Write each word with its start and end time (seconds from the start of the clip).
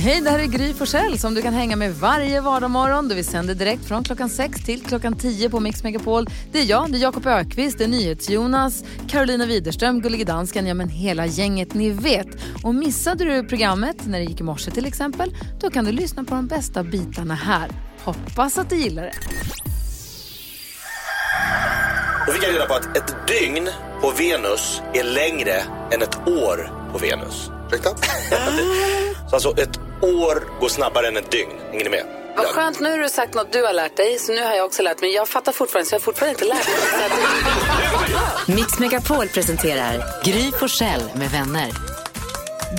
Hej, 0.00 0.20
det 0.20 0.30
här 0.30 0.38
är 0.38 0.46
Gry 0.46 0.74
Forssell 0.74 1.18
som 1.18 1.34
du 1.34 1.42
kan 1.42 1.54
hänga 1.54 1.76
med 1.76 1.94
varje 1.94 2.40
vardagsmorgon. 2.40 3.08
Vi 3.08 3.24
sänder 3.24 3.54
direkt 3.54 3.84
från 3.84 4.04
klockan 4.04 4.28
6 4.28 4.64
till 4.64 4.82
klockan 4.82 5.16
10 5.16 5.50
på 5.50 5.60
Mix 5.60 5.82
Megapol. 5.82 6.26
Det 6.52 6.58
är 6.58 6.64
jag, 6.64 6.92
det 6.92 6.98
är 6.98 7.00
Jakob 7.00 7.26
Ökvist, 7.26 7.78
det 7.78 7.84
är 7.84 7.88
NyhetsJonas, 7.88 8.84
Carolina 9.08 9.46
Widerström, 9.46 10.00
Gullige 10.00 10.24
Dansken, 10.24 10.66
ja 10.66 10.74
men 10.74 10.88
hela 10.88 11.26
gänget 11.26 11.74
ni 11.74 11.90
vet. 11.90 12.26
Och 12.64 12.74
missade 12.74 13.24
du 13.24 13.48
programmet 13.48 14.06
när 14.06 14.18
det 14.18 14.24
gick 14.24 14.40
i 14.40 14.42
morse 14.42 14.70
till 14.70 14.86
exempel, 14.86 15.36
då 15.60 15.70
kan 15.70 15.84
du 15.84 15.92
lyssna 15.92 16.24
på 16.24 16.34
de 16.34 16.46
bästa 16.46 16.82
bitarna 16.82 17.34
här. 17.34 17.70
Hoppas 18.04 18.58
att 18.58 18.70
du 18.70 18.76
gillar 18.76 19.02
det. 19.02 19.14
Då 22.26 22.32
fick 22.32 22.42
jag 22.42 22.54
reda 22.54 22.66
på 22.66 22.74
att 22.74 22.96
ett 22.96 23.14
dygn 23.28 23.68
på 24.00 24.10
Venus 24.10 24.82
är 24.94 25.04
längre 25.04 25.54
än 25.90 26.02
ett 26.02 26.28
år 26.28 26.88
på 26.92 26.98
Venus. 26.98 27.50
Ursäkta? 27.66 27.90
Så 29.28 29.34
alltså 29.34 29.62
ett 29.62 29.87
år 30.02 30.60
går 30.60 30.68
snabbare 30.68 31.08
än 31.08 31.16
ett 31.16 31.30
dygn. 31.30 31.52
Hänger 31.70 31.84
ni 31.84 31.90
med? 31.90 32.04
Vad 32.36 32.46
skönt, 32.46 32.80
nu 32.80 32.90
har 32.90 32.98
du 32.98 33.08
sagt 33.08 33.34
något 33.34 33.52
du 33.52 33.64
har 33.64 33.72
lärt 33.72 33.96
dig, 33.96 34.18
så 34.18 34.32
nu 34.32 34.42
har 34.42 34.54
jag 34.54 34.66
också 34.66 34.82
lärt 34.82 35.00
mig. 35.00 35.14
Jag 35.14 35.28
fattar 35.28 35.52
fortfarande, 35.52 35.88
så 35.88 35.94
jag 35.94 36.00
har 36.00 36.04
fortfarande 36.04 36.30
inte 36.32 36.44
lärt 36.44 36.66
mig. 36.66 38.56
Mix 38.56 38.78
Megapol 38.78 39.28
presenterar 39.28 40.04
Gry 40.24 40.52
Forssell 40.52 41.02
med 41.14 41.30
vänner. 41.30 41.70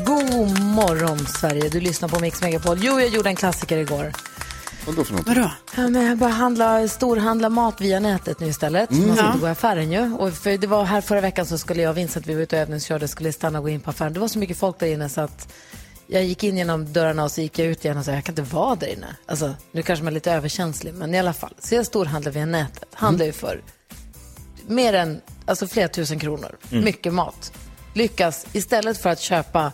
God 0.05 0.59
morgon 0.59 1.19
Sverige, 1.19 1.69
du 1.69 1.79
lyssnar 1.79 2.09
på 2.09 2.19
Mix 2.19 2.41
Megapol. 2.41 2.77
Jo, 2.81 2.99
jag 2.99 3.09
gjorde 3.09 3.29
en 3.29 3.35
klassiker 3.35 3.77
igår. 3.77 4.13
Vadå 4.85 5.03
för 5.03 5.13
något? 5.13 5.27
Vadå? 5.27 5.51
Ja, 5.75 5.87
men 5.87 6.05
jag 6.05 6.17
bara 6.17 6.29
handla, 6.29 6.87
storhandla 6.87 7.49
mat 7.49 7.81
via 7.81 7.99
nätet 7.99 8.39
nu 8.39 8.47
istället. 8.47 8.91
Man 8.91 9.15
ska 9.17 9.25
inte 9.25 9.39
gå 9.39 9.47
i 9.47 9.49
affären 9.49 9.91
ju. 9.91 10.13
Och 10.13 10.33
för 10.33 10.57
det 10.57 10.67
var 10.67 10.83
här 10.83 11.01
förra 11.01 11.21
veckan 11.21 11.45
så 11.45 11.57
skulle 11.57 11.81
jag 11.81 11.89
och 11.89 11.97
Vincent, 11.97 12.27
vi 12.27 12.33
var 12.33 12.41
ute 12.41 12.55
och 12.55 12.61
övningskörde, 12.61 13.07
skulle 13.07 13.33
stanna 13.33 13.59
och 13.59 13.63
gå 13.63 13.69
in 13.69 13.81
på 13.81 13.89
affären. 13.89 14.13
Det 14.13 14.19
var 14.19 14.27
så 14.27 14.39
mycket 14.39 14.59
folk 14.59 14.79
där 14.79 14.87
inne 14.87 15.09
så 15.09 15.21
att 15.21 15.53
jag 16.11 16.23
gick 16.23 16.43
in 16.43 16.57
genom 16.57 16.93
dörrarna 16.93 17.23
och 17.23 17.31
så 17.31 17.41
gick 17.41 17.59
jag 17.59 17.67
ut 17.67 17.85
igen 17.85 17.97
och 17.97 18.05
sa 18.05 18.11
jag 18.11 18.23
kan 18.23 18.33
inte 18.33 18.55
vara 18.55 18.75
där 18.75 18.87
inne. 18.87 19.15
Alltså, 19.25 19.55
nu 19.71 19.81
kanske 19.81 20.03
man 20.03 20.13
är 20.13 20.15
lite 20.15 20.31
överkänslig, 20.31 20.93
men 20.93 21.15
i 21.15 21.19
alla 21.19 21.33
fall. 21.33 21.53
Så 21.59 21.75
jag 21.75 21.85
storhandlar 21.85 22.31
via 22.31 22.45
nätet. 22.45 22.89
Handlar 22.93 23.25
ju 23.25 23.31
för 23.31 23.61
mer 24.67 24.93
än, 24.93 25.21
alltså 25.45 25.67
flera 25.67 25.87
tusen 25.87 26.19
kronor. 26.19 26.57
Mycket 26.69 27.13
mat. 27.13 27.53
Lyckas, 27.93 28.45
istället 28.53 28.97
för 28.97 29.09
att 29.09 29.19
köpa 29.19 29.71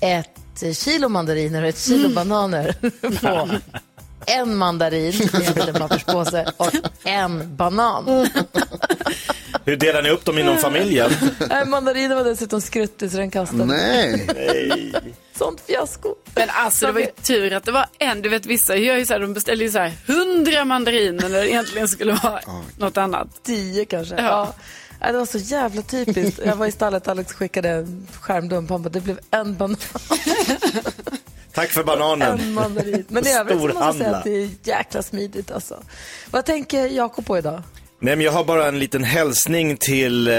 ett 0.00 0.76
kilo 0.76 1.08
mandariner 1.08 1.62
och 1.62 1.68
ett 1.68 1.78
kilo 1.78 2.08
bananer 2.08 2.76
på 3.20 3.48
en 4.26 4.56
mandarin 4.56 5.12
i 5.14 5.30
en 5.34 5.54
liten 5.54 5.74
papperspåse 5.74 6.52
och 6.56 6.72
en 7.04 7.56
banan. 7.56 8.04
Hur 9.64 9.76
delar 9.76 10.02
ni 10.02 10.10
upp 10.10 10.24
dem 10.24 10.38
inom 10.38 10.56
familjen? 10.58 11.10
Nej, 11.48 11.66
Mandarinen 11.66 12.16
var 12.16 12.24
dessutom 12.24 12.60
skruttig 12.60 13.10
så 13.10 13.16
den 13.16 13.30
kastade. 13.30 13.64
Nej. 13.64 14.26
Sånt 15.38 15.60
fiasko. 15.66 16.14
Men 16.34 16.48
alltså 16.50 16.86
det 16.86 16.92
var 16.92 17.00
ju 17.00 17.06
tur 17.22 17.52
att 17.52 17.64
det 17.64 17.72
var 17.72 17.86
en, 17.98 18.22
du 18.22 18.28
vet 18.28 18.46
vissa 18.46 18.76
gör 18.76 18.96
ju 18.96 19.06
så 19.06 19.12
här, 19.12 19.20
de 19.20 19.34
beställer 19.34 19.64
ju 19.64 19.70
så 19.70 19.78
här 19.78 19.92
hundra 20.06 20.64
mandariner 20.64 21.28
när 21.28 21.40
det 21.40 21.50
egentligen 21.50 21.88
skulle 21.88 22.12
vara 22.12 22.40
något 22.78 22.96
annat. 22.96 23.28
Tio 23.42 23.84
kanske. 23.84 24.14
Ja. 24.14 24.54
Ja. 25.00 25.12
Det 25.12 25.18
var 25.18 25.26
så 25.26 25.38
jävla 25.38 25.82
typiskt. 25.82 26.40
Jag 26.46 26.56
var 26.56 26.66
i 26.66 26.72
stallet, 26.72 27.08
Alex 27.08 27.32
skickade 27.32 27.68
en 27.68 28.06
skärmdump. 28.20 28.70
Han 28.70 28.82
bara, 28.82 28.88
det 28.88 29.00
blev 29.00 29.18
en 29.30 29.56
banan, 29.56 29.76
Tack 31.54 31.70
för 31.70 31.84
bananen. 31.84 32.40
en 32.40 32.54
mandarin. 32.54 33.04
Men 33.08 33.26
i 33.26 33.32
övrigt 33.32 33.60
så 33.60 33.66
måste 33.66 33.84
jag 33.84 33.94
säga 33.94 34.16
att 34.16 34.24
det 34.24 34.42
är 34.42 34.48
jäkla 34.64 35.02
smidigt 35.02 35.50
alltså. 35.50 35.82
Vad 36.30 36.44
tänker 36.44 36.86
Jakob 36.86 37.26
på 37.26 37.38
idag? 37.38 37.62
Nej, 38.04 38.16
men 38.16 38.20
jag 38.24 38.32
har 38.32 38.44
bara 38.44 38.66
en 38.68 38.78
liten 38.78 39.04
hälsning 39.04 39.76
till 39.76 40.28
eh, 40.28 40.34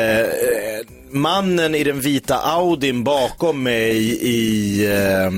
mannen 1.12 1.75
i 1.75 1.84
den 1.84 2.00
vita 2.01 2.35
Audin 2.38 3.03
bakom 3.03 3.63
mig 3.63 3.97
i... 4.22 4.85
Eh, 4.85 5.25
eh, 5.25 5.31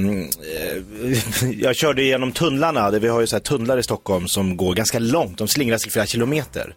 jag 1.62 1.76
körde 1.76 2.02
igenom 2.04 2.32
tunnlarna, 2.32 2.92
där 2.92 3.00
vi 3.00 3.08
har 3.08 3.22
ju 3.22 3.28
så 3.28 3.36
här 3.36 3.42
tunnlar 3.44 3.78
i 3.78 3.84
Stockholm 3.84 4.28
som 4.28 4.58
går 4.58 4.74
ganska 4.74 5.00
långt, 5.00 5.38
de 5.38 5.48
slingrar 5.48 5.78
sig 5.78 5.92
flera 5.92 6.06
kilometer. 6.06 6.76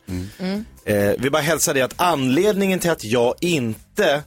Eh, 0.84 1.12
vi 1.18 1.30
bara 1.30 1.42
hälsa 1.42 1.72
dig 1.72 1.82
att 1.82 1.94
anledningen 1.96 2.78
till 2.78 2.90
att 2.90 3.04
jag 3.04 3.34
inte 3.40 4.22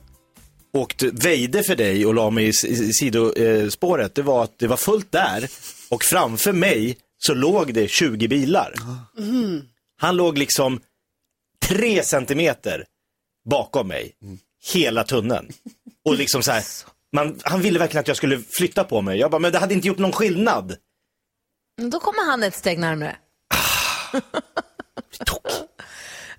åkte, 0.73 1.09
väjde 1.13 1.63
för 1.63 1.75
dig 1.75 2.05
och 2.05 2.13
la 2.13 2.29
mig 2.29 2.45
i, 2.45 2.49
s- 2.49 2.65
i 2.65 2.93
sidospåret, 2.93 4.15
det 4.15 4.21
var 4.21 4.43
att 4.43 4.59
det 4.59 4.67
var 4.67 4.77
fullt 4.77 5.11
där 5.11 5.47
och 5.89 6.03
framför 6.03 6.51
mig 6.53 6.97
så 7.17 7.33
låg 7.33 7.73
det 7.73 7.89
20 7.89 8.27
bilar. 8.27 8.73
Han 10.01 10.15
låg 10.15 10.37
liksom 10.37 10.79
tre 11.67 12.03
centimeter 12.03 12.85
bakom 13.49 13.87
mig, 13.87 14.11
hela 14.73 15.03
tunneln. 15.03 15.49
Och 16.05 16.15
liksom 16.15 16.43
så 16.43 16.51
här, 16.51 16.63
man, 17.11 17.39
han 17.43 17.61
ville 17.61 17.79
verkligen 17.79 18.01
att 18.01 18.07
jag 18.07 18.17
skulle 18.17 18.39
flytta 18.39 18.83
på 18.83 19.01
mig. 19.01 19.19
Jag 19.19 19.31
bara, 19.31 19.39
men 19.39 19.51
det 19.51 19.59
hade 19.59 19.73
inte 19.73 19.87
gjort 19.87 19.97
någon 19.97 20.11
skillnad. 20.11 20.75
Då 21.91 21.99
kommer 21.99 22.25
han 22.31 22.43
ett 22.43 22.55
steg 22.55 22.79
närmare. 22.79 23.17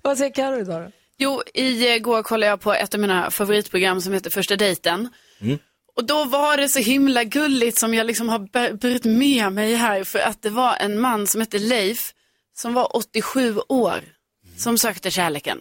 Vad 0.01 0.17
säger 0.17 0.33
Carro 0.33 0.59
idag 0.59 0.81
då? 0.81 0.91
Jo, 1.17 1.41
igår 1.53 2.23
kollade 2.23 2.49
jag 2.49 2.61
på 2.61 2.73
ett 2.73 2.93
av 2.93 2.99
mina 2.99 3.31
favoritprogram 3.31 4.01
som 4.01 4.13
heter 4.13 4.29
Första 4.29 4.55
dejten. 4.55 5.09
Och 5.95 6.05
då 6.05 6.25
var 6.25 6.57
det 6.57 6.69
så 6.69 6.79
himla 6.79 7.23
gulligt 7.23 7.79
som 7.79 7.93
jag 7.93 8.07
liksom 8.07 8.29
har 8.29 8.73
burit 8.77 9.05
med 9.05 9.51
mig 9.51 9.75
här 9.75 10.03
för 10.03 10.19
att 10.19 10.41
det 10.41 10.49
var 10.49 10.75
en 10.79 10.99
man 10.99 11.27
som 11.27 11.41
hette 11.41 11.59
Leif 11.59 12.13
som 12.57 12.73
var 12.73 12.95
87 12.95 13.59
år 13.69 13.99
som 14.63 14.77
sökte 14.77 15.11
kärleken 15.11 15.59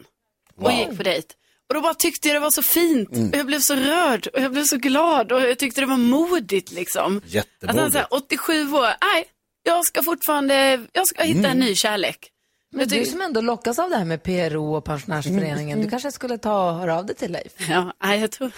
och 0.57 0.73
gick 0.73 0.97
på 0.97 1.03
dejt. 1.03 1.29
Och 1.69 1.75
då 1.75 1.81
bara 1.81 1.95
tyckte 1.95 2.29
jag 2.29 2.37
det 2.37 2.41
var 2.41 2.51
så 2.51 2.63
fint 2.63 3.09
och 3.33 3.39
jag 3.39 3.47
blev 3.47 3.61
så 3.61 3.75
rörd 3.75 4.27
och 4.27 4.41
jag 4.41 4.53
blev 4.53 4.65
så 4.65 4.77
glad 4.77 5.33
och 5.33 5.41
jag 5.41 5.59
tyckte 5.59 5.81
det 5.81 5.87
var 5.87 5.97
modigt 5.97 6.73
liksom. 6.73 7.17
Att 7.17 7.23
han 7.23 7.31
Jättemodigt. 7.31 7.93
säger 7.93 8.07
87 8.11 8.73
år, 8.73 8.83
nej, 8.83 9.25
jag 9.63 9.85
ska 9.87 10.03
fortfarande, 10.03 10.87
jag 10.93 11.07
ska 11.09 11.23
hitta 11.23 11.49
en 11.49 11.59
ny 11.59 11.75
kärlek. 11.75 12.29
Men 12.75 12.89
du 12.89 13.05
som 13.07 13.21
ändå 13.21 13.41
lockas 13.41 13.79
av 13.79 13.91
det 13.91 13.97
här 13.97 14.05
med 14.05 14.23
PRO 14.23 14.75
och 14.77 14.85
Pensionärsföreningen, 14.85 15.83
du 15.83 15.91
kanske 15.91 16.13
skulle 16.13 16.39
ta 16.39 16.71
och 16.71 16.79
höra 16.79 16.99
av 16.99 17.07
dig 17.07 17.17
till 17.17 17.33
Leif? 17.33 17.53
Ja, 17.69 17.93
nej, 18.03 18.21
jag 18.21 18.31
tror... 18.31 18.51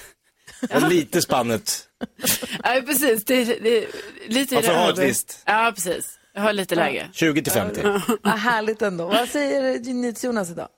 Och 0.75 0.89
lite 0.89 1.23
spannet. 1.23 1.89
Ja, 2.63 2.83
precis. 2.87 3.25
Det, 3.25 3.45
det, 3.45 3.87
lite 4.27 4.55
Man 4.55 4.63
får 4.63 4.73
det 4.73 4.79
ha 4.79 4.91
ett 4.91 4.99
visst. 4.99 5.43
Ja, 5.47 5.73
precis. 5.75 6.19
Jag 6.35 6.43
har 6.43 6.53
lite 6.53 6.75
lägre. 6.75 7.09
20 7.13 7.43
till 7.43 7.53
50. 7.53 7.83
Vad 8.23 8.33
härligt 8.33 8.83
ändå. 8.83 9.07
Vad 9.07 9.29
säger 9.29 10.25
Jonas 10.25 10.51
idag? 10.51 10.69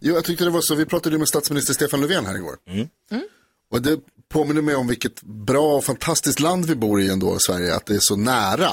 Jo, 0.00 0.14
jag 0.14 0.24
tyckte 0.24 0.44
det 0.44 0.50
var 0.50 0.60
så. 0.60 0.74
Vi 0.74 0.86
pratade 0.86 1.14
ju 1.14 1.18
med 1.18 1.28
statsminister 1.28 1.74
Stefan 1.74 2.00
Löfven 2.00 2.26
här 2.26 2.36
igår. 2.36 2.56
Och 3.70 3.82
det 3.82 4.00
påminner 4.28 4.62
mig 4.62 4.74
om 4.74 4.86
vilket 4.88 5.22
bra 5.22 5.76
och 5.76 5.84
fantastiskt 5.84 6.40
land 6.40 6.64
vi 6.66 6.74
bor 6.74 7.00
i 7.00 7.08
ändå, 7.08 7.36
Sverige. 7.38 7.74
Att 7.74 7.86
det 7.86 7.94
är 7.94 8.00
så 8.00 8.16
nära 8.16 8.70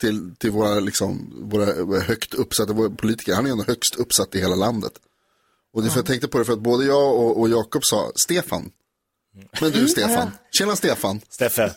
till, 0.00 0.34
till 0.38 0.50
våra, 0.50 0.80
liksom, 0.80 1.32
våra 1.50 2.00
högt 2.00 2.34
uppsatta 2.34 2.72
våra 2.72 2.90
politiker. 2.90 3.34
Han 3.34 3.46
är 3.46 3.50
ändå 3.50 3.64
högst 3.64 3.94
uppsatt 3.94 4.34
i 4.34 4.40
hela 4.40 4.54
landet. 4.54 4.92
Och 5.72 5.82
det, 5.82 5.90
för 5.90 5.98
jag 5.98 6.06
tänkte 6.06 6.28
på 6.28 6.38
det 6.38 6.44
för 6.44 6.52
att 6.52 6.60
både 6.60 6.84
jag 6.84 7.14
och, 7.14 7.40
och 7.40 7.48
Jakob 7.48 7.84
sa 7.84 8.12
Stefan. 8.14 8.70
Men 9.60 9.70
du 9.70 9.88
Stefan. 9.88 10.30
Tjena 10.58 10.76
Stefan. 10.76 11.20
Steffe. 11.30 11.72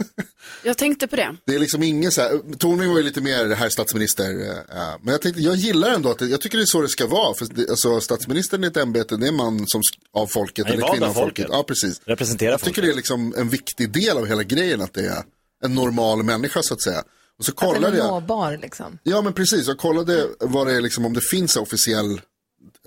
Jag 0.64 0.78
tänkte 0.78 1.08
på 1.08 1.16
det. 1.16 1.36
Det 1.46 1.56
är 1.56 1.60
liksom 1.60 1.84
ingen 1.84 2.12
så 2.12 2.22
här, 2.22 2.56
Tornving 2.58 2.90
var 2.90 2.98
ju 2.98 3.04
lite 3.04 3.22
mer 3.22 3.50
herr 3.56 3.70
statsminister. 3.70 4.30
eh, 4.30 4.78
men 5.02 5.12
jag 5.12 5.22
tänkte, 5.22 5.42
jag 5.42 5.56
gillar 5.56 5.90
ändå 5.94 6.10
att 6.12 6.20
det, 6.20 6.26
jag 6.26 6.42
tycker 6.42 6.58
det 6.58 6.64
är 6.64 6.66
så 6.66 6.82
det 6.82 6.88
ska 6.90 7.08
vara. 7.08 7.34
För 7.36 7.46
det, 7.46 7.70
alltså, 7.70 8.02
statsministern 8.02 8.64
är 8.64 8.68
ett 8.68 8.78
ämbete, 8.78 9.18
det 9.18 9.26
är 9.26 9.30
en 9.30 9.36
man 9.36 9.64
som, 9.68 9.82
av 10.14 10.28
folket, 10.28 10.66
Han 10.66 10.74
är 10.74 10.78
eller 10.78 10.82
vald 10.88 10.94
kvinna 10.94 11.06
av 11.06 11.10
av 11.18 11.22
folket. 11.22 11.46
folket. 11.46 11.58
Ja, 11.58 11.64
precis. 11.64 12.02
Representerar 12.06 12.52
Jag 12.52 12.62
tycker 12.62 12.82
det 12.82 12.90
är 12.92 12.96
liksom 12.96 13.34
en 13.38 13.50
viktig 13.50 13.92
del 13.94 14.18
av 14.18 14.26
hela 14.26 14.44
grejen 14.44 14.82
att 14.82 14.94
det 14.94 15.06
är 15.08 15.24
en 15.64 15.76
normal 15.76 16.24
människa 16.24 16.62
så 16.64 16.74
att 16.74 16.82
säga. 16.82 17.04
Och 17.40 17.46
så 17.46 17.52
Att 17.52 17.58
den 17.60 17.70
kollade 17.74 17.94
är 17.96 17.98
jag, 17.98 18.08
nåbar 18.08 18.58
liksom. 18.62 19.00
ja 19.04 19.22
men 19.22 19.34
precis, 19.34 19.68
jag 19.68 19.78
kollade 19.78 20.28
vad 20.40 20.68
det 20.68 20.74
är 20.74 20.82
liksom, 20.82 21.06
om 21.06 21.14
det 21.14 21.22
finns 21.32 21.56
en 21.58 21.62
officiell 21.64 22.22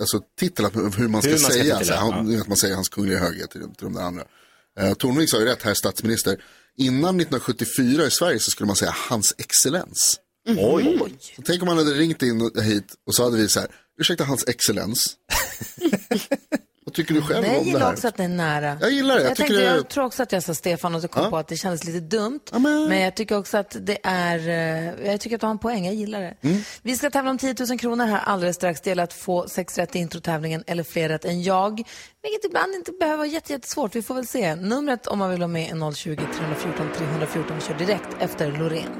alltså, 0.00 0.20
titel, 0.40 0.64
att- 0.64 0.75
hur 0.76 0.81
man 0.81 0.90
ska 0.90 0.99
Hur 0.99 1.08
man 1.08 1.22
ska 1.22 1.52
säga. 1.52 1.62
titula, 1.78 1.84
så 1.84 1.93
här, 1.93 2.00
han, 2.12 2.40
att 2.40 2.49
man 2.49 2.56
säger 2.56 2.75
hans 2.75 2.88
kungliga 2.88 3.19
höghet 3.19 3.50
till, 3.50 3.61
till 3.61 3.70
de 3.84 3.94
där 3.94 4.02
andra. 4.02 4.25
Uh, 4.81 4.94
Tornving 4.94 5.28
sa 5.28 5.38
ju 5.38 5.44
rätt, 5.44 5.62
herr 5.62 5.75
statsminister. 5.75 6.43
Innan 6.78 7.20
1974 7.20 8.06
i 8.06 8.11
Sverige 8.11 8.38
så 8.38 8.50
skulle 8.50 8.67
man 8.67 8.76
säga 8.76 8.94
hans 9.08 9.34
excellens. 9.38 10.20
Oj. 10.49 11.19
Så 11.37 11.43
tänk 11.43 11.62
om 11.62 11.67
man 11.67 11.78
hade 11.78 11.90
ringt 11.90 12.22
in 12.22 12.50
hit 12.62 12.94
och 13.06 13.14
så 13.14 13.25
hade 13.25 13.37
vi 13.37 13.49
så 13.49 13.61
här, 13.61 13.69
ursäkta 14.00 14.25
hans 14.25 14.49
excellens. 14.49 15.17
Vad 16.90 16.94
tycker 16.94 17.14
du 17.14 17.22
själv 17.22 17.40
Nej, 17.42 17.50
jag 17.50 17.58
om 17.58 17.64
det 17.64 17.70
gillar 17.70 17.87
här? 17.87 17.92
också 17.92 18.08
att 18.08 18.16
det 18.16 18.25
är 18.25 18.28
nära. 18.28 18.78
Jag 18.81 18.90
gillar 18.90 19.14
det. 19.14 19.20
Jag 19.20 19.31
Jag, 19.31 19.37
tycker 19.37 19.48
tänkte, 19.48 19.70
det- 19.70 19.76
jag 19.76 19.88
tror 19.88 20.04
också 20.04 20.22
att 20.22 20.32
jag 20.32 20.42
sa 20.42 20.54
Stefan 20.54 20.94
och 20.94 21.02
så 21.02 21.08
kom 21.08 21.25
Ja. 21.25 21.31
på 21.31 21.37
att 21.37 21.48
det 21.48 21.56
kändes 21.56 21.84
lite 21.84 22.00
dumt. 22.00 22.40
men- 22.52 22.88
Men 22.88 23.00
jag 23.00 23.14
tycker 23.14 23.38
också 23.38 23.56
att 23.58 23.76
det 23.81 23.98
är, 24.02 24.38
eh, 24.48 25.06
jag 25.10 25.20
tycker 25.20 25.37
att 25.37 25.40
du 25.40 25.46
har 25.46 25.50
en 25.50 25.58
poäng, 25.58 25.87
jag 25.87 25.94
gillar 25.94 26.20
det. 26.20 26.34
Mm. 26.40 26.62
Vi 26.82 26.96
ska 26.96 27.10
tävla 27.10 27.31
om 27.31 27.38
10 27.38 27.54
000 27.69 27.78
kronor 27.78 28.04
här 28.04 28.20
alldeles 28.25 28.56
strax. 28.56 28.81
Det 28.81 28.90
gäller 28.90 29.02
att 29.02 29.12
få 29.12 29.48
sex 29.48 29.78
rätt 29.78 29.96
i 29.96 29.98
introtävlingen 29.98 30.64
eller 30.66 30.82
fler 30.82 31.08
rätt 31.08 31.25
än 31.25 31.42
jag. 31.42 31.70
Vilket 32.22 32.44
ibland 32.44 32.75
inte 32.75 32.93
behöver 33.00 33.16
vara 33.19 33.26
jätte- 33.26 33.52
jättesvårt, 33.52 33.94
vi 33.96 34.02
får 34.02 34.14
väl 34.14 34.26
se. 34.26 34.54
Numret 34.54 35.06
om 35.06 35.19
man 35.19 35.31
vill 35.31 35.38
vara 35.40 35.48
med 35.48 35.70
är 35.70 35.93
020 35.93 36.16
314 36.38 36.86
314. 36.96 37.56
Vi 37.56 37.62
kör 37.66 37.75
direkt 37.86 38.08
efter 38.20 38.52
Loreen. 38.52 38.93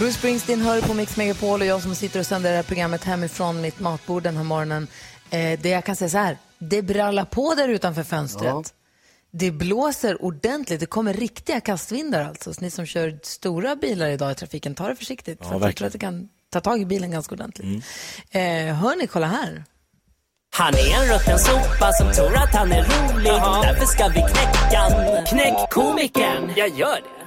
Bruce 0.00 0.18
Springsteen 0.18 0.60
hör 0.60 0.80
på 0.80 0.94
Mix 0.94 1.16
Megapol 1.16 1.60
och 1.60 1.66
jag 1.66 1.82
som 1.82 1.94
sitter 1.94 2.20
och 2.20 2.26
sänder 2.26 2.50
det 2.50 2.56
här 2.56 2.62
programmet 2.62 3.04
hemifrån 3.04 3.60
mitt 3.60 3.80
matbord 3.80 4.22
den 4.22 4.36
här 4.36 4.44
morgonen. 4.44 4.86
Eh, 5.30 5.60
det 5.60 5.68
jag 5.68 5.84
kan 5.84 5.96
säga 5.96 6.08
så 6.08 6.18
här, 6.18 6.38
det 6.58 6.82
brallar 6.82 7.24
på 7.24 7.54
där 7.54 7.68
utanför 7.68 8.02
fönstret. 8.02 8.74
Det 9.30 9.50
blåser 9.50 10.22
ordentligt, 10.24 10.80
det 10.80 10.86
kommer 10.86 11.14
riktiga 11.14 11.60
kastvindar 11.60 12.24
alltså. 12.24 12.54
Så 12.54 12.60
ni 12.60 12.70
som 12.70 12.86
kör 12.86 13.18
stora 13.22 13.76
bilar 13.76 14.08
idag 14.08 14.32
i 14.32 14.34
trafiken, 14.34 14.74
ta 14.74 14.88
det 14.88 14.96
försiktigt. 14.96 15.38
för 15.46 15.54
att 15.54 15.62
jag 15.62 15.76
tror 15.76 15.86
att 15.86 15.92
det 15.92 15.98
kan 15.98 16.28
ta 16.52 16.60
tag 16.60 16.80
i 16.80 16.84
bilen 16.84 17.10
ganska 17.10 17.34
ordentligt. 17.34 17.84
Eh, 18.30 18.40
hör 18.74 18.96
ni, 18.96 19.06
kolla 19.06 19.26
här. 19.26 19.64
Han 20.52 20.74
är 20.74 21.02
en 21.02 21.14
rutten 21.14 21.38
sopa 21.38 21.92
som 21.92 22.12
tror 22.12 22.36
att 22.36 22.54
han 22.54 22.72
är 22.72 22.82
rolig. 22.82 23.32
Därför 23.62 23.86
ska 23.86 24.08
vi 24.08 24.20
knäcka 24.20 24.78
han. 24.78 25.26
Knäck 25.26 25.70
komikern. 25.70 26.52
Jag 26.56 26.68
gör 26.68 26.94
det. 26.94 27.19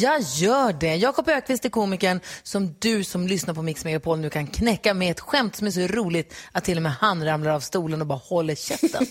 Jag 0.00 0.20
gör 0.20 0.72
det. 0.72 0.96
Jakob 0.96 1.28
Ökvist 1.28 1.64
är 1.64 1.68
komikern 1.68 2.20
som 2.42 2.74
du 2.78 3.04
som 3.04 3.26
lyssnar 3.26 3.54
på 3.54 3.62
Mix 3.62 3.84
Megapol 3.84 4.18
nu 4.18 4.30
kan 4.30 4.46
knäcka 4.46 4.94
med 4.94 5.10
ett 5.10 5.20
skämt 5.20 5.56
som 5.56 5.66
är 5.66 5.70
så 5.70 5.80
roligt 5.80 6.34
att 6.52 6.64
till 6.64 6.76
och 6.76 6.82
med 6.82 6.92
han 6.92 7.24
ramlar 7.24 7.50
av 7.50 7.60
stolen 7.60 8.00
och 8.00 8.06
bara 8.06 8.18
håller 8.18 8.54
käften. 8.54 9.06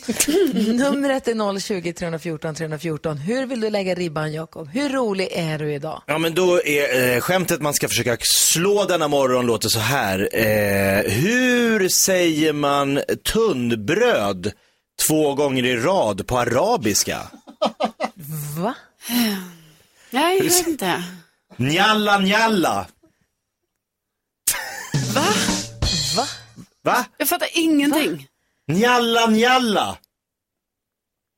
Numret 0.77 1.27
är 1.27 1.59
020 1.59 1.93
314 1.93 2.55
314. 2.55 3.17
Hur 3.17 3.45
vill 3.45 3.61
du 3.61 3.69
lägga 3.69 3.95
ribban, 3.95 4.33
Jakob? 4.33 4.69
Hur 4.69 4.89
rolig 4.89 5.29
är 5.31 5.59
du 5.59 5.73
idag? 5.73 6.01
Ja 6.05 6.17
men 6.17 6.33
då 6.33 6.61
är 6.63 7.15
eh, 7.15 7.19
skämtet 7.19 7.61
man 7.61 7.73
ska 7.73 7.87
försöka 7.87 8.17
slå 8.21 8.85
denna 8.85 9.07
morgon 9.07 9.45
låter 9.45 9.69
så 9.69 9.79
här. 9.79 10.29
Eh, 10.33 11.11
hur 11.11 11.89
säger 11.89 12.53
man 12.53 13.01
tunnbröd 13.33 14.51
två 15.07 15.33
gånger 15.33 15.65
i 15.65 15.75
rad 15.75 16.27
på 16.27 16.37
arabiska? 16.37 17.17
Va? 18.57 18.75
Nej, 20.09 20.37
jag 20.37 20.43
vet 20.43 20.67
inte. 20.67 21.03
Njalla 21.57 22.19
njalla. 22.19 22.87
Va? 25.15 25.25
Va? 26.15 26.25
Va? 26.83 27.05
Jag 27.17 27.27
fattar 27.27 27.47
ingenting. 27.53 28.27
Njalla 28.67 29.27
njalla. 29.27 29.97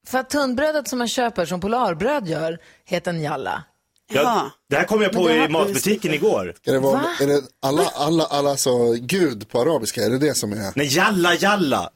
För 0.07 0.17
att 0.19 0.29
tunnbrödet 0.29 0.87
som 0.87 0.99
man 0.99 1.07
köper, 1.07 1.45
som 1.45 1.61
Polarbröd 1.61 2.27
gör, 2.27 2.59
heter 2.85 3.13
njalla. 3.13 3.63
Ja, 4.11 4.49
det 4.69 4.75
här 4.75 4.83
kom 4.85 5.01
jag 5.01 5.11
på 5.11 5.29
i 5.31 5.47
matbutiken 5.47 6.13
igår. 6.13 6.53
Ska 6.57 6.71
det 6.71 6.79
vara, 6.79 7.01
Va? 7.01 7.09
är 7.21 7.27
det 7.27 7.41
alla, 7.61 7.83
alla, 7.95 8.25
alla 8.25 8.57
så 8.57 8.93
gud 9.01 9.49
på 9.49 9.61
arabiska, 9.61 10.01
är 10.05 10.09
det 10.09 10.17
det 10.17 10.35
som 10.35 10.51
är? 10.53 10.73
Nej, 10.75 10.95
jalla 10.95 11.35
jalla. 11.35 11.89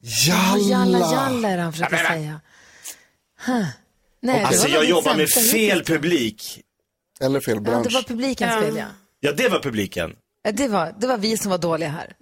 Jalla, 0.00 0.58
Jalla! 0.58 0.98
jalla 1.12 1.48
är 1.48 1.56
det 1.56 1.62
han 1.62 1.72
försöker 1.72 1.96
säga. 1.96 2.40
Huh. 3.46 3.66
Nej, 4.22 4.44
Alltså 4.44 4.68
jag 4.68 4.84
jobbar 4.84 5.14
med 5.14 5.28
fel 5.30 5.84
publik. 5.84 6.60
Eller 7.20 7.40
fel 7.40 7.54
Ja, 7.54 7.60
bransch. 7.60 7.88
det 7.88 7.94
var 7.94 8.02
publikens 8.02 8.52
Ja. 8.54 8.60
fel, 8.60 8.76
ja. 8.76 8.84
Ja, 9.20 9.32
det 9.32 9.48
var 9.48 9.60
publiken. 9.60 10.12
Ja, 10.42 10.52
Det 10.52 10.68
var, 10.68 10.94
det 11.00 11.06
var 11.06 11.18
vi 11.18 11.36
som 11.36 11.50
var 11.50 11.58
dåliga 11.58 11.88
här. 11.88 12.12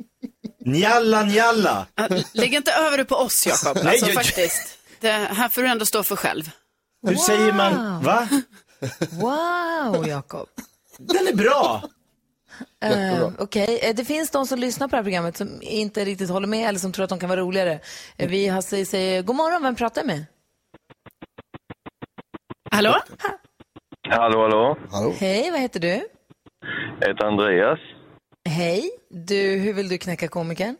Njalla 0.65 1.23
njalla. 1.23 1.87
Ja, 1.95 2.09
Lägg 2.33 2.55
inte 2.55 2.73
över 2.73 2.97
det 2.99 3.05
på 3.05 3.15
oss, 3.17 3.47
Jakob. 3.47 3.77
Nej, 3.85 3.93
Alltså 3.93 4.07
jag- 4.07 4.15
faktiskt. 4.15 4.79
Det 5.01 5.11
här 5.11 5.49
får 5.49 5.63
du 5.63 5.69
ändå 5.69 5.87
stå 5.87 6.03
för 6.03 6.17
själv. 6.17 6.51
Hur 7.07 7.17
säger 7.17 7.53
man? 7.53 8.03
Va? 8.03 8.29
Wow, 9.11 10.09
Jakob. 10.09 10.49
Den 10.99 11.27
är 11.29 11.33
bra. 11.35 11.83
Uh, 12.85 13.31
Okej, 13.39 13.79
Eh, 13.83 13.95
det 13.95 14.05
finns 14.05 14.31
de 14.31 14.47
som 14.47 14.59
lyssnar 14.59 14.89
på 14.89 14.91
det 14.91 14.97
här 14.97 15.03
programmet 15.03 15.37
som 15.37 15.63
inte 15.63 16.05
riktigt 16.05 16.31
håller 16.31 16.47
med 16.49 16.69
eller 16.69 16.79
som 16.79 16.93
tror 16.93 17.05
att 17.05 17.09
de 17.11 17.19
kan 17.19 17.29
vara 17.29 17.41
roligare. 17.41 17.81
Eh, 18.17 18.29
Vi 18.29 18.49
har 18.49 18.63
säger, 18.63 18.85
säger 18.85 19.23
god 19.23 19.37
morgon, 19.37 19.63
vem 19.63 19.75
pratar 19.75 20.01
jag 20.01 20.07
med? 20.07 20.25
Hallå? 22.77 22.95
Hallå, 24.09 24.39
hallå. 24.43 24.77
Hallå? 24.93 25.13
Hej, 25.21 25.51
vad 25.51 25.61
heter 25.61 25.81
du? 25.81 26.01
Jag 27.01 27.09
heter 27.09 27.25
Andreas. 27.25 27.79
Hej, 28.49 28.83
du, 29.29 29.59
hur 29.65 29.75
vill 29.75 29.89
du 29.89 29.99
knäcka 29.99 30.29
komikern? 30.29 30.77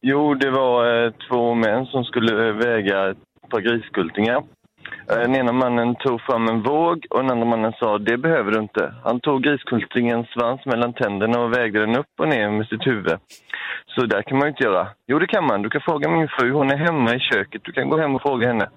Jo, 0.00 0.34
det 0.34 0.50
var 0.50 1.04
eh, 1.06 1.12
två 1.28 1.54
män 1.54 1.86
som 1.86 2.04
skulle 2.04 2.48
eh, 2.48 2.54
väga 2.54 3.10
ett 3.10 3.16
par 3.50 3.60
griskultingar. 3.60 4.36
Eh, 5.10 5.16
Den 5.18 5.36
ena 5.36 5.52
mannen 5.52 5.94
tog 5.94 6.20
fram 6.20 6.48
en 6.48 6.62
våg 6.62 7.06
och 7.10 7.22
den 7.22 7.30
andra 7.30 7.46
mannen 7.46 7.72
sa 7.80 7.98
det 7.98 8.16
behöver 8.18 8.50
du 8.52 8.58
inte. 8.60 8.94
Han 9.04 9.20
tog 9.20 9.42
griskultingens 9.42 10.28
svans 10.28 10.66
mellan 10.66 10.92
tänderna 10.92 11.40
och 11.40 11.52
vägde 11.56 11.80
den 11.80 11.96
upp 11.96 12.12
och 12.18 12.28
ner 12.28 12.50
med 12.50 12.66
sitt 12.66 12.86
huvud. 12.86 13.18
Så 13.94 14.06
där 14.06 14.22
kan 14.22 14.38
man 14.38 14.46
ju 14.46 14.50
inte 14.50 14.64
göra. 14.64 14.88
Jo, 15.06 15.18
det 15.18 15.26
kan 15.26 15.46
man. 15.46 15.62
Du 15.62 15.70
kan 15.70 15.80
fråga 15.80 16.10
min 16.10 16.28
fru. 16.28 16.52
Hon 16.52 16.70
är 16.70 16.76
hemma 16.76 17.14
i 17.14 17.20
köket. 17.20 17.60
Du 17.64 17.72
kan 17.72 17.88
gå 17.88 17.98
hem 17.98 18.14
och 18.14 18.22
fråga 18.22 18.46
henne. 18.48 18.68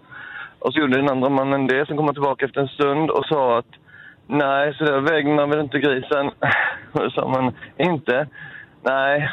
Och 0.62 0.74
så 0.74 0.80
gjorde 0.80 0.98
den 0.98 1.10
andra 1.10 1.30
mannen 1.30 1.68
det. 1.68 1.86
Sen 1.86 1.98
kom 1.98 2.06
han 2.06 2.16
tillbaka 2.16 2.46
efter 2.46 2.62
en 2.62 2.68
stund 2.68 3.10
och 3.10 3.26
sa 3.26 3.58
att 3.60 3.72
nej, 4.28 4.74
så 4.78 4.84
där 4.84 5.00
väger 5.00 5.36
man 5.36 5.50
väl 5.50 5.60
inte 5.60 5.80
grisen. 5.80 6.28
Och 6.92 7.04
då 7.04 7.10
sa 7.10 7.28
man 7.28 7.56
inte. 7.78 8.28
Nej, 8.84 9.30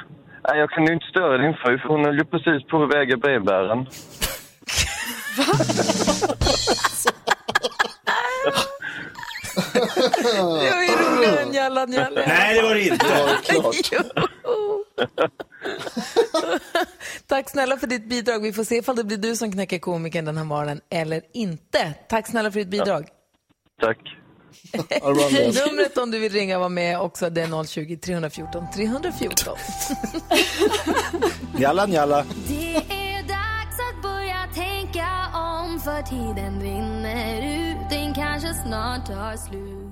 nej, 0.48 0.58
jag 0.58 0.70
kunde 0.70 0.90
ju 0.90 0.94
inte 0.94 1.06
störa 1.06 1.38
din 1.38 1.54
fru 1.54 1.78
för 1.78 1.88
hon 1.88 2.04
höll 2.04 2.18
ju 2.18 2.24
precis 2.24 2.68
på 2.68 2.82
att 2.82 2.94
väga 2.94 3.16
brevbäraren. 3.16 3.86
Det 10.22 10.40
var 10.42 10.82
ju 10.82 11.16
roligare 11.16 11.42
än 11.42 11.52
jalla 11.52 11.84
njalla. 11.84 12.20
Nej, 12.26 12.54
det 12.54 12.62
var 12.62 12.74
det 12.74 12.82
inte. 12.82 13.06
Jo. 13.92 14.28
Tack 17.26 17.50
snälla 17.50 17.76
för 17.76 17.86
ditt 17.86 18.08
bidrag. 18.08 18.42
Vi 18.42 18.52
får 18.52 18.64
se 18.64 18.76
ifall 18.76 18.96
det 18.96 19.04
blir 19.04 19.16
du 19.16 19.36
som 19.36 19.52
knäcker 19.52 19.78
komikern 19.78 20.24
den 20.24 20.36
här 20.36 20.44
morgonen 20.44 20.80
eller 20.90 21.22
inte. 21.32 21.94
Tack 22.08 22.28
snälla 22.28 22.50
för 22.50 22.58
ditt 22.58 22.68
bidrag. 22.68 23.08
Tack. 23.80 23.98
Bra, 24.72 25.08
Andreas. 25.08 25.56
Numret 25.66 25.98
om 25.98 26.10
du 26.10 26.18
vill 26.18 26.32
ringa 26.32 26.58
vara 26.58 26.68
med 26.68 27.00
också 27.00 27.30
det 27.30 27.42
är 27.42 27.46
020-314 27.46 28.72
314. 28.74 29.56
Njalla 31.54 31.86
njalla. 31.86 32.24
Det 32.48 32.74
är 32.76 33.22
dags 33.22 33.78
att 33.90 34.02
börja 34.02 34.46
tänka 34.54 35.08
om 35.34 35.80
för 35.80 36.02
tiden 36.02 36.60
rinner 36.60 37.42
ut, 37.42 37.90
den 37.90 38.14
kanske 38.14 38.54
snart 38.54 39.06
tar 39.06 39.36
slut. 39.36 39.87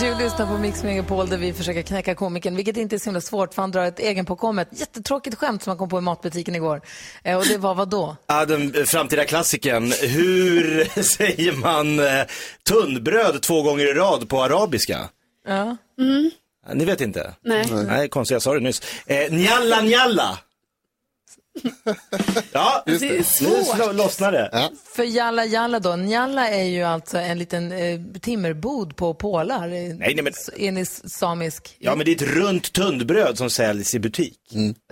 Du 0.00 0.14
lyssnar 0.24 0.46
på 0.46 0.58
Mix 0.58 0.82
Megapol 0.82 1.28
där 1.28 1.36
vi 1.38 1.52
försöker 1.52 1.82
knäcka 1.82 2.14
komikern, 2.14 2.56
vilket 2.56 2.76
inte 2.76 2.96
är 2.96 2.98
så 2.98 3.04
himla 3.04 3.20
svårt 3.20 3.54
för 3.54 3.62
han 3.62 3.70
drar 3.70 3.84
ett 3.84 3.98
egenpåkommet 4.00 4.68
jättetråkigt 4.72 5.36
skämt 5.36 5.62
som 5.62 5.70
han 5.70 5.78
kom 5.78 5.88
på 5.88 5.98
i 5.98 6.00
matbutiken 6.00 6.54
igår. 6.54 6.80
Eh, 7.24 7.36
och 7.38 7.44
det 7.46 7.58
var 7.58 7.74
vad 7.74 7.88
då? 7.88 8.16
Ja, 8.26 8.44
den 8.44 8.72
framtida 8.86 9.24
klassikern. 9.24 9.92
Hur 10.02 10.84
säger 11.02 11.52
man 11.52 11.98
eh, 11.98 12.24
tunnbröd 12.68 13.42
två 13.42 13.62
gånger 13.62 13.84
i 13.90 13.92
rad 13.94 14.28
på 14.28 14.42
arabiska? 14.42 15.08
Ja. 15.46 15.76
Ja, 16.66 16.74
Ni 16.74 16.84
vet 16.84 17.00
inte? 17.00 17.34
Nej. 17.44 17.66
Nej, 17.86 18.08
konstigt, 18.08 18.34
jag 18.34 18.42
sa 18.42 18.54
det 18.54 18.60
nyss. 18.60 18.82
Eh, 19.06 19.32
njalla 19.32 19.80
njalla. 19.80 20.38
Ja, 22.52 22.82
Det 22.86 22.92
är 22.92 23.00
nu 23.00 23.22
svårt. 23.24 23.76
slå- 23.76 23.92
lossnar 23.92 24.32
det. 24.32 24.70
För 24.96 25.02
jalla 25.04 25.44
jalla 25.44 25.80
då, 25.80 25.96
njalla 25.96 26.48
är 26.48 26.64
ju 26.64 26.82
alltså 26.82 27.18
en 27.18 27.38
liten 27.38 27.72
eh, 27.72 28.00
timmerbod 28.22 28.96
på 28.96 29.14
pålar. 29.14 29.68
Nej, 29.68 29.94
nej, 29.98 30.22
men- 30.22 30.32
Enligt 30.56 31.10
samisk. 31.12 31.76
Ja, 31.78 31.94
men 31.94 32.04
det 32.06 32.10
är 32.12 32.14
ett 32.16 32.34
runt 32.36 32.72
tunnbröd 32.72 33.38
som 33.38 33.50
säljs 33.50 33.94
i 33.94 33.98
butik. 33.98 34.38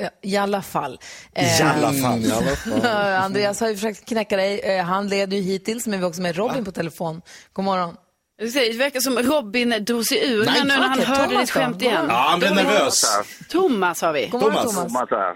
Ja, 0.01 0.09
I 0.23 0.37
alla 0.37 0.63
fall. 0.63 0.99
Eh, 1.35 1.61
I 1.61 1.63
alla 1.63 1.93
fall. 1.93 2.19
Mm, 2.19 2.25
i 2.25 2.33
alla 2.33 2.57
fall. 2.57 2.87
Andreas 3.23 3.61
har 3.61 3.69
ju 3.69 3.75
försökt 3.75 4.05
knäcka 4.09 4.37
dig. 4.37 4.61
Eh, 4.61 4.85
han 4.85 5.09
leder 5.09 5.37
ju 5.37 5.43
hittills, 5.43 5.87
men 5.87 5.99
vi 5.99 6.03
har 6.03 6.09
också 6.09 6.23
med 6.23 6.37
Robin 6.37 6.65
på 6.65 6.73
telefon. 6.73 7.23
God 7.53 7.65
morgon. 7.65 7.97
Det 8.53 8.73
verkar 8.79 9.01
som 9.01 9.19
Robin 9.19 9.75
drog 9.85 10.07
sig 10.07 10.31
ur 10.33 10.45
Nej, 10.45 10.55
nu 10.61 10.69
när 10.69 10.79
han 10.79 11.01
hörde 11.01 11.25
Thomas 11.29 11.41
ditt 11.43 11.51
skämt 11.51 11.83
igen. 11.83 12.07
Ja, 12.09 12.15
han 12.31 12.39
blev 12.41 12.55
nervös. 12.55 13.05
Thomas 13.49 14.03
har 14.03 14.13
vi. 14.13 14.31
Thomas. 14.31 14.55
Thomas. 14.55 14.75
Thomas 14.75 15.11
här. 15.11 15.35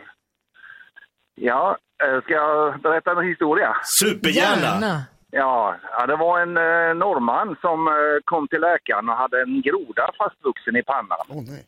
Ja, 1.37 1.77
eh, 2.05 2.23
ska 2.23 2.33
jag 2.33 2.81
berätta 2.81 3.11
en 3.11 3.29
historia? 3.29 3.77
Supergärna. 4.01 4.63
Gärna. 4.63 5.05
Ja, 5.31 5.77
det 6.07 6.17
var 6.17 6.41
en 6.41 6.57
eh, 6.57 6.95
norrman 6.95 7.57
som 7.61 7.89
eh, 7.89 7.93
kom 8.25 8.49
till 8.49 8.61
läkaren 8.61 9.09
och 9.09 9.17
hade 9.17 9.43
en 9.43 9.63
groda 9.63 10.11
fastvuxen 10.19 10.77
i 10.77 10.83
pannan. 10.83 11.27
Åh 11.29 11.43
nej. 11.47 11.65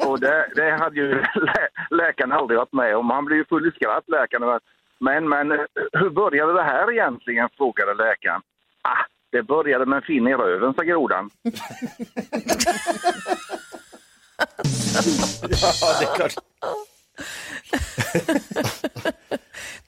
Och 0.08 0.20
det, 0.20 0.48
det 0.54 0.70
hade 0.70 0.96
ju 0.96 1.08
lä 1.34 1.68
läkaren 1.90 2.32
aldrig 2.32 2.58
varit 2.58 2.72
med 2.72 2.96
om. 2.96 3.10
Han 3.10 3.24
blev 3.24 3.38
ju 3.38 3.44
full 3.44 3.68
i 3.68 3.70
skratt, 3.70 4.04
läkaren. 4.06 4.60
Men, 4.98 5.28
men 5.28 5.50
hur 5.92 6.10
började 6.10 6.52
det 6.52 6.62
här 6.62 6.92
egentligen, 6.92 7.48
frågade 7.56 7.94
läkaren. 7.94 8.40
Ah, 8.82 9.04
det 9.32 9.42
började 9.42 9.86
med 9.86 9.96
en 9.96 10.02
fin 10.02 10.28
i 10.28 10.34
röven, 10.34 10.74
sa 10.74 10.82
grodan. 10.82 11.30
Ja, 15.42 15.98
det 16.00 16.04
är 16.06 16.14
klart. 16.16 16.34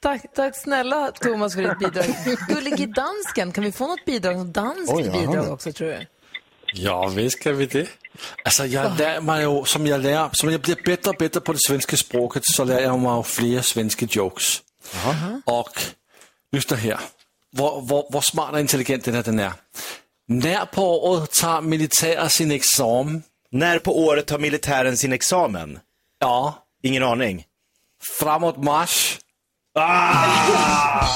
Tack, 0.00 0.35
tack 0.35 0.56
snälla 0.56 1.11
Thomas 1.11 1.54
för 1.54 1.62
ditt 1.62 1.78
bidrag. 1.78 2.04
Gullige 2.49 2.87
dansken, 2.87 3.52
kan 3.52 3.64
vi 3.64 3.73
få 3.73 3.87
något 3.87 4.04
bidrag, 4.04 4.37
något 4.37 4.54
danskt 4.54 4.92
Oj, 4.92 5.02
ja, 5.06 5.12
bidrag 5.12 5.52
också 5.52 5.73
tror 5.73 5.88
du? 5.88 6.06
Ja, 6.75 7.08
visst 7.08 7.40
ska 7.40 7.52
vi 7.52 7.66
det. 7.66 7.88
Alltså, 8.44 8.66
jag 8.66 8.99
lär 8.99 9.20
mig 9.20 9.42
ju, 9.42 9.64
som 9.64 9.87
jag 9.87 10.00
lär, 10.00 10.28
som 10.32 10.50
jag 10.50 10.61
blir 10.61 10.76
bättre 10.85 11.11
och 11.11 11.16
bättre 11.18 11.40
på 11.40 11.52
det 11.52 11.58
svenska 11.66 11.97
språket 11.97 12.42
så 12.47 12.64
lär 12.64 12.80
jag 12.80 12.99
mig 12.99 13.23
fler 13.23 13.62
svenska 13.62 14.06
jokes. 14.11 14.62
Och 15.44 15.80
lyssna 16.52 16.76
här, 16.76 16.99
hvor, 17.52 17.80
hvor, 17.80 18.06
hvor 18.11 18.20
smart 18.20 18.52
och 18.52 18.61
intelligent 18.61 19.04
den 19.04 19.14
här 19.14 19.23
den 19.23 19.38
är. 19.38 19.52
När 20.28 20.64
på 20.64 21.11
året 21.11 21.32
tar 21.32 21.61
militären 21.61 22.30
sin 22.30 22.50
examen? 22.50 23.23
När 23.50 23.78
på 23.78 23.99
året 23.99 24.26
tar 24.26 24.38
militären 24.38 24.97
sin 24.97 25.12
examen? 25.12 25.78
Ja. 26.18 26.64
Ingen 26.82 27.02
aning. 27.02 27.44
Framåt 28.20 28.56
mars. 28.56 29.18
Ah! 29.75 31.06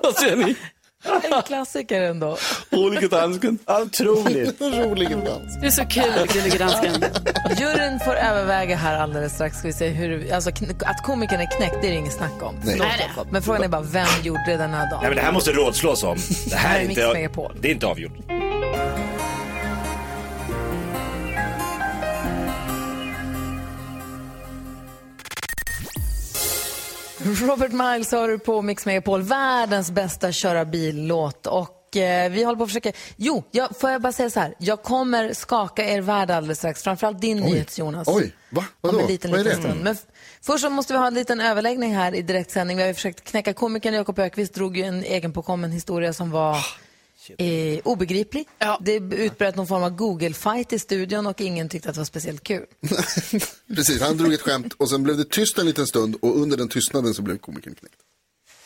Vad 0.02 0.14
säger 0.14 0.36
ni? 0.36 0.56
En 1.04 1.42
klassiker 1.42 2.02
ändå. 2.02 2.36
Rolige 2.70 3.08
dansken. 3.08 3.58
Otroligt. 3.66 4.60
Rolige 4.60 5.14
dans. 5.16 5.60
Det 5.60 5.66
är 5.66 5.70
så 5.70 5.84
kul, 5.84 6.26
gullige 6.32 6.58
dansken. 6.58 7.04
Juryn 7.58 8.00
får 8.00 8.14
överväga 8.14 8.76
här 8.76 8.98
alldeles 8.98 9.34
strax. 9.34 9.56
Ska 9.58 9.66
vi 9.68 9.72
se 9.72 9.88
hur, 9.88 10.32
alltså, 10.32 10.50
att 10.86 11.02
komikern 11.04 11.40
är 11.40 11.56
knäckt, 11.56 11.76
det 11.80 11.86
är 11.86 11.90
det 11.90 11.96
inget 11.96 12.12
snack 12.12 12.42
om. 12.42 12.60
Nej. 12.64 12.80
Men 13.30 13.42
frågan 13.42 13.62
är 13.62 13.68
bara, 13.68 13.82
vem 13.82 14.08
gjorde 14.22 14.56
den 14.56 14.70
här 14.70 14.90
dagen? 14.90 14.98
Nej, 15.00 15.10
men 15.10 15.16
det 15.16 15.22
här 15.22 15.32
måste 15.32 15.52
rådslås 15.52 16.02
om. 16.04 16.18
Det 16.50 16.56
här 16.56 16.80
är 16.80 16.84
inte, 16.84 17.28
det 17.60 17.68
är 17.68 17.72
inte 17.72 17.86
avgjort. 17.86 18.12
Robert 27.24 27.72
Miles 27.72 28.12
har 28.12 28.28
du 28.28 28.38
på 28.38 28.62
Mix 28.62 28.86
Megapol, 28.86 29.22
världens 29.22 29.90
bästa 29.90 30.32
köra 30.32 30.64
bil-låt. 30.64 31.46
Och 31.46 31.96
eh, 31.96 32.30
vi 32.30 32.44
håller 32.44 32.56
på 32.56 32.62
att 32.62 32.68
försöka... 32.68 32.92
Jo, 33.16 33.44
jag, 33.50 33.76
får 33.80 33.90
jag 33.90 34.02
bara 34.02 34.12
säga 34.12 34.30
så 34.30 34.40
här. 34.40 34.54
Jag 34.58 34.82
kommer 34.82 35.32
skaka 35.32 35.84
er 35.84 36.00
värld 36.00 36.30
alldeles 36.30 36.58
strax. 36.58 36.82
Framförallt 36.82 37.20
din 37.20 37.36
nyhets, 37.40 37.78
Jonas. 37.78 38.08
Oj, 38.08 38.34
va? 38.50 38.64
Om 38.80 38.90
Vadå? 38.90 39.00
en 39.00 39.06
liten, 39.06 39.30
Vad 39.30 39.40
är 39.40 39.44
liten 39.44 39.62
det? 39.62 39.68
stund. 39.68 39.84
Men 39.84 39.96
först 40.42 40.64
så 40.64 40.70
måste 40.70 40.92
vi 40.92 40.98
ha 40.98 41.06
en 41.06 41.14
liten 41.14 41.40
överläggning 41.40 41.94
här 41.96 42.14
i 42.14 42.22
direktsändning. 42.22 42.76
Vi 42.76 42.82
har 42.82 42.88
ju 42.88 42.94
försökt 42.94 43.24
knäcka 43.24 43.52
komikern 43.52 43.94
Jakob 43.94 44.18
Ökvist 44.18 44.54
drog 44.54 44.76
ju 44.76 44.82
en 44.82 45.04
egen 45.04 45.32
påkommen 45.32 45.72
historia 45.72 46.12
som 46.12 46.30
var 46.30 46.56
eh, 47.38 47.80
obegriplig. 47.84 48.48
Det 48.80 48.94
utbröt 48.96 49.56
någon 49.56 49.66
form 49.66 49.82
av 49.82 49.90
Google-fight 49.90 50.72
i 50.72 50.78
studion 50.78 51.26
och 51.26 51.40
ingen 51.40 51.68
tyckte 51.68 51.88
att 51.88 51.94
det 51.94 52.00
var 52.00 52.04
speciellt 52.04 52.42
kul. 52.42 52.66
Precis, 53.76 54.00
han 54.00 54.16
drog 54.16 54.32
ett 54.32 54.42
skämt 54.42 54.72
och 54.76 54.90
sen 54.90 55.02
blev 55.02 55.16
det 55.16 55.30
tyst 55.30 55.58
en 55.58 55.66
liten 55.66 55.86
stund 55.86 56.16
och 56.22 56.36
under 56.40 56.56
den 56.56 56.68
tystnaden 56.68 57.14
så 57.14 57.22
blev 57.22 57.38
komikern 57.38 57.74
knäckt. 57.74 57.96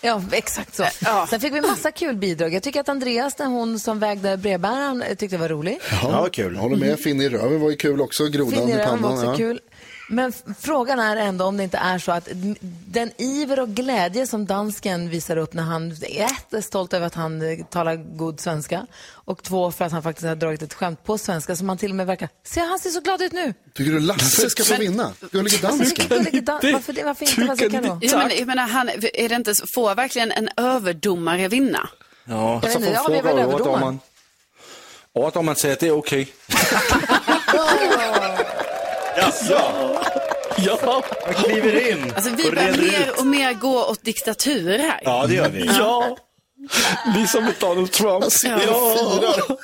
Ja, 0.04 0.22
exakt 0.32 0.74
så. 0.74 0.86
Sen 1.30 1.40
fick 1.40 1.54
vi 1.54 1.60
massa 1.60 1.90
kul 1.90 2.16
bidrag. 2.16 2.54
Jag 2.54 2.62
tycker 2.62 2.80
att 2.80 2.88
Andreas, 2.88 3.34
den 3.34 3.50
hon 3.50 3.78
som 3.78 3.98
vägde 3.98 4.36
brevbäraren, 4.36 5.04
tyckte 5.08 5.36
det 5.36 5.40
var 5.40 5.48
rolig. 5.48 5.80
Ja, 6.02 6.28
kul. 6.32 6.54
Jag 6.54 6.62
håller 6.62 6.76
med, 6.76 7.00
Finn 7.00 7.20
i 7.20 7.28
röven 7.28 7.60
var 7.60 7.70
ju 7.70 7.76
kul 7.76 8.00
också, 8.00 8.26
grodan 8.26 8.68
i 8.68 8.72
röven 8.72 8.78
var 8.78 8.86
pannan. 8.86 9.12
också 9.12 9.26
ja. 9.26 9.36
kul. 9.36 9.60
Men 10.08 10.32
frågan 10.60 10.98
är 11.00 11.16
ändå 11.16 11.44
om 11.44 11.56
det 11.56 11.62
inte 11.64 11.78
är 11.78 11.98
så 11.98 12.12
att 12.12 12.28
den 12.86 13.10
iver 13.18 13.60
och 13.60 13.68
glädje 13.68 14.26
som 14.26 14.46
dansken 14.46 15.10
visar 15.10 15.36
upp 15.36 15.52
när 15.54 15.62
han 15.62 15.92
ett 15.92 16.54
är 16.54 16.60
stolt 16.60 16.92
över 16.92 17.06
att 17.06 17.14
han 17.14 17.42
eh, 17.42 17.64
talar 17.66 17.96
god 17.96 18.40
svenska 18.40 18.86
och 19.10 19.42
två 19.42 19.70
för 19.72 19.84
att 19.84 19.92
han 19.92 20.02
faktiskt 20.02 20.26
har 20.26 20.34
dragit 20.36 20.62
ett 20.62 20.74
skämt 20.74 21.04
på 21.04 21.18
svenska 21.18 21.56
som 21.56 21.68
han 21.68 21.78
till 21.78 21.90
och 21.90 21.96
med 21.96 22.06
verkar, 22.06 22.28
se 22.46 22.60
han 22.60 22.78
ser 22.78 22.90
så 22.90 23.00
glad 23.00 23.22
ut 23.22 23.32
nu. 23.32 23.54
Tycker 23.74 23.92
du 23.92 24.00
Lasse 24.00 24.50
ska 24.50 24.64
få 24.64 24.76
vinna? 24.76 25.12
Gullige 25.32 25.56
dansken. 25.58 26.06
Varför, 26.08 26.92
det- 26.92 27.04
varför 27.04 27.24
inte 27.28 27.40
Lasse 27.44 27.70
Karo? 27.70 27.98
Ja, 28.02 28.18
men, 28.18 28.38
jag 28.38 28.46
menar, 28.46 28.66
han, 28.68 28.88
är 29.14 29.28
det 29.28 29.34
inte, 29.34 29.54
så- 29.54 29.66
får 29.74 29.94
verkligen 29.94 30.32
en 30.32 30.48
överdomare 30.56 31.48
vinna? 31.48 31.88
Ja, 32.24 32.52
Jag 32.62 32.68
vet 32.68 32.76
inte, 32.76 32.90
ja, 32.90 33.06
vi 33.08 33.14
är 33.18 33.22
väl 33.22 33.32
fråga 33.32 33.42
överdomaren. 33.44 33.54
överdomaren. 33.74 33.98
Överdomaren 35.16 35.56
säger 35.56 35.72
att 35.72 35.80
det 35.80 35.86
är 35.86 35.96
okej. 35.98 36.32
Jaså? 37.54 37.83
Ja. 41.10 41.16
Jag 41.26 41.36
kliver 41.36 41.90
in 41.92 42.12
Alltså, 42.16 42.30
vi 42.30 42.48
och 42.50 42.54
börjar 42.54 42.72
reder 42.72 42.82
mer 42.98 43.12
och 43.20 43.26
mer 43.26 43.52
gå 43.54 43.84
åt 43.84 44.04
diktatur 44.04 44.78
här. 44.78 45.00
Ja, 45.04 45.26
det 45.26 45.34
gör 45.34 45.48
vi. 45.48 45.64
Ja. 45.66 46.16
Liksom 47.16 47.44
med 47.44 47.54
Donald 47.60 47.92
Trump. 47.92 48.24
Ja. 48.44 49.56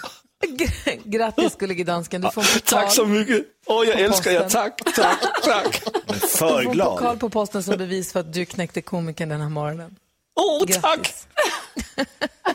Grattis 1.05 1.57
gullige 1.57 1.85
dansken, 1.85 2.21
du 2.21 2.31
får 2.31 2.41
en 2.41 2.47
pokal. 2.47 2.61
Tack 2.83 2.93
så 2.95 3.07
mycket. 3.07 3.47
Åh, 3.67 3.85
jag 3.87 3.97
på 3.97 4.03
älskar 4.03 4.31
er. 4.31 4.41
posten. 4.41 4.63
Tack, 4.63 4.95
tack, 4.95 5.43
tack. 5.43 5.83
Du 6.07 6.15
För 6.15 6.27
får 6.49 6.61
en 6.61 6.73
glad. 6.73 6.99
pokal 6.99 7.19
på 7.19 7.31
posten 7.31 7.63
som 7.63 7.77
bevis 7.77 8.13
för 8.13 8.21
att 8.21 8.33
du 8.33 8.45
knäckte 8.45 8.83
komikern 8.83 9.29
den 9.29 9.41
här 9.41 9.49
morgonen. 9.49 9.97
Åh, 10.41 10.65
Grattis. 10.67 10.83
tack. 10.83 11.15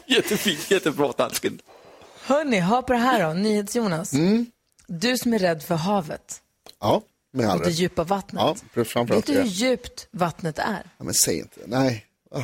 Jättefint, 0.06 0.72
jättebra 0.72 1.12
dansken. 1.18 1.60
Hörni, 2.26 2.60
hör 2.60 2.82
på 2.82 2.94
det 2.94 3.00
här 3.00 3.28
då, 3.28 3.34
NyhetsJonas. 3.34 4.12
Du 4.88 5.18
som 5.18 5.34
är 5.34 5.40
rädd 5.40 5.64
för 5.64 5.76
havet 5.76 6.42
Ja, 6.82 7.02
med 7.36 7.50
all 7.50 7.58
och 7.58 7.64
det 7.64 7.70
rätt. 7.70 7.80
djupa 7.80 8.04
vattnet. 8.04 8.42
Ja, 8.42 8.56
Vet 8.74 8.88
framförallt 8.88 9.26
du 9.26 9.34
hur 9.34 9.42
det. 9.42 9.48
djupt 9.48 10.08
vattnet 10.12 10.60
är? 10.60 10.84
Ja, 10.98 11.04
men 11.04 11.14
säg 11.14 11.38
inte 11.40 11.60
det. 11.60 11.68
Nej. 11.68 12.06
Ah. 12.32 12.42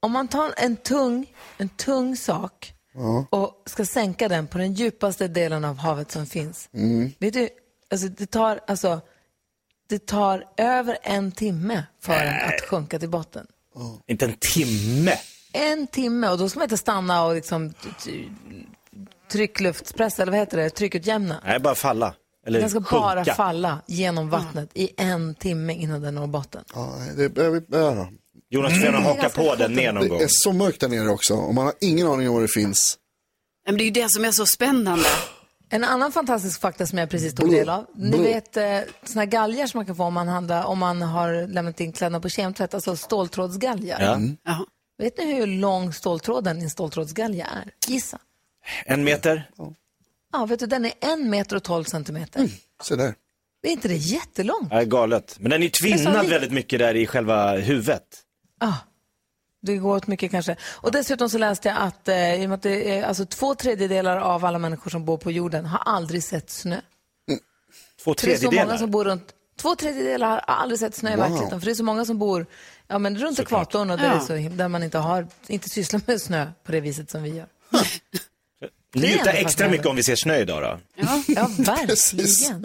Om 0.00 0.12
man 0.12 0.28
tar 0.28 0.54
en 0.56 0.76
tung, 0.76 1.26
en 1.58 1.68
tung 1.68 2.16
sak 2.16 2.74
Ja. 2.94 3.26
och 3.30 3.62
ska 3.66 3.84
sänka 3.84 4.28
den 4.28 4.46
på 4.46 4.58
den 4.58 4.74
djupaste 4.74 5.28
delen 5.28 5.64
av 5.64 5.76
havet 5.76 6.10
som 6.10 6.26
finns. 6.26 6.68
Mm. 6.74 7.12
Vet 7.18 7.34
du, 7.34 7.48
alltså 7.90 8.08
det 8.08 8.26
tar, 8.26 8.60
alltså, 8.66 9.00
det 9.88 10.06
tar 10.06 10.44
över 10.56 10.98
en 11.02 11.32
timme 11.32 11.84
för 12.00 12.12
den 12.24 12.34
att 12.48 12.60
sjunka 12.60 12.98
till 12.98 13.08
botten. 13.10 13.46
Inte 14.06 14.24
en 14.24 14.34
timme. 14.40 15.12
En 15.52 15.86
timme 15.86 16.28
och 16.28 16.38
då 16.38 16.48
ska 16.48 16.58
man 16.58 16.64
inte 16.66 16.76
stanna 16.76 17.24
och 17.24 17.34
liksom 17.34 17.74
tryckluftspressa, 19.32 20.22
eller 20.22 20.32
vad 20.32 20.40
heter 20.40 20.56
det, 20.58 20.70
tryckutjämna. 20.70 21.40
Nej, 21.44 21.58
bara 21.60 21.74
falla. 21.74 22.14
Eller 22.46 22.60
Den 22.60 22.70
ska 22.70 22.78
sjunka. 22.82 23.00
bara 23.00 23.24
falla 23.24 23.78
genom 23.86 24.28
vattnet 24.30 24.70
i 24.74 24.90
en 24.96 25.34
timme 25.34 25.72
innan 25.74 26.00
den 26.02 26.14
når 26.14 26.26
botten. 26.26 26.64
Ja, 26.74 26.94
det 27.16 27.28
behöver 27.28 27.60
vi 27.60 27.66
ja. 27.78 28.08
Jonas, 28.50 28.72
du 28.72 28.76
får 28.78 28.84
gärna 28.84 28.98
Mm. 28.98 29.08
haka 29.16 29.28
på 29.28 29.54
den 29.54 29.72
ner 29.72 29.92
någon 29.92 30.08
gång. 30.08 30.18
Det 30.18 30.24
är 30.24 30.28
så 30.30 30.52
mörkt 30.52 30.80
där 30.80 30.88
nere 30.88 31.08
också 31.08 31.34
och 31.34 31.54
man 31.54 31.64
har 31.64 31.74
ingen 31.80 32.06
aning 32.06 32.28
om 32.28 32.34
vad 32.34 32.44
det 32.44 32.48
finns. 32.48 32.98
Men 33.66 33.76
det 33.76 33.82
är 33.82 33.84
ju 33.84 33.90
det 33.90 34.08
som 34.12 34.24
är 34.24 34.30
så 34.30 34.46
spännande. 34.46 35.04
En 35.68 35.84
annan 35.84 36.12
fantastisk 36.12 36.60
fakta 36.60 36.86
som 36.86 36.98
jag 36.98 37.10
precis 37.10 37.34
tog 37.34 37.50
del 37.50 37.68
av. 37.68 37.86
Ni 37.94 38.22
vet 38.22 38.56
eh, 38.56 38.78
såna 39.04 39.26
galgar 39.26 39.66
som 39.66 39.78
man 39.78 39.86
kan 39.86 39.96
få 39.96 40.04
om 40.04 40.14
man, 40.14 40.28
handlar, 40.28 40.64
om 40.64 40.78
man 40.78 41.02
har 41.02 41.46
lämnat 41.48 41.80
in 41.80 41.92
kläderna 41.92 42.20
på 42.20 42.28
kemtvätt, 42.28 42.74
alltså 42.74 42.96
ståltrådsgalgar. 42.96 44.00
Ja. 44.00 44.18
Ja. 44.44 44.64
Vet 44.98 45.18
ni 45.18 45.34
hur 45.34 45.46
lång 45.46 45.92
ståltråden 45.92 46.58
i 46.60 46.64
en 46.64 46.70
ståltrådsgalge 46.70 47.42
är? 47.42 47.70
Gissa. 47.86 48.18
En 48.86 49.04
meter? 49.04 49.50
Ja, 49.56 49.74
vet 50.46 50.60
du, 50.60 50.66
den 50.66 50.84
är 50.84 50.92
en 51.00 51.30
meter 51.30 51.56
och 51.56 51.62
12 51.62 51.84
centimeter. 51.84 52.48
Så 52.82 52.96
där. 52.96 53.14
Det 53.62 53.68
är 53.68 53.72
inte 53.72 53.88
det 53.88 53.96
jättelångt? 53.96 54.68
Ja, 54.70 54.82
galet. 54.82 55.36
Men 55.40 55.50
den 55.50 55.60
är 55.60 55.64
ju 55.64 55.70
tvinnad 55.70 56.26
väldigt 56.26 56.52
mycket 56.52 56.78
där 56.78 56.94
i 56.94 57.06
själva 57.06 57.56
huvudet. 57.56 58.02
Ja, 58.60 58.74
det 59.62 59.76
går 59.76 59.96
åt 59.96 60.06
mycket 60.06 60.30
kanske. 60.30 60.56
Och 60.62 60.92
dessutom 60.92 61.28
så 61.30 61.38
läste 61.38 61.68
jag 61.68 61.78
att, 61.78 62.08
eh, 62.08 62.34
i 62.42 62.44
och 62.44 62.48
med 62.48 62.56
att 62.56 62.62
det 62.62 62.98
är, 62.98 63.02
alltså, 63.04 63.24
två 63.26 63.54
tredjedelar 63.54 64.16
av 64.16 64.44
alla 64.44 64.58
människor 64.58 64.90
som 64.90 65.04
bor 65.04 65.16
på 65.18 65.30
jorden 65.30 65.64
har 65.66 65.78
aldrig 65.78 66.24
sett 66.24 66.50
snö. 66.50 66.80
Två 68.04 68.14
För 68.14 68.26
det 68.26 68.32
är 68.32 68.36
så 68.36 68.44
många 68.44 68.50
tredjedelar. 68.50 68.78
som 68.78 68.90
bor 68.90 69.04
runt, 69.04 69.32
två 69.56 69.74
tredjedelar 69.76 70.28
har 70.28 70.38
aldrig 70.38 70.78
sett 70.78 70.94
snö 70.94 71.10
i 71.12 71.16
Wow. 71.16 71.20
verkligheten. 71.22 71.60
För 71.60 71.64
det 71.66 71.72
är 71.72 71.74
så 71.74 71.84
många 71.84 72.04
som 72.04 72.18
bor 72.18 72.46
ja, 72.88 72.98
men 72.98 73.18
runt 73.18 73.38
ekvatorn 73.40 73.90
och 73.90 73.98
där, 73.98 74.06
Ja. 74.14 74.20
så, 74.20 74.32
där 74.32 74.68
man 74.68 74.82
inte, 74.82 74.98
har, 74.98 75.26
inte 75.46 75.68
sysslar 75.68 76.00
med 76.06 76.20
snö 76.20 76.46
på 76.64 76.72
det 76.72 76.80
viset 76.80 77.10
som 77.10 77.22
vi 77.22 77.30
gör. 77.36 77.46
Njuta 78.94 79.30
extra 79.30 79.68
mycket 79.68 79.86
om 79.86 79.96
vi 79.96 80.02
ser 80.02 80.16
snö 80.16 80.36
idag 80.36 80.62
då. 80.62 80.78
Ja, 81.26 81.50
verkligen. 81.58 82.64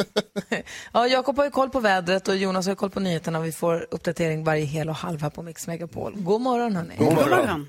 ja, 0.94 1.08
Jakob 1.08 1.38
har 1.38 1.46
ju 1.46 1.52
koll 1.52 1.70
på 1.70 1.80
vädret 1.80 2.28
och 2.28 2.36
Jonas 2.36 2.66
har 2.66 2.72
ju 2.72 2.76
koll 2.76 2.90
på 2.90 3.00
nyheterna. 3.00 3.40
Vi 3.40 3.52
får 3.52 3.88
uppdatering 3.92 4.44
varje 4.44 4.66
hel 4.66 4.90
och 4.90 4.96
halv 4.96 5.22
här 5.22 5.30
på 5.30 5.42
Mix 5.42 5.68
Megapol. 5.68 6.14
God 6.16 6.42
morgon 6.42 6.76
hörni. 6.76 6.96
God 6.98 7.14
morgon. 7.14 7.68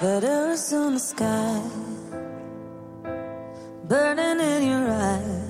God 0.00 0.22
morgon. 0.22 1.00
Sky 1.00 1.60
burning 3.88 4.40
in 4.40 4.62
your 4.68 4.88
eyes. 4.88 5.48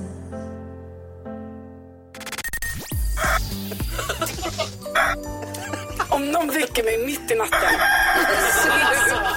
No! 6.19 6.33
De 6.33 6.49
väcker 6.49 6.85
mig 6.85 7.07
mitt 7.07 7.31
i 7.31 7.35
natten. 7.35 7.81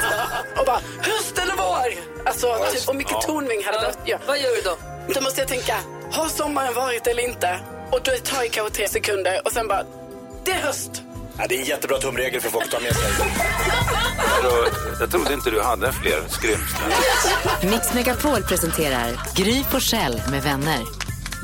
och 0.57 0.65
bara, 0.65 0.81
höst 1.01 1.37
eller 1.37 1.55
vår? 1.57 1.93
Alltså, 2.25 2.65
typ, 2.73 2.89
och 2.89 2.95
Micke 2.95 3.21
Tornving 3.21 3.63
hade 3.65 3.79
dött. 3.81 3.97
Ja. 4.05 4.17
Vad 4.27 4.37
gör 4.39 4.55
du 4.55 4.61
då? 4.61 4.77
Då 5.13 5.21
måste 5.21 5.41
jag 5.41 5.47
tänka, 5.47 5.75
har 6.11 6.29
sommaren 6.29 6.73
varit 6.73 7.07
eller 7.07 7.23
inte? 7.23 7.59
Och 7.91 7.99
då 8.03 8.11
tar 8.23 8.41
det 8.41 8.47
kanske 8.49 8.75
tre 8.75 8.87
sekunder 8.87 9.41
och 9.45 9.51
sen 9.51 9.67
bara, 9.67 9.83
det 10.45 10.51
är 10.51 10.59
höst. 10.61 11.03
Ja, 11.37 11.45
det 11.49 11.55
är 11.55 11.59
en 11.59 11.65
jättebra 11.65 11.97
tumregel 11.97 12.41
för 12.41 12.49
folk 12.49 12.65
att 12.65 12.71
ta 12.71 12.79
med 12.79 12.95
sig. 12.95 13.03
Jag 14.99 15.11
trodde 15.11 15.33
inte 15.33 15.49
du 15.51 15.61
hade 15.61 15.91
fler 15.91 16.23
skrymslen. 16.29 16.89
Mix 17.71 17.93
Megapol 17.93 18.43
presenterar 18.43 19.19
Gry 19.35 19.63
Forssell 19.63 20.21
med 20.31 20.43
vänner. 20.43 20.79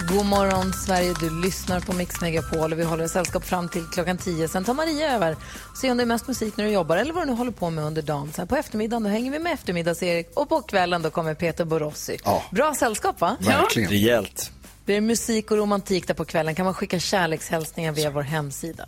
God 0.09 0.25
morgon, 0.25 0.73
Sverige. 0.73 1.13
Du 1.19 1.41
lyssnar 1.41 1.79
på 1.79 1.93
Mix 1.93 2.21
Megapol 2.21 2.73
och 2.73 2.79
vi 2.79 2.83
håller 2.83 3.07
sällskap 3.07 3.45
fram 3.45 3.69
till 3.69 3.85
klockan 3.85 4.17
10. 4.17 4.47
Sen 4.47 4.63
tar 4.63 4.73
Maria 4.73 5.15
över 5.15 5.35
och 5.71 5.77
ser 5.77 5.91
om 5.91 5.97
det 5.97 6.03
är 6.03 6.05
mest 6.05 6.27
musik 6.27 6.57
när 6.57 6.65
du 6.65 6.71
jobbar 6.71 6.97
eller 6.97 7.13
vad 7.13 7.23
du 7.23 7.31
nu 7.31 7.37
håller 7.37 7.51
på 7.51 7.69
med 7.69 7.83
under 7.83 8.01
dagen. 8.01 8.31
Sen 8.35 8.47
på 8.47 8.55
eftermiddagen 8.55 9.03
då 9.03 9.09
hänger 9.09 9.31
vi 9.31 9.39
med 9.39 9.53
eftermiddags-Erik 9.53 10.31
och 10.33 10.49
på 10.49 10.61
kvällen 10.61 11.01
då 11.01 11.09
kommer 11.09 11.33
Peter 11.33 11.65
Borossi. 11.65 12.17
Ja. 12.23 12.43
Bra 12.51 12.75
sällskap, 12.75 13.21
va? 13.21 13.37
Verkligen. 13.39 13.89
Rejält. 13.89 14.51
Det 14.85 14.93
är 14.95 15.01
musik 15.01 15.51
och 15.51 15.57
romantik 15.57 16.07
där 16.07 16.13
på 16.13 16.25
kvällen. 16.25 16.55
Kan 16.55 16.65
man 16.65 16.73
skicka 16.73 16.99
kärlekshälsningar 16.99 17.91
via 17.91 18.09
vår 18.09 18.21
hemsida. 18.21 18.85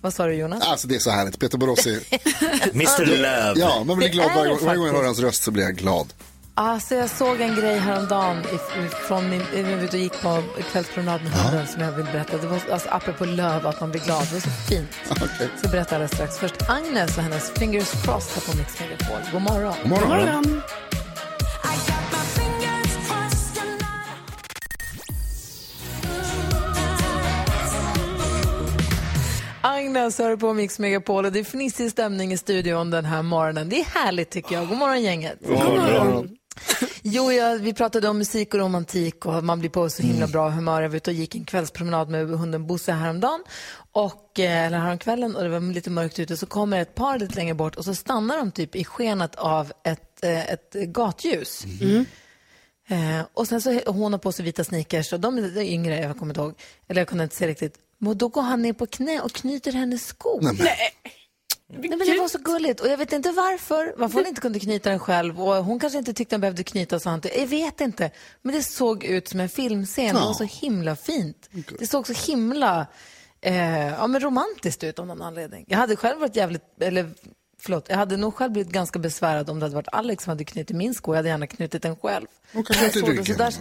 Vad 0.00 0.14
sa 0.14 0.26
du, 0.26 0.34
Jonas? 0.34 0.62
Alltså 0.66 0.88
det 0.88 0.94
är 0.94 0.98
så 0.98 1.10
härligt. 1.10 1.38
Peter 1.40 1.58
Borossi. 1.58 2.00
Mr 2.72 3.06
Love. 3.06 3.52
Ja, 3.60 3.84
man 3.84 3.96
blir 3.96 4.08
Det 4.08 4.14
glad 4.14 4.30
varje, 4.34 4.42
det 4.42 4.48
gång- 4.56 4.64
varje 4.66 4.78
gång 4.78 4.86
jag 4.86 4.94
hör 4.94 5.04
hans 5.04 5.18
röst 5.18 5.42
så 5.42 5.50
blir 5.50 5.64
jag 5.64 5.74
glad. 5.76 6.12
Alltså 6.54 6.94
jag 6.94 7.10
såg 7.10 7.40
en 7.40 7.54
grej 7.54 7.78
häromdagen 7.78 8.42
från 9.08 9.30
min, 9.30 9.42
jag 9.54 9.62
var 9.62 9.84
ute 9.84 9.96
och 9.96 10.02
gick 10.02 10.22
på 10.22 10.42
kvällspromenad 10.72 11.22
med 11.22 11.32
hunden 11.32 11.66
som 11.66 11.82
jag 11.82 11.92
vill 11.92 12.04
berätta. 12.04 12.36
Det 12.36 12.46
var 12.46 12.60
alltså, 12.72 12.88
apropå 12.90 13.24
löv, 13.24 13.66
att 13.66 13.80
man 13.80 13.90
blir 13.90 14.00
glad. 14.00 14.26
Det 14.26 14.32
var 14.32 14.40
så 14.40 14.50
fint. 14.50 14.88
Okay. 15.10 15.48
Så 15.62 15.68
berätta 15.68 15.94
alldeles 15.94 16.12
strax. 16.12 16.38
Först 16.38 16.70
Agnes 16.70 17.16
och 17.16 17.22
hennes 17.22 17.50
Fingers 17.50 17.90
Crossed 18.04 18.42
här 18.42 18.52
på 18.52 18.58
Mix 18.58 18.80
Megapol. 18.80 19.32
God 19.32 19.42
morgon. 19.42 19.74
God 19.82 19.90
morgon. 19.90 20.08
God 20.08 20.18
morgon. 20.18 20.62
Agnes 29.62 30.18
hör 30.18 30.36
på 30.36 30.52
Mix 30.52 30.78
Megapol 30.78 31.24
och 31.24 31.32
det 31.32 31.38
är 31.38 31.44
fnissig 31.44 31.90
stämning 31.90 32.32
i 32.32 32.36
studion 32.36 32.90
den 32.90 33.04
här 33.04 33.22
morgonen. 33.22 33.68
Det 33.68 33.80
är 33.80 33.84
härligt 33.84 34.30
tycker 34.30 34.54
jag. 34.54 34.68
God 34.68 34.78
morgon 34.78 35.02
gänget. 35.02 35.38
God 35.40 35.58
morgon. 35.58 36.36
Jo, 37.02 37.32
ja, 37.32 37.54
vi 37.60 37.72
pratade 37.74 38.08
om 38.08 38.18
musik 38.18 38.54
och 38.54 38.60
romantik 38.60 39.26
och 39.26 39.44
man 39.44 39.58
blir 39.60 39.70
på 39.70 39.90
så 39.90 40.02
himla 40.02 40.26
bra 40.26 40.48
humör. 40.50 40.82
Jag 40.82 40.88
var 40.88 40.96
ute 40.96 41.10
och 41.10 41.16
gick 41.16 41.34
en 41.34 41.44
kvällspromenad 41.44 42.08
med 42.08 42.28
hunden 42.28 42.66
Bosse 42.66 42.92
häromdagen. 42.92 43.40
Och, 43.92 44.38
eh, 44.40 44.66
eller 44.66 44.78
häromkvällen 44.78 45.36
och 45.36 45.42
det 45.42 45.48
var 45.48 45.60
lite 45.74 45.90
mörkt 45.90 46.18
ute. 46.18 46.36
Så 46.36 46.46
kommer 46.46 46.80
ett 46.80 46.94
par 46.94 47.18
lite 47.18 47.34
längre 47.34 47.54
bort 47.54 47.76
och 47.76 47.84
så 47.84 47.94
stannar 47.94 48.36
de 48.38 48.50
typ 48.50 48.76
i 48.76 48.84
skenet 48.84 49.34
av 49.34 49.72
ett, 49.84 50.24
eh, 50.24 50.50
ett 50.50 50.72
gatljus. 50.72 51.64
Eh, 52.88 53.20
och 53.34 53.48
sen 53.48 53.60
så 53.62 53.80
hon 53.86 54.12
har 54.12 54.18
på 54.18 54.32
sig 54.32 54.44
vita 54.44 54.64
sneakers 54.64 55.12
och 55.12 55.20
de 55.20 55.38
är 55.38 55.58
yngre, 55.62 56.00
jag 56.00 56.18
kommer 56.18 56.30
inte 56.32 56.40
ihåg. 56.40 56.54
Eller 56.88 57.00
jag 57.00 57.08
kunde 57.08 57.24
inte 57.24 57.36
se 57.36 57.46
riktigt. 57.48 57.74
Men 57.98 58.18
då 58.18 58.28
går 58.28 58.42
han 58.42 58.62
ner 58.62 58.72
på 58.72 58.86
knä 58.86 59.20
och 59.20 59.32
knyter 59.32 59.72
hennes 59.72 60.06
sko. 60.06 60.38
Nej, 60.42 60.54
men- 60.58 61.12
Nej, 61.80 61.88
men 61.90 61.98
det 61.98 62.18
var 62.20 62.28
så 62.28 62.38
gulligt 62.38 62.80
och 62.80 62.88
jag 62.88 62.96
vet 62.96 63.12
inte 63.12 63.30
varför. 63.32 63.94
Varför 63.96 64.14
hon 64.18 64.26
inte 64.26 64.40
kunde 64.40 64.60
knyta 64.60 64.90
den 64.90 64.98
själv 64.98 65.42
och 65.42 65.64
hon 65.64 65.80
kanske 65.80 65.98
inte 65.98 66.12
tyckte 66.14 66.34
den 66.34 66.40
behövde 66.40 66.64
knytas. 66.64 67.06
och 67.06 67.12
inte. 67.14 67.40
Jag 67.40 67.46
vet 67.46 67.80
inte. 67.80 68.10
Men 68.42 68.54
det 68.54 68.62
såg 68.62 69.04
ut 69.04 69.28
som 69.28 69.40
en 69.40 69.48
filmscen. 69.48 70.14
Det 70.14 70.20
var 70.20 70.34
så 70.34 70.44
himla 70.44 70.96
fint. 70.96 71.48
Det 71.78 71.86
såg 71.86 72.06
så 72.06 72.12
himla 72.32 72.86
eh, 73.40 73.88
ja, 73.88 74.06
men 74.06 74.20
romantiskt 74.20 74.84
ut 74.84 74.98
av 74.98 75.06
någon 75.06 75.22
anledning. 75.22 75.64
Jag 75.68 75.78
hade 75.78 75.96
själv 75.96 76.20
varit 76.20 76.36
jävligt, 76.36 76.62
eller 76.80 77.10
förlåt, 77.60 77.86
jag 77.88 77.96
hade 77.96 78.16
nog 78.16 78.34
själv 78.34 78.52
blivit 78.52 78.72
ganska 78.72 78.98
besvärad 78.98 79.50
om 79.50 79.58
det 79.58 79.64
hade 79.64 79.74
varit 79.74 79.88
Alex 79.92 80.24
som 80.24 80.30
hade 80.30 80.44
knutit 80.44 80.76
min 80.76 80.94
sko. 80.94 81.12
Jag 81.12 81.16
hade 81.16 81.28
gärna 81.28 81.46
knutit 81.46 81.82
den 81.82 81.96
själv. 81.96 82.26
Hon 82.52 82.64
kanske 82.64 82.84
har 82.84 82.88
ont 82.88 82.96
i 82.96 82.98
Jag 82.98 83.06
såg 83.06 83.16
det 83.16 83.20
ryggen. 83.22 83.36
där-. 83.36 83.54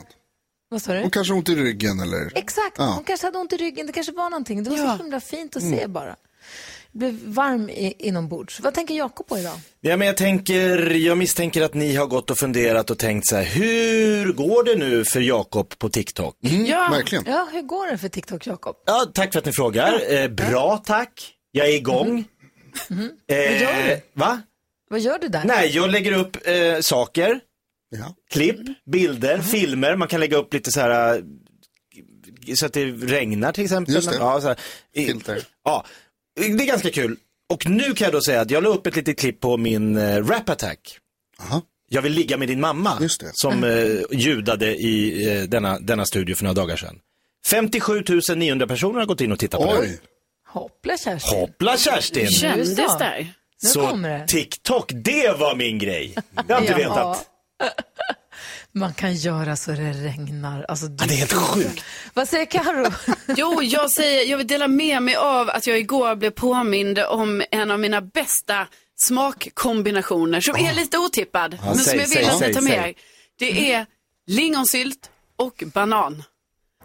Vad 0.70 0.82
sa 0.82 0.94
du? 0.94 1.02
Hon 1.02 1.12
kanske 1.12 1.34
har 1.34 1.38
ont 1.38 1.50
i 1.50 1.56
ryggen 1.56 2.00
eller? 2.00 2.32
Exakt, 2.38 2.76
Ja. 2.78 2.94
hon 2.96 3.04
kanske 3.04 3.28
hade 3.28 3.38
ont 3.38 3.54
i 3.54 3.58
ryggen. 3.58 3.88
Det 3.88 3.94
kanske 3.94 4.12
var 4.14 4.30
någonting. 4.30 4.64
Det 4.64 4.70
var 4.70 4.78
så 4.78 5.04
himla 5.04 5.20
fint 5.20 5.56
att 5.56 5.62
se 5.64 5.78
Mm. 5.80 5.94
bara. 5.94 6.16
Blev 6.94 7.14
varm 7.26 7.70
i, 7.70 7.94
inombords. 8.00 8.60
Vad 8.60 8.74
tänker 8.74 8.94
Jakob 8.96 9.28
på 9.28 9.38
idag? 9.38 9.54
Ja, 9.82 9.98
men 9.98 10.08
jag 10.08 10.18
tänker, 10.18 10.90
jag 10.96 11.18
misstänker 11.18 11.62
att 11.62 11.74
ni 11.74 11.96
har 11.96 12.08
gått 12.08 12.30
och 12.30 12.38
funderat 12.38 12.90
och 12.90 12.98
tänkt 13.00 13.28
så 13.28 13.36
här, 13.36 13.44
hur 13.44 14.34
går 14.34 14.64
det 14.64 14.76
nu 14.76 15.06
för 15.06 15.20
Jakob 15.20 15.78
på 15.78 15.90
TikTok? 15.90 16.36
ja. 16.68 16.88
verkligen. 16.92 17.24
Ja, 17.28 17.48
hur 17.54 17.62
går 17.62 17.92
det 17.92 17.98
för 17.98 18.10
TikTok, 18.10 18.48
Jakob? 18.48 18.76
Ja, 18.86 19.06
tack 19.14 19.32
för 19.34 19.40
att 19.40 19.46
ni 19.46 19.54
frågar. 19.54 20.14
Eh, 20.14 20.28
bra, 20.28 20.78
tack. 20.86 21.34
Jag 21.52 21.68
är 21.70 21.74
igång. 21.76 22.24
Mhm. 22.90 23.12
Eh, 23.28 23.38
Vad 23.38 23.60
gör 23.62 23.88
du? 23.88 24.02
Va? 24.14 24.42
Vad 24.90 25.00
gör 25.00 25.20
du 25.20 25.28
där? 25.28 25.44
Nej, 25.46 25.70
jag 25.76 25.90
lägger 25.92 26.12
upp 26.12 26.38
eh, 26.48 26.80
saker, 26.82 27.40
Ja. 27.90 28.16
klipp, 28.32 28.60
bilder, 28.92 29.40
filmer. 29.42 29.96
Man 29.96 30.08
kan 30.08 30.20
lägga 30.20 30.38
upp 30.38 30.54
lite 30.54 30.72
så 30.72 30.80
här, 30.80 31.16
eh, 32.48 32.54
så 32.56 32.66
att 32.66 32.74
det 32.74 32.86
regnar 32.86 33.52
till 33.52 33.64
exempel. 33.64 33.96
Just 33.96 34.10
det. 34.10 34.16
Ja, 34.16 34.42
så 34.42 34.48
här. 34.48 34.58
Filter. 34.96 35.44
Ja, 35.64 35.86
det 36.36 36.64
är 36.64 36.68
ganska 36.68 36.90
kul. 36.90 37.18
Och 37.50 37.70
nu 37.70 37.94
kan 37.94 38.06
jag 38.06 38.14
då 38.14 38.22
säga 38.22 38.42
att 38.42 38.52
jag 38.52 38.64
la 38.64 38.70
upp 38.70 38.88
ett 38.88 38.96
litet 38.96 39.20
klipp 39.20 39.40
på 39.40 39.58
min 39.58 39.98
eh, 39.98 40.26
rap 40.26 40.50
attack. 40.50 40.98
Aha. 41.42 41.62
Jag 41.90 42.02
vill 42.02 42.14
ligga 42.14 42.38
med 42.38 42.48
din 42.48 42.60
mamma. 42.62 42.98
Just 43.02 43.20
det. 43.22 43.32
Som 43.34 43.64
eh, 43.64 44.02
ljudade 44.12 44.76
i 44.76 45.28
eh, 45.38 45.44
denna, 45.44 45.80
denna 45.80 46.06
studio 46.06 46.36
för 46.36 46.44
några 46.44 46.54
dagar 46.54 46.76
sedan. 46.76 47.00
57 47.48 48.04
900 48.36 48.68
personer 48.68 49.00
har 49.00 49.06
gått 49.06 49.22
in 49.22 49.32
och 49.32 49.40
tittat 49.40 49.60
på 49.62 49.74
den. 49.74 49.82
Oj. 49.82 50.00
Hoppla 50.48 50.98
Kerstin. 50.98 51.40
Hoppla 51.40 51.78
Kerstin! 51.78 52.28
Kändes 52.28 52.76
där. 52.76 53.34
Nu 53.64 53.70
Så 53.70 53.88
kommer 53.88 54.20
det. 54.20 54.28
TikTok, 54.28 54.92
det 54.96 55.38
var 55.40 55.56
min 55.56 55.80
grej. 55.80 56.16
Jag 56.48 56.56
har 56.56 56.62
inte 56.62 56.72
Ja. 56.72 56.78
vetat. 56.78 57.28
Man 58.74 58.94
kan 58.94 59.16
göra 59.16 59.56
så 59.56 59.72
det 59.72 59.92
regnar. 59.92 60.66
Alltså, 60.68 60.88
du... 60.88 61.04
Ja, 61.04 61.08
det 61.08 61.14
är 61.14 61.18
helt 61.18 61.34
sjukt. 61.34 61.84
Vad 62.14 62.28
säger 62.28 62.46
Karo? 62.46 62.92
Jo, 63.38 63.64
jag 63.64 63.92
säger, 63.92 64.30
jag 64.32 64.38
vill 64.38 64.48
dela 64.48 64.68
med 64.68 65.04
mig 65.04 65.16
av 65.16 65.50
att 65.50 65.68
jag 65.68 65.80
igår 65.80 66.16
blev 66.16 66.32
påmind 66.32 67.00
om 67.00 67.44
en 67.52 67.72
av 67.72 67.80
mina 67.80 68.02
bästa 68.02 68.68
smakkombinationer 68.96 70.42
som 70.42 70.56
är 70.56 70.74
lite 70.74 70.98
otippad, 70.98 71.58
men 71.66 71.76
säg, 71.78 71.86
som 71.86 72.00
jag 72.00 72.08
vill 72.08 72.18
säg, 72.18 72.26
att 72.26 72.42
ni 72.42 72.54
tar 72.54 72.62
med 72.62 72.90
er. 72.90 72.94
Det 73.40 73.74
är 73.74 73.86
lingonsylt 74.28 75.10
och 75.36 75.64
banan. 75.74 76.24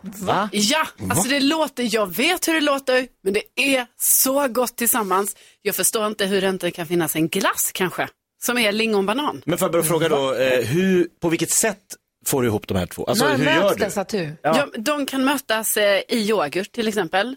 Va? 0.00 0.48
Ja, 0.52 0.86
alltså 1.10 1.28
det 1.28 1.40
låter, 1.40 1.94
jag 1.94 2.16
vet 2.16 2.48
hur 2.48 2.54
det 2.54 2.60
låter, 2.60 3.08
men 3.22 3.32
det 3.32 3.42
är 3.54 3.86
så 3.96 4.48
gott 4.48 4.76
tillsammans. 4.76 5.36
Jag 5.62 5.74
förstår 5.76 6.06
inte 6.06 6.26
hur 6.26 6.40
det 6.40 6.48
inte 6.48 6.70
kan 6.70 6.86
finnas 6.86 7.16
en 7.16 7.28
glass 7.28 7.70
kanske, 7.72 8.08
som 8.42 8.58
är 8.58 8.72
lingonbanan. 8.72 9.42
Men 9.46 9.58
får 9.58 9.66
jag 9.66 9.72
bara 9.72 9.82
fråga 9.82 10.08
då, 10.08 10.34
eh, 10.34 10.64
hur, 10.64 11.08
på 11.20 11.28
vilket 11.28 11.50
sätt 11.50 11.82
får 12.26 12.42
du 12.42 12.48
ihop 12.48 12.68
de 12.68 12.76
här 12.76 12.86
två? 12.86 13.04
Alltså 13.04 13.24
När 13.24 13.36
hur 13.36 13.44
gör 13.44 13.62
möts 13.62 13.76
du? 13.76 13.84
dessa 13.84 14.04
tu? 14.04 14.32
Ja. 14.42 14.66
de 14.78 15.06
kan 15.06 15.24
mötas 15.24 15.76
eh, 15.76 16.00
i 16.08 16.16
yoghurt 16.28 16.72
till 16.72 16.88
exempel. 16.88 17.36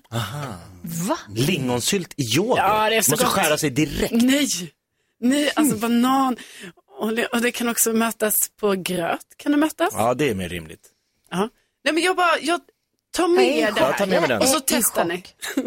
Va? 1.07 1.17
Lingonsylt 1.35 2.13
i 2.17 2.23
yoghurt? 2.37 2.57
Ja, 2.57 2.89
det 2.89 2.95
är 2.95 3.01
så 3.01 3.11
Måste 3.11 3.25
gott. 3.25 3.33
skära 3.33 3.57
sig 3.57 3.69
direkt. 3.69 4.11
Nej, 4.11 4.47
nej, 5.19 5.51
alltså 5.55 5.75
banan. 5.77 6.37
Och 6.99 7.15
det, 7.15 7.25
och 7.25 7.41
det 7.41 7.51
kan 7.51 7.69
också 7.69 7.93
mötas 7.93 8.35
på 8.59 8.71
gröt, 8.77 9.25
kan 9.37 9.51
det 9.51 9.57
mötas? 9.57 9.89
Ja, 9.93 10.13
det 10.13 10.29
är 10.29 10.35
mer 10.35 10.49
rimligt. 10.49 10.81
Ja. 11.31 11.49
Nej, 11.83 11.93
men 11.93 12.03
jag 12.03 12.15
bara, 12.15 12.39
jag 12.41 12.59
i 13.25 13.27
med 13.27 13.67
det 13.67 13.67
chock. 13.67 13.79
Ja, 13.81 13.93
ta 13.97 14.05
med 14.05 14.21
mig 14.21 14.29
den. 14.29 14.41
Och 14.41 14.47
så 14.47 14.59
testar 14.59 15.05
ni. 15.05 15.23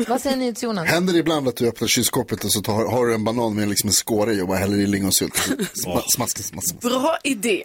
Vad 0.09 0.21
säger 0.21 0.37
ni 0.37 0.55
till 0.55 0.65
Jonas? 0.65 0.89
Händer 0.89 1.13
det 1.13 1.19
ibland 1.19 1.49
att 1.49 1.57
du 1.57 1.69
öppnar 1.69 1.89
kylskåpet 1.89 2.45
och 2.45 2.53
så 2.53 2.61
tar, 2.61 2.87
har 2.87 3.07
du 3.07 3.15
en 3.15 3.25
banan 3.25 3.55
med 3.57 3.69
liksom 3.69 3.89
en 3.89 3.93
skåre 3.93 4.33
i 4.33 4.43
och 4.43 4.49
bara 4.49 4.59
häller 4.59 4.77
i 4.77 4.87
lingonsylt? 4.87 5.37
Sma, 5.75 6.03
smask, 6.17 6.39
smask, 6.39 6.49
smask. 6.49 6.81
Bra 6.81 7.17
idé. 7.25 7.63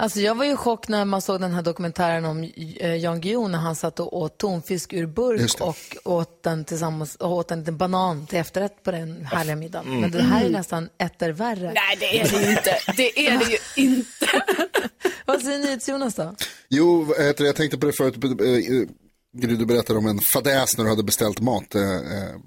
Alltså 0.00 0.20
jag 0.20 0.34
var 0.34 0.44
ju 0.44 0.52
i 0.52 0.56
chock 0.56 0.88
när 0.88 1.04
man 1.04 1.22
såg 1.22 1.40
den 1.40 1.52
här 1.52 1.62
dokumentären 1.62 2.24
om 2.24 2.50
eh, 2.76 2.96
Jan 2.96 3.20
Guillou 3.20 3.48
när 3.48 3.58
han 3.58 3.76
satt 3.76 4.00
och 4.00 4.16
åt 4.18 4.38
tonfisk 4.38 4.92
ur 4.92 5.06
burk 5.06 5.54
och 5.60 5.76
åt 6.04 6.42
den 6.42 6.64
tillsammans 6.64 7.14
och 7.16 7.32
åt 7.32 7.50
en 7.50 7.58
liten 7.58 7.76
banan 7.76 8.26
till 8.26 8.38
efterrätt 8.38 8.82
på 8.82 8.90
den 8.90 9.24
härliga 9.26 9.56
middagen. 9.56 10.00
Men 10.00 10.10
det 10.10 10.22
här 10.22 10.44
är 10.44 10.50
nästan 10.50 10.88
etter 10.98 11.30
värre. 11.30 11.72
Nej, 11.74 11.96
det 12.00 12.20
är 12.20 12.28
det 12.30 12.44
ju 12.44 12.50
inte. 12.50 12.78
Det 12.96 13.26
är 13.28 13.38
det 13.38 13.44
ju 13.50 13.58
inte. 13.84 14.26
Vad 15.26 15.42
säger 15.42 15.58
ni 15.58 15.78
till 15.80 15.92
Jonas 15.92 16.14
då? 16.14 16.34
Jo, 16.68 17.14
jag 17.38 17.56
tänkte 17.56 17.78
på 17.78 17.86
det 17.86 17.92
förut. 17.92 18.16
eh, 18.24 18.88
Gry, 19.32 19.56
du 19.56 19.66
berättade 19.66 19.98
om 19.98 20.06
en 20.06 20.18
fadäs 20.34 20.76
när 20.78 20.84
du 20.84 20.90
hade 20.90 21.02
beställt 21.02 21.40
mat 21.40 21.74
eh, 21.74 21.82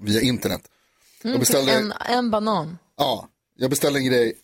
via 0.00 0.20
internet. 0.20 0.60
Jag 1.22 1.40
beställde, 1.40 1.72
En, 1.72 1.92
en 2.08 2.30
banan. 2.30 2.78
ja, 2.98 3.28
jag 3.56 3.70
beställde 3.70 3.98
en 3.98 4.04
grej. 4.04 4.34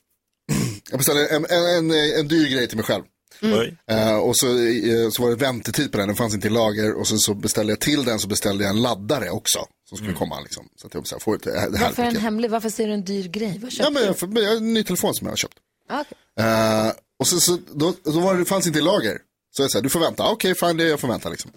Jag 0.91 0.99
beställde 0.99 1.27
en, 1.27 1.47
en, 1.51 1.91
en, 1.91 1.91
en 1.91 2.29
dyr 2.29 2.49
grej 2.49 2.69
till 2.69 2.77
mig 2.77 2.87
själv. 2.87 3.05
Oj. 3.43 3.77
Eh, 3.91 4.17
och 4.17 4.37
så, 4.37 4.47
eh, 4.47 5.11
så 5.11 5.23
var 5.23 5.31
det 5.31 5.37
väntetid 5.37 5.93
på 5.93 5.99
den, 5.99 6.07
den 6.07 6.17
fanns 6.17 6.35
inte 6.35 6.47
i 6.47 6.51
lager. 6.51 6.95
Och 6.95 7.07
så, 7.09 7.19
så 7.19 7.35
beställde 7.35 7.73
jag 7.73 7.81
till 7.81 8.05
den 8.05 8.19
så 8.19 8.29
beställde 8.29 8.65
jag 8.65 8.71
en 8.71 8.83
laddare 8.83 9.31
också. 9.31 9.59
Som 9.89 9.99
skulle 9.99 10.13
komma 10.15 10.41
liksom. 10.41 10.69
Så 10.77 10.87
att 10.87 10.95
jag 10.95 11.07
så 11.07 11.15
här, 11.15 11.21
får 11.21 11.39
det 11.43 11.61
här 11.61 11.69
Varför 11.71 12.05
paket. 12.05 12.21
hemlig? 12.21 12.51
Varför 12.51 12.71
säger 12.71 12.89
du 12.89 12.95
en 12.95 13.05
dyr 13.05 13.29
grej? 13.29 13.59
Vad 13.63 13.73
köpte 13.73 13.85
Ja, 13.85 13.91
men 13.91 14.03
jag, 14.05 14.19
för, 14.19 14.43
jag 14.43 14.49
har 14.49 14.57
en 14.57 14.75
ny 14.75 14.85
telefon 14.85 15.15
som 15.15 15.27
jag 15.27 15.33
har 15.33 15.37
köpt. 15.37 15.55
Ah, 15.89 16.01
okej. 16.01 16.47
Eh, 16.47 16.93
och 17.19 17.27
så, 17.27 17.41
så, 17.41 17.59
då, 17.75 17.95
då 18.05 18.21
var 18.21 18.35
det, 18.35 18.45
fanns 18.45 18.67
inte 18.67 18.79
i 18.79 18.83
lager. 18.83 19.19
Så 19.57 19.63
jag 19.63 19.71
sa, 19.71 19.81
du 19.81 19.89
får 19.89 20.01
vänta. 20.01 20.23
Ah, 20.23 20.31
Okej, 20.33 20.55
fine, 20.55 20.77
det 20.77 20.85
jag 20.85 21.01
får 21.01 21.09
vänta 21.09 21.29
liksom. 21.29 21.51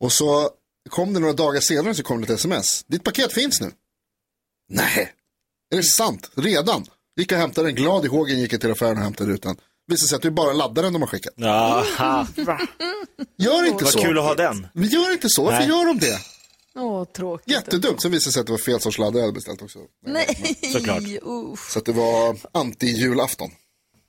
Och 0.00 0.12
så 0.12 0.50
kom 0.88 1.12
det 1.14 1.20
några 1.20 1.32
dagar 1.34 1.60
senare 1.60 1.94
så 1.94 2.02
kom 2.02 2.20
det 2.20 2.32
ett 2.32 2.38
sms. 2.38 2.84
Ditt 2.86 3.04
paket 3.04 3.32
finns 3.32 3.60
nu. 3.60 3.72
Nej, 4.68 5.12
är 5.72 5.76
det 5.76 5.82
sant? 5.82 6.30
Redan? 6.34 6.86
Gick 7.16 7.32
och 7.32 7.38
hämtade 7.38 7.68
den, 7.68 7.74
glad 7.74 8.04
i 8.04 8.08
hågen 8.08 8.38
gick 8.38 8.52
jag 8.52 8.60
till 8.60 8.72
affären 8.72 8.96
och 8.98 9.02
hämtade 9.04 9.32
ut 9.32 9.42
den. 9.42 9.56
Visade 9.88 10.08
sig 10.08 10.16
att 10.16 10.22
det 10.22 10.28
är 10.28 10.32
bara 10.32 10.52
laddaren 10.52 10.92
de 10.92 11.02
har 11.02 11.06
skickat. 11.06 11.32
Jaha. 11.36 12.26
Gör 13.38 13.66
inte 13.66 13.84
Vad 13.84 13.92
så. 13.92 13.98
kul 13.98 14.18
att 14.18 14.24
ha 14.24 14.34
den. 14.34 14.66
Men 14.72 14.88
gör 14.88 15.12
inte 15.12 15.28
så, 15.30 15.44
varför 15.44 15.58
Nej. 15.58 15.68
gör 15.68 15.86
de 15.86 15.98
det? 15.98 16.18
Åh, 16.76 17.04
tråkigt. 17.04 17.50
Jättedumt, 17.52 18.02
sen 18.02 18.10
visade 18.10 18.28
det 18.28 18.32
sig 18.32 18.40
att 18.40 18.46
det 18.46 18.52
var 18.52 18.58
fel 18.58 18.80
sorts 18.80 18.98
laddare 18.98 19.16
jag 19.18 19.22
hade 19.22 19.32
beställt 19.32 19.62
också. 19.62 19.78
Nej, 20.06 20.56
Såklart. 20.72 21.02
usch. 21.26 21.70
Så 21.72 21.78
att 21.78 21.84
det 21.84 21.92
var 21.92 22.34
anti-julafton. 22.52 23.50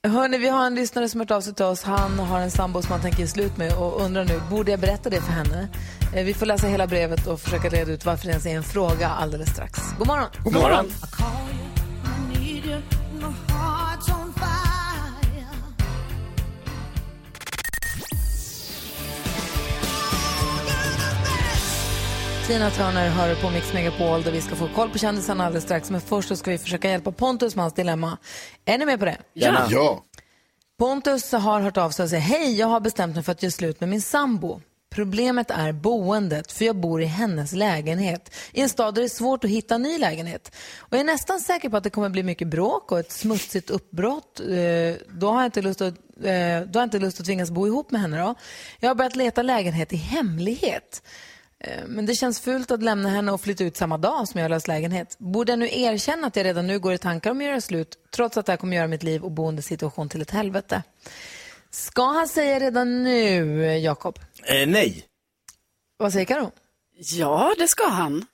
Hörni, 0.07 0.37
vi 0.37 0.47
har 0.47 0.65
en 0.65 0.75
lyssnare 0.75 1.09
som 1.09 1.19
har 1.19 1.25
hört 1.25 1.31
av 1.31 1.41
sig 1.41 1.53
till 1.55 1.65
oss. 1.65 1.83
Han 1.83 2.19
har 2.19 2.39
en 2.39 2.51
sambo 2.51 2.81
som 2.81 2.91
han 2.91 3.01
tänker 3.01 3.27
slut 3.27 3.57
med 3.57 3.73
och 3.77 4.01
undrar 4.01 4.25
nu, 4.25 4.41
borde 4.49 4.71
jag 4.71 4.79
berätta 4.79 5.09
det 5.09 5.21
för 5.21 5.31
henne? 5.31 5.67
Eh, 6.15 6.23
Vi 6.23 6.33
får 6.33 6.45
läsa 6.45 6.67
hela 6.67 6.87
brevet 6.87 7.27
och 7.27 7.41
försöka 7.41 7.69
reda 7.69 7.91
ut 7.91 8.05
varför 8.05 8.25
det 8.25 8.31
ens 8.31 8.45
är 8.45 8.49
en 8.55 8.63
fråga 8.63 9.07
alldeles 9.09 9.49
strax. 9.49 9.79
God 9.97 10.07
morgon! 10.07 10.27
God 10.43 10.53
morgon. 10.53 10.91
Tina 22.51 22.69
Turner 22.69 23.09
hör 23.09 23.35
på 23.35 23.49
Mix 23.49 23.73
Megapol 23.73 24.23
där 24.23 24.31
vi 24.31 24.41
ska 24.41 24.55
få 24.55 24.67
koll 24.75 24.89
på 24.89 24.97
kändisarna 24.97 25.45
alldeles 25.45 25.63
strax. 25.63 25.91
Men 25.91 26.01
först 26.01 26.27
så 26.27 26.35
ska 26.35 26.51
vi 26.51 26.57
försöka 26.57 26.89
hjälpa 26.89 27.11
Pontus 27.11 27.55
med 27.55 27.63
hans 27.63 27.73
dilemma. 27.73 28.17
Är 28.65 28.77
ni 28.77 28.85
med 28.85 28.99
på 28.99 29.05
det? 29.05 29.17
Ja. 29.33 29.67
ja. 29.69 30.03
Pontus 30.79 31.31
har 31.31 31.59
hört 31.59 31.77
av 31.77 31.89
sig 31.89 32.03
och 32.03 32.09
säger 32.09 32.21
hej, 32.21 32.59
jag 32.59 32.67
har 32.67 32.79
bestämt 32.79 33.15
mig 33.15 33.23
för 33.23 33.31
att 33.31 33.43
göra 33.43 33.51
slut 33.51 33.79
med 33.79 33.89
min 33.89 34.01
sambo. 34.01 34.61
Problemet 34.95 35.51
är 35.51 35.71
boendet, 35.71 36.51
för 36.51 36.65
jag 36.65 36.75
bor 36.75 37.01
i 37.01 37.05
hennes 37.05 37.53
lägenhet. 37.53 38.35
I 38.51 38.61
en 38.61 38.69
stad 38.69 38.95
där 38.95 39.01
det 39.01 39.05
är 39.05 39.09
svårt 39.09 39.43
att 39.43 39.49
hitta 39.49 39.75
en 39.75 39.81
ny 39.81 39.97
lägenhet. 39.97 40.55
Och 40.77 40.93
jag 40.93 40.99
är 40.99 41.03
nästan 41.03 41.39
säker 41.39 41.69
på 41.69 41.77
att 41.77 41.83
det 41.83 41.89
kommer 41.89 42.09
bli 42.09 42.23
mycket 42.23 42.47
bråk 42.47 42.91
och 42.91 42.99
ett 42.99 43.11
smutsigt 43.11 43.69
uppbrott. 43.69 44.39
Eh, 44.39 44.95
då 45.09 45.31
har 45.31 45.41
jag 45.41 45.45
inte 45.45 45.61
lust 45.61 45.81
att, 45.81 45.93
eh, 45.93 46.23
då 46.23 46.29
har 46.29 46.67
jag 46.73 46.83
inte 46.83 46.99
lust 46.99 47.19
att 47.19 47.25
tvingas 47.25 47.51
bo 47.51 47.67
ihop 47.67 47.91
med 47.91 48.01
henne. 48.01 48.19
Då. 48.19 48.35
Jag 48.79 48.89
har 48.89 48.95
börjat 48.95 49.15
leta 49.15 49.41
lägenhet 49.41 49.93
i 49.93 49.95
hemlighet. 49.95 51.03
Eh, 51.59 51.87
men 51.87 52.05
det 52.05 52.15
känns 52.15 52.39
fult 52.39 52.71
att 52.71 52.83
lämna 52.83 53.09
henne 53.09 53.31
och 53.31 53.41
flytta 53.41 53.63
ut 53.63 53.77
samma 53.77 53.97
dag 53.97 54.27
som 54.27 54.39
jag 54.39 54.45
har 54.45 54.49
löst 54.49 54.67
lägenhet. 54.67 55.15
Borde 55.19 55.51
jag 55.51 55.59
nu 55.59 55.69
erkänna 55.71 56.27
att 56.27 56.35
jag 56.35 56.45
redan 56.45 56.67
nu 56.67 56.79
går 56.79 56.93
i 56.93 56.97
tankar 56.97 57.31
om 57.31 57.37
att 57.37 57.43
göra 57.43 57.61
slut, 57.61 57.97
trots 58.15 58.37
att 58.37 58.45
det 58.45 58.51
här 58.51 58.57
kommer 58.57 58.77
göra 58.77 58.87
mitt 58.87 59.03
liv 59.03 59.23
och 59.23 59.31
boendesituation 59.31 60.09
till 60.09 60.21
ett 60.21 60.31
helvete? 60.31 60.83
Ska 61.73 62.05
han 62.05 62.27
säga 62.27 62.59
redan 62.59 63.03
nu, 63.03 63.63
Jakob? 63.77 64.19
Eh, 64.45 64.67
nej. 64.67 65.05
Vad 65.97 66.13
säger 66.13 66.25
Karo? 66.25 66.51
Ja, 66.97 67.53
det 67.57 67.67
ska 67.67 67.87
han. 67.87 68.25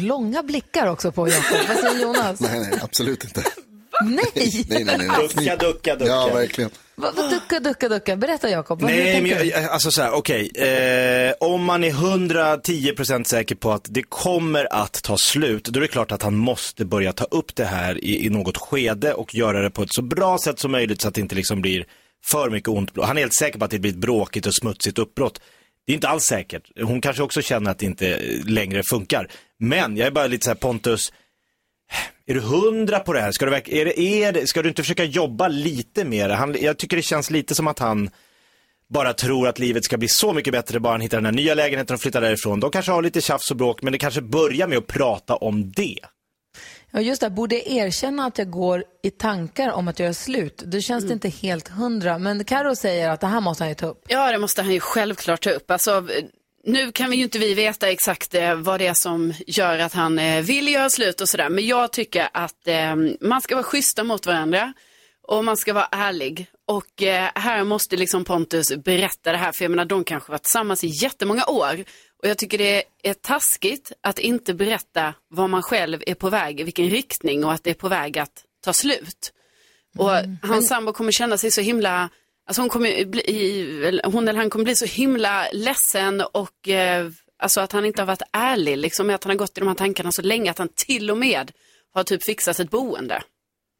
Långa 0.00 0.42
blickar 0.42 0.86
också 0.86 1.12
på 1.12 1.28
Jakob. 1.28 1.58
Vad 1.68 1.76
säger 1.76 2.02
Jonas? 2.02 2.40
Nej, 2.50 2.60
nej, 2.60 2.78
absolut 2.82 3.24
inte. 3.24 3.44
Nej! 4.04 4.64
Nej, 4.68 4.84
nej, 4.84 4.98
nej. 4.98 5.08
Ducka, 5.20 5.56
ducka, 5.56 5.96
ducka. 5.96 6.10
Ja, 6.10 6.30
verkligen. 6.34 6.70
Vad, 6.94 7.14
vad 7.14 7.30
ducka, 7.30 7.60
ducka, 7.60 7.88
ducka? 7.88 8.16
Berätta 8.16 8.50
Jakob. 8.50 8.82
Nej, 8.82 9.22
men 9.22 9.48
jag, 9.48 9.64
alltså 9.64 9.90
så 9.90 10.02
här, 10.02 10.12
okej. 10.12 10.50
Eh, 10.54 11.32
om 11.40 11.64
man 11.64 11.84
är 11.84 11.90
110% 11.90 13.24
säker 13.24 13.54
på 13.54 13.72
att 13.72 13.86
det 13.88 14.02
kommer 14.02 14.74
att 14.74 15.02
ta 15.02 15.16
slut, 15.16 15.64
då 15.64 15.78
är 15.78 15.82
det 15.82 15.88
klart 15.88 16.12
att 16.12 16.22
han 16.22 16.36
måste 16.36 16.84
börja 16.84 17.12
ta 17.12 17.24
upp 17.24 17.54
det 17.54 17.64
här 17.64 18.04
i, 18.04 18.26
i 18.26 18.30
något 18.30 18.56
skede 18.56 19.14
och 19.14 19.34
göra 19.34 19.62
det 19.62 19.70
på 19.70 19.82
ett 19.82 19.94
så 19.94 20.02
bra 20.02 20.38
sätt 20.38 20.58
som 20.58 20.72
möjligt 20.72 21.00
så 21.00 21.08
att 21.08 21.14
det 21.14 21.20
inte 21.20 21.34
liksom 21.34 21.60
blir 21.60 21.86
för 22.24 22.50
mycket 22.50 22.68
ont 22.68 22.94
blod. 22.94 23.06
Han 23.06 23.16
är 23.16 23.20
helt 23.20 23.34
säker 23.34 23.58
på 23.58 23.64
att 23.64 23.70
det 23.70 23.78
blir 23.78 23.90
ett 23.90 23.96
bråkigt 23.96 24.46
och 24.46 24.54
smutsigt 24.54 24.98
uppbrott. 24.98 25.40
Det 25.86 25.92
är 25.92 25.94
inte 25.94 26.08
alls 26.08 26.24
säkert. 26.24 26.70
Hon 26.80 27.00
kanske 27.00 27.22
också 27.22 27.42
känner 27.42 27.70
att 27.70 27.78
det 27.78 27.86
inte 27.86 28.20
längre 28.46 28.82
funkar. 28.90 29.28
Men 29.58 29.96
jag 29.96 30.06
är 30.06 30.10
bara 30.10 30.26
lite 30.26 30.44
så 30.44 30.50
här, 30.50 30.54
Pontus, 30.54 31.12
är 32.26 32.34
du 32.34 32.40
hundra 32.40 32.98
på 32.98 33.12
det 33.12 33.20
här? 33.20 33.32
Ska 33.32 33.46
du, 33.46 33.54
är 33.54 33.84
det, 33.84 34.00
är 34.00 34.32
det, 34.32 34.46
ska 34.46 34.62
du 34.62 34.68
inte 34.68 34.82
försöka 34.82 35.04
jobba 35.04 35.48
lite 35.48 36.04
mer? 36.04 36.28
Han, 36.28 36.56
jag 36.60 36.78
tycker 36.78 36.96
det 36.96 37.02
känns 37.02 37.30
lite 37.30 37.54
som 37.54 37.66
att 37.66 37.78
han 37.78 38.10
bara 38.88 39.12
tror 39.12 39.48
att 39.48 39.58
livet 39.58 39.84
ska 39.84 39.98
bli 39.98 40.08
så 40.10 40.32
mycket 40.32 40.52
bättre 40.52 40.80
bara 40.80 40.92
han 40.92 41.00
hittar 41.00 41.18
den 41.18 41.24
här 41.24 41.32
nya 41.32 41.54
lägenheten 41.54 41.94
och 41.94 42.00
flyttar 42.00 42.20
därifrån. 42.20 42.60
De 42.60 42.70
kanske 42.70 42.92
har 42.92 43.02
lite 43.02 43.20
tjafs 43.20 43.50
och 43.50 43.56
bråk, 43.56 43.82
men 43.82 43.92
det 43.92 43.98
kanske 43.98 44.20
börjar 44.20 44.68
med 44.68 44.78
att 44.78 44.86
prata 44.86 45.36
om 45.36 45.72
det. 45.72 45.98
Ja, 46.92 47.00
just 47.00 47.20
det. 47.20 47.30
Borde 47.30 47.54
jag 47.54 47.66
erkänna 47.66 48.24
att 48.24 48.38
jag 48.38 48.50
går 48.50 48.84
i 49.02 49.10
tankar 49.10 49.72
om 49.72 49.88
att 49.88 49.98
göra 49.98 50.14
slut? 50.14 50.62
Det 50.66 50.80
känns 50.80 51.04
det 51.04 51.12
inte 51.12 51.28
helt 51.28 51.68
hundra. 51.68 52.18
Men 52.18 52.44
Karo 52.44 52.76
säger 52.76 53.08
att 53.08 53.20
det 53.20 53.26
här 53.26 53.40
måste 53.40 53.62
han 53.64 53.68
ju 53.68 53.74
ta 53.74 53.86
upp. 53.86 54.04
Ja, 54.08 54.32
det 54.32 54.38
måste 54.38 54.62
han 54.62 54.72
ju 54.72 54.80
självklart 54.80 55.40
ta 55.40 55.50
upp. 55.50 55.70
Alltså, 55.70 56.06
nu 56.64 56.92
kan 56.92 57.10
vi 57.10 57.16
ju 57.16 57.22
inte 57.22 57.38
vi 57.38 57.54
veta 57.54 57.90
exakt 57.90 58.34
eh, 58.34 58.54
vad 58.54 58.80
det 58.80 58.86
är 58.86 58.94
som 58.94 59.34
gör 59.46 59.78
att 59.78 59.92
han 59.92 60.18
eh, 60.18 60.42
vill 60.42 60.68
göra 60.68 60.90
slut 60.90 61.20
och 61.20 61.28
sådär. 61.28 61.48
Men 61.48 61.66
jag 61.66 61.92
tycker 61.92 62.28
att 62.32 62.68
eh, 62.68 62.96
man 63.20 63.40
ska 63.40 63.54
vara 63.54 63.64
schyssta 63.64 64.04
mot 64.04 64.26
varandra 64.26 64.72
och 65.28 65.44
man 65.44 65.56
ska 65.56 65.72
vara 65.72 65.88
ärlig. 65.90 66.46
Och 66.66 67.02
eh, 67.02 67.30
här 67.34 67.64
måste 67.64 67.96
liksom 67.96 68.24
Pontus 68.24 68.76
berätta 68.84 69.32
det 69.32 69.38
här, 69.38 69.52
för 69.52 69.64
jag 69.64 69.70
menar 69.70 69.84
de 69.84 70.04
kanske 70.04 70.30
varit 70.30 70.42
tillsammans 70.42 70.84
i 70.84 70.86
jättemånga 70.86 71.44
år. 71.46 71.84
Och 72.22 72.28
jag 72.28 72.38
tycker 72.38 72.58
det 72.58 72.82
är 73.02 73.14
taskigt 73.14 73.92
att 74.00 74.18
inte 74.18 74.54
berätta 74.54 75.14
vad 75.28 75.50
man 75.50 75.62
själv 75.62 76.02
är 76.06 76.14
på 76.14 76.30
väg, 76.30 76.60
i 76.60 76.62
vilken 76.62 76.90
riktning 76.90 77.44
och 77.44 77.52
att 77.52 77.64
det 77.64 77.70
är 77.70 77.74
på 77.74 77.88
väg 77.88 78.18
att 78.18 78.44
ta 78.64 78.72
slut. 78.72 79.32
Och 79.98 80.10
hans 80.42 80.68
sambo 80.68 80.92
kommer 80.92 81.12
känna 81.12 81.38
sig 81.38 81.50
så 81.50 81.60
himla, 81.60 82.08
alltså 82.46 82.62
hon, 82.62 82.68
kommer 82.68 83.04
bli, 83.04 84.00
hon 84.04 84.28
eller 84.28 84.38
han 84.38 84.50
kommer 84.50 84.64
bli 84.64 84.74
så 84.76 84.84
himla 84.84 85.48
ledsen 85.52 86.20
och 86.20 86.68
eh, 86.68 87.10
alltså 87.38 87.60
att 87.60 87.72
han 87.72 87.84
inte 87.84 88.02
har 88.02 88.06
varit 88.06 88.22
ärlig, 88.32 88.78
liksom 88.78 89.10
att 89.10 89.24
han 89.24 89.30
har 89.30 89.38
gått 89.38 89.58
i 89.58 89.60
de 89.60 89.68
här 89.68 89.74
tankarna 89.74 90.12
så 90.12 90.22
länge 90.22 90.50
att 90.50 90.58
han 90.58 90.68
till 90.74 91.10
och 91.10 91.18
med 91.18 91.52
har 91.92 92.04
typ 92.04 92.24
fixat 92.24 92.60
ett 92.60 92.70
boende. 92.70 93.22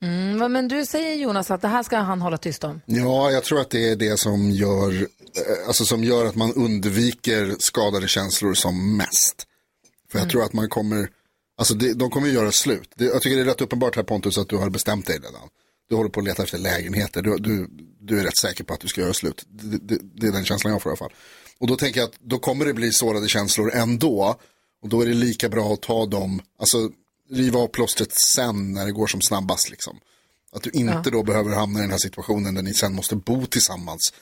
Mm, 0.03 0.53
men 0.53 0.69
du 0.69 0.87
säger 0.87 1.15
Jonas 1.17 1.51
att 1.51 1.63
det 1.63 1.69
här 1.69 1.83
ska 1.83 1.99
han 1.99 2.21
hålla 2.21 2.39
tyst 2.39 2.65
om. 2.65 2.81
Ja, 2.87 3.31
jag 3.31 3.45
tror 3.45 3.61
att 3.61 3.71
det 3.71 3.89
är 3.89 3.97
det 3.97 4.19
som 4.19 4.51
gör, 4.51 4.93
eh, 4.93 5.67
alltså 5.67 5.85
som 5.85 6.05
gör 6.05 6.27
att 6.27 6.35
man 6.35 6.53
undviker 6.55 7.57
skadade 7.59 8.09
känslor 8.09 8.55
som 8.55 8.97
mest. 8.97 9.47
För 10.13 10.19
jag 10.19 10.31
tror 10.31 10.45
att 10.45 10.53
man 10.53 10.69
kommer, 10.69 11.11
alltså 11.59 11.75
det, 11.75 11.95
de 11.95 12.11
kommer 12.11 12.29
göra 12.29 12.53
slut. 12.53 12.93
Det, 12.95 13.05
jag 13.05 13.23
tycker 13.23 13.37
det 13.37 13.43
är 13.43 13.47
rätt 13.47 13.61
uppenbart 13.61 13.97
här 13.97 14.03
Pontus 14.03 14.39
att 14.39 14.49
du 14.49 14.57
har 14.57 14.71
bestämt 14.71 15.07
dig 15.07 15.17
redan. 15.17 15.49
Du 15.89 15.97
håller 15.97 16.11
på 16.11 16.21
att 16.21 16.27
leta 16.27 16.43
efter 16.43 16.59
lägenheter, 16.59 17.23
du, 17.23 17.37
du, 17.37 17.69
du 18.01 18.21
är 18.21 18.25
rätt 18.25 18.39
säker 18.39 18.65
på 18.65 18.75
att 18.75 18.81
du 18.81 18.89
ska 18.89 19.01
göra 19.01 19.13
slut. 19.13 19.45
Det, 19.49 19.79
det, 19.79 19.99
det 20.15 20.27
är 20.27 20.33
den 20.33 20.45
känslan 20.45 20.73
jag 20.73 20.83
får 20.83 20.91
i 20.91 20.93
alla 20.93 20.97
fall. 20.97 21.13
Och 21.59 21.67
då 21.67 21.77
tänker 21.77 22.01
jag 22.01 22.09
att 22.09 22.17
då 22.21 22.39
kommer 22.39 22.65
det 22.65 22.75
bli 22.75 22.93
sårade 22.93 23.29
känslor 23.29 23.73
ändå. 23.75 24.37
Och 24.83 24.89
då 24.89 25.03
är 25.03 25.07
det 25.07 25.15
lika 25.15 25.49
bra 25.49 25.73
att 25.73 25.83
ta 25.83 26.07
dem, 26.07 26.41
alltså 26.59 26.91
riva 27.31 27.59
av 27.61 27.67
plåstret 27.67 28.13
sen 28.13 28.73
när 28.73 28.87
det 28.87 28.93
går 28.93 29.07
som 29.07 29.21
snabbast 29.21 29.71
liksom. 29.71 29.99
Att 30.53 30.63
du 30.63 30.71
inte 30.71 31.03
Ja. 31.05 31.11
då 31.11 31.23
behöver 31.23 31.55
hamna 31.55 31.79
i 31.79 31.83
den 31.83 31.91
här 31.91 31.99
situationen 31.99 32.55
där 32.55 32.63
ni 32.63 32.75
sen 32.75 32.95
måste 32.95 33.17
bo 33.17 33.47
tillsammans 33.47 34.13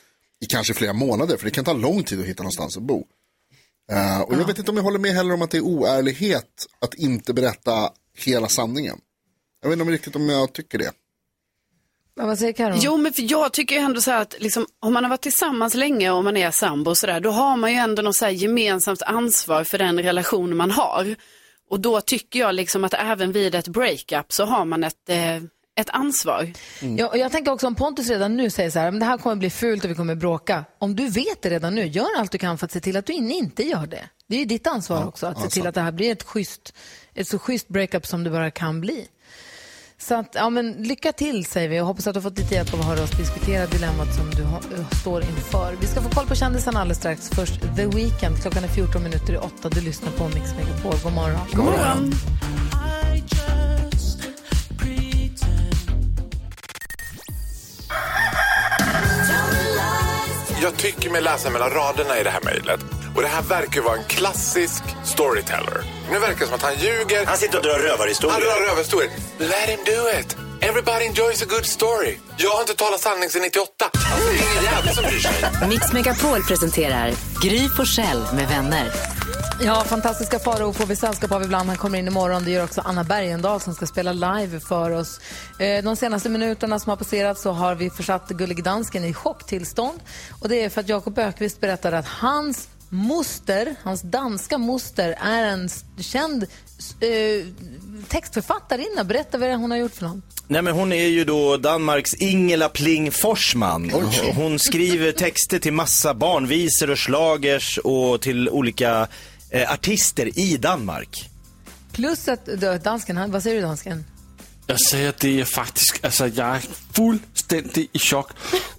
i 0.40 0.46
kanske 0.46 0.74
flera 0.74 0.92
månader, 0.92 1.36
för 1.36 1.44
det 1.44 1.50
kan 1.50 1.64
ta 1.64 1.72
lång 1.72 2.02
tid 2.04 2.20
att 2.20 2.26
hitta 2.26 2.42
någonstans 2.42 2.76
att 2.76 2.82
bo. 2.82 3.06
Eh, 3.90 4.20
och 4.20 4.34
jag 4.34 4.46
vet 4.46 4.58
inte 4.58 4.70
om 4.70 4.76
jag 4.76 4.84
håller 4.84 4.98
med 4.98 5.12
heller 5.14 5.34
om 5.34 5.42
att 5.42 5.50
det 5.50 5.56
är 5.58 5.62
oärlighet 5.64 6.66
att 6.80 6.94
inte 6.94 7.34
berätta 7.34 7.90
hela 8.16 8.48
sanningen. 8.48 8.98
Jag 9.62 9.68
vet 9.68 9.76
inte 9.76 9.82
om 9.82 9.90
riktigt 9.90 10.16
om 10.16 10.28
jag 10.28 10.52
tycker 10.52 10.78
det. 10.78 10.92
Ja, 12.14 12.26
Vad 12.26 12.38
säger 12.38 12.52
Karo? 12.52 12.74
Jo, 12.78 12.96
men 12.96 13.12
för 13.12 13.30
jag 13.30 13.52
tycker 13.52 13.74
ju 13.74 13.80
ändå 13.80 14.00
så 14.00 14.10
här 14.10 14.22
att 14.22 14.34
liksom, 14.38 14.66
om 14.80 14.92
man 14.92 15.04
har 15.04 15.10
varit 15.10 15.22
tillsammans 15.22 15.74
länge 15.74 16.10
och 16.10 16.24
man 16.24 16.36
är 16.36 16.50
sambo 16.50 16.90
och 16.90 16.98
så 16.98 17.06
där, 17.06 17.20
då 17.20 17.30
har 17.30 17.56
man 17.56 17.72
ju 17.72 17.76
ändå 17.78 18.02
något 18.02 18.16
så 18.16 18.24
här 18.24 18.32
gemensamt 18.32 19.02
ansvar 19.02 19.64
för 19.64 19.78
den 19.78 20.02
relation 20.02 20.56
man 20.56 20.70
har. 20.70 21.16
Och 21.70 21.80
då 21.80 22.00
tycker 22.00 22.40
jag 22.40 22.54
liksom 22.54 22.84
att 22.84 22.94
även 22.94 23.32
vid 23.32 23.54
ett 23.54 23.68
breakup 23.68 24.32
så 24.32 24.44
har 24.44 24.64
man 24.64 24.84
ett, 24.84 25.08
eh, 25.08 25.36
ett 25.80 25.90
ansvar. 25.90 26.52
Ja, 26.98 27.08
och 27.08 27.18
jag 27.18 27.32
tänker 27.32 27.52
också 27.52 27.66
om 27.66 27.74
Pontus 27.74 28.08
redan 28.08 28.36
nu 28.36 28.50
säger 28.50 28.70
så 28.70 28.78
här, 28.78 28.90
men 28.90 29.00
det 29.00 29.06
här 29.06 29.18
kommer 29.18 29.36
bli 29.36 29.50
fult 29.50 29.84
och 29.84 29.90
vi 29.90 29.94
kommer 29.94 30.14
bråka. 30.14 30.64
Om 30.78 30.96
du 30.96 31.08
vet 31.08 31.42
det 31.42 31.50
redan 31.50 31.74
nu, 31.74 31.86
gör 31.86 32.06
allt 32.18 32.32
du 32.32 32.38
kan 32.38 32.58
för 32.58 32.64
att 32.66 32.72
se 32.72 32.80
till 32.80 32.96
att 32.96 33.06
du 33.06 33.12
in- 33.12 33.30
inte 33.30 33.62
gör 33.62 33.86
det. 33.86 34.04
Det 34.28 34.34
är 34.34 34.38
ju 34.38 34.44
ditt 34.44 34.66
ansvar 34.66 35.06
också, 35.06 35.26
att 35.26 35.36
ja, 35.38 35.44
se 35.44 35.48
till 35.50 35.66
att 35.66 35.74
det 35.74 35.80
här 35.80 35.92
blir 35.92 36.12
ett, 36.12 36.22
schysst, 36.22 36.74
ett 37.14 37.28
så 37.28 37.38
schysst 37.38 37.68
breakup 37.68 38.06
som 38.06 38.24
det 38.24 38.30
bara 38.30 38.50
kan 38.50 38.80
bli. 38.80 39.08
Så 40.00 40.14
att, 40.14 40.34
ja 40.34 40.50
men 40.50 40.72
lycka 40.72 41.12
till 41.12 41.44
säger 41.44 41.68
vi 41.68 41.80
och 41.80 41.86
hoppas 41.86 42.06
att 42.06 42.14
du 42.14 42.20
har 42.20 42.22
fått 42.22 42.38
lite 42.38 42.54
hjälp 42.54 42.74
av 42.74 42.80
att 42.80 42.86
höra 42.86 43.02
oss 43.02 43.10
diskutera 43.10 43.66
dilemmat 43.66 44.14
som 44.14 44.30
du 44.30 44.42
har, 44.42 44.58
eh, 44.58 44.90
står 45.00 45.22
inför. 45.22 45.76
Vi 45.80 45.86
ska 45.86 46.02
få 46.02 46.10
koll 46.10 46.26
på 46.26 46.34
kändisarna 46.34 46.80
alldeles 46.80 46.98
strax. 46.98 47.30
Först 47.30 47.60
The 47.76 47.86
Weeknd. 47.86 48.42
Klockan 48.42 48.64
är 48.64 48.68
14 48.68 49.02
minuter 49.02 49.32
i 49.32 49.36
8. 49.36 49.68
Du 49.68 49.80
lyssnar 49.80 50.12
på 50.12 50.28
Mix 50.28 50.54
Megapol. 50.56 50.94
God 51.02 51.12
morgon. 51.12 51.40
God 51.52 51.64
morgon. 51.64 52.12
Jag 60.62 60.76
tycker 60.76 61.10
mig 61.10 61.22
läsa 61.22 61.50
mellan 61.50 61.70
raderna 61.70 62.18
i 62.20 62.22
det 62.22 62.30
här 62.30 62.40
mejlet. 62.44 62.97
Och 63.18 63.24
det 63.24 63.30
här 63.30 63.42
verkar 63.42 63.80
vara 63.80 63.96
en 63.96 64.04
klassisk 64.04 64.82
storyteller. 65.04 65.84
Nu 66.10 66.18
verkar 66.18 66.38
det 66.40 66.46
som 66.46 66.54
att 66.54 66.62
han 66.62 66.74
ljuger. 66.74 67.26
Han 67.26 67.36
sitter 67.36 67.58
och 67.58 67.64
drar 67.64 67.78
rövarhistorier. 67.78 68.32
Han 68.32 68.42
drar 68.42 68.68
rövarhistorier. 68.68 69.10
Let 69.38 69.68
him 69.72 69.80
do 69.86 70.20
it. 70.20 70.36
Everybody 70.60 71.04
enjoys 71.04 71.42
a 71.42 71.46
good 71.48 71.66
story. 71.66 72.18
Jag 72.36 72.50
har 72.50 72.60
inte 72.60 72.74
talat 72.74 73.00
sanning 73.00 73.28
sedan 73.30 73.42
98. 73.42 73.84
Alltså, 73.84 74.28
det 74.28 74.34
är 74.38 74.52
ingen 74.52 74.64
jävel 74.64 74.94
som 74.94 75.04
bryr 75.04 75.18
sig. 75.18 75.68
Mix 75.68 75.92
Megapol 75.92 76.42
presenterar 76.42 77.12
Gry 77.42 77.68
Forssell 77.68 78.22
med 78.34 78.48
vänner. 78.48 78.92
Ja, 79.60 79.84
fantastiska 79.84 80.38
Farao 80.38 80.72
får 80.72 80.86
vi 80.86 80.96
sällskap 80.96 81.32
av 81.32 81.42
ibland. 81.42 81.68
Han 81.68 81.78
kommer 81.78 81.98
in 81.98 82.06
imorgon. 82.06 82.44
Det 82.44 82.50
gör 82.50 82.64
också 82.64 82.80
Anna 82.84 83.04
Bergendahl 83.04 83.60
som 83.60 83.74
ska 83.74 83.86
spela 83.86 84.12
live 84.12 84.60
för 84.60 84.90
oss. 84.90 85.20
Eh, 85.58 85.84
De 85.84 85.96
senaste 85.96 86.28
minuterna 86.28 86.78
som 86.78 86.90
har 86.90 86.96
passerat 86.96 87.38
så 87.38 87.50
har 87.52 87.74
vi 87.74 87.90
försatt 87.90 88.28
Gullige 88.28 88.62
Dansken 88.62 89.04
i 89.04 89.14
chocktillstånd. 89.14 90.00
Och 90.40 90.48
det 90.48 90.64
är 90.64 90.68
för 90.70 90.80
att 90.80 90.88
Jakob 90.88 91.18
Ökvist 91.18 91.60
berättade 91.60 91.98
att 91.98 92.06
hans 92.08 92.68
moster, 92.88 93.74
hans 93.82 94.02
danska 94.02 94.58
moster, 94.58 95.16
är 95.20 95.42
en 95.42 95.68
känd 96.00 96.42
eh, 96.42 97.46
textförfattarinna. 98.08 99.04
Berätta 99.04 99.38
vad 99.38 99.50
hon 99.50 99.70
har 99.70 99.78
gjort 99.78 99.94
för 99.94 100.04
någon. 100.04 100.22
Nej 100.46 100.62
men 100.62 100.74
hon 100.74 100.92
är 100.92 101.06
ju 101.06 101.24
då 101.24 101.56
Danmarks 101.56 102.14
Ingela 102.14 102.68
Pling 102.68 103.12
Forsman. 103.12 103.90
Hon 104.34 104.58
skriver 104.58 105.12
texter 105.12 105.58
till 105.58 105.72
massa 105.72 106.14
barnvisor 106.14 106.90
och 106.90 106.98
slagers 106.98 107.78
och 107.78 108.20
till 108.20 108.48
olika 108.48 109.08
eh, 109.50 109.72
artister 109.72 110.38
i 110.38 110.56
Danmark. 110.56 111.30
Plus 111.92 112.28
att 112.28 112.46
dansken, 112.84 113.30
vad 113.30 113.42
säger 113.42 113.56
du 113.56 113.62
dansken? 113.62 114.04
Jag 114.70 114.80
säger, 114.80 115.14
det 115.20 115.40
är 115.40 115.44
faktiskt, 115.44 116.04
alltså 116.04 116.26
jag 116.26 116.46
är 116.56 116.62
fuldstændig 116.92 117.88
i 117.92 117.98
chock. 117.98 118.30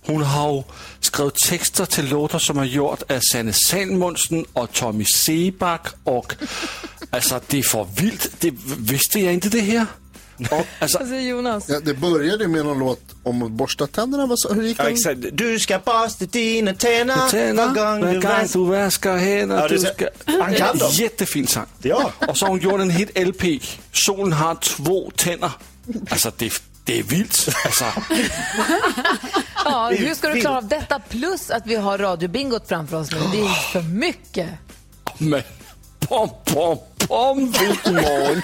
Hon 0.05 0.21
har 0.21 0.53
ju 0.55 0.63
skrivit 0.99 1.35
texter 1.35 1.85
till 1.85 2.09
låtar 2.09 2.39
som 2.39 2.57
har 2.57 2.65
gjort 2.65 3.11
av 3.11 3.19
Sanne 3.31 3.53
Salmonsen 3.53 4.45
och 4.53 4.71
Tommy 4.71 5.05
Seback 5.05 5.87
och 6.03 6.33
alltså 7.09 7.41
det 7.47 7.57
är 7.59 7.63
för 7.63 7.87
vilt. 8.01 8.29
Det, 8.39 8.53
visste 8.79 9.19
jag 9.19 9.33
inte 9.33 9.49
det 9.49 9.61
här? 9.61 9.85
Och, 10.51 10.65
alltså, 10.79 11.05
Jonas? 11.05 11.69
Ja, 11.69 11.79
det 11.79 11.93
började 11.93 12.47
med 12.47 12.65
någon 12.65 12.79
låt 12.79 13.01
om 13.23 13.43
att 13.43 13.51
borsta 13.51 13.87
tänderna. 13.87 14.25
Vad 14.25 14.39
sa- 14.39 14.53
Hur 14.53 14.63
gick 14.63 14.79
Ja, 14.79 14.83
den? 14.83 14.93
exakt. 14.93 15.19
Du 15.33 15.59
ska 15.59 15.79
borsta 15.79 16.25
dina 16.25 16.73
tänder 16.73 17.29
Tænder, 17.29 17.67
var 17.67 17.73
gång 17.75 18.03
hver 18.03 18.13
du 18.13 18.19
gang 18.19 18.41
vaskar. 18.41 18.59
du 18.59 18.65
vasker 18.65 19.17
hænder. 19.17 19.61
Ja, 19.61 19.67
det 19.67 19.77
du. 20.25 20.31
Han 20.41 20.53
kan 20.55 20.77
dem. 20.77 20.89
Jättefin 20.91 21.47
sang. 21.47 21.65
Ja. 21.81 22.11
Och 22.27 22.37
så 22.37 22.45
har 22.45 22.49
hon 22.49 22.59
gjort 22.59 22.81
en 22.81 22.89
hit 22.89 23.11
LP. 23.27 23.43
Solen 23.93 24.33
har 24.33 24.55
två 24.55 25.11
tänder. 25.15 25.51
Alltså 26.09 26.31
det, 26.37 26.53
det 26.83 26.99
är 26.99 27.03
vilt. 27.03 27.49
Alltså, 27.65 27.85
Ja, 29.65 29.89
hur 29.89 30.15
ska 30.15 30.29
du 30.29 30.41
klara 30.41 30.57
av 30.57 30.67
detta? 30.67 30.99
Plus 30.99 31.49
att 31.49 31.65
vi 31.67 31.75
har 31.75 31.97
radiobingot 31.97 32.67
framför 32.67 32.97
oss 32.97 33.11
nu. 33.11 33.17
Det 33.31 33.39
är 33.41 33.71
för 33.71 33.81
mycket. 33.81 34.49
men 35.17 35.41
pom, 35.99 36.29
pom, 36.45 36.77
pom, 36.97 37.51
vilken 37.51 37.95
morgon. 37.95 38.41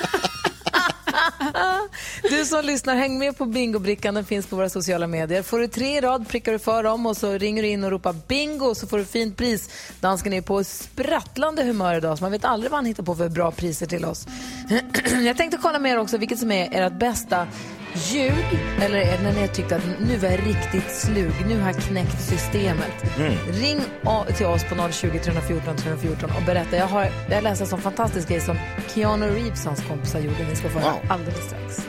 Du 2.29 2.45
som 2.45 2.65
lyssnar, 2.65 2.95
häng 2.95 3.19
med 3.19 3.37
på 3.37 3.45
bingobrickan. 3.45 4.13
Den 4.13 4.25
finns 4.25 4.47
på 4.47 4.55
våra 4.55 4.69
sociala 4.69 5.07
medier. 5.07 5.43
Får 5.43 5.59
du 5.59 5.67
tre 5.67 5.97
i 5.97 6.01
rad 6.01 6.27
prickar 6.27 6.51
du 6.51 6.59
för 6.59 6.83
dem 6.83 7.05
och 7.05 7.17
så 7.17 7.31
ringer 7.31 7.63
du 7.63 7.69
in 7.69 7.83
och 7.83 7.91
ropar 7.91 8.15
bingo 8.27 8.75
så 8.75 8.87
får 8.87 8.97
du 8.97 9.05
fint 9.05 9.37
pris. 9.37 9.69
Dansken 9.99 10.33
är 10.33 10.41
på 10.41 10.63
sprattlande 10.63 11.63
humör 11.63 11.95
idag 11.95 12.17
så 12.17 12.23
man 12.23 12.31
vet 12.31 12.45
aldrig 12.45 12.71
vad 12.71 12.77
han 12.77 12.85
hittar 12.85 13.03
på 13.03 13.15
för 13.15 13.29
bra 13.29 13.51
priser 13.51 13.85
till 13.85 14.05
oss. 14.05 14.27
Jag 15.25 15.37
tänkte 15.37 15.57
kolla 15.61 15.79
med 15.79 15.91
er 15.91 15.99
också 15.99 16.17
vilket 16.17 16.39
som 16.39 16.51
är 16.51 16.69
ert 16.71 16.99
bästa 16.99 17.47
ljug 17.95 18.59
eller 18.81 18.97
är 18.97 19.17
det 19.17 19.23
när 19.23 19.33
ni 19.33 19.39
har 19.41 19.47
tyckt 19.47 19.71
att 19.71 19.81
nu 19.99 20.17
var 20.17 20.29
jag 20.29 20.39
riktigt 20.47 20.91
slug, 20.95 21.31
nu 21.47 21.59
har 21.59 21.67
jag 21.71 21.75
knäckt 21.81 22.21
systemet. 22.21 23.03
Ring 23.49 23.79
o- 24.03 24.25
till 24.37 24.45
oss 24.45 24.63
på 24.63 24.91
020 24.91 25.19
314 25.19 25.75
314 25.77 26.29
och 26.37 26.43
berätta. 26.45 26.75
Jag 26.77 26.87
har, 26.87 27.07
jag 27.29 27.43
läste 27.43 27.63
en 27.63 27.67
sån 27.67 27.81
fantastisk 27.81 28.27
grej 28.29 28.41
som 28.41 28.57
Keanu 28.93 29.25
Reeves 29.25 29.59
och 29.59 29.65
hans 29.65 29.83
kompisar 29.87 30.19
gjorde. 30.19 30.43
Ni 30.49 30.55
ska 30.55 30.69
få 30.69 30.79
höra 30.79 30.91
Wow. 30.91 31.01
alldeles 31.11 31.45
strax. 31.45 31.87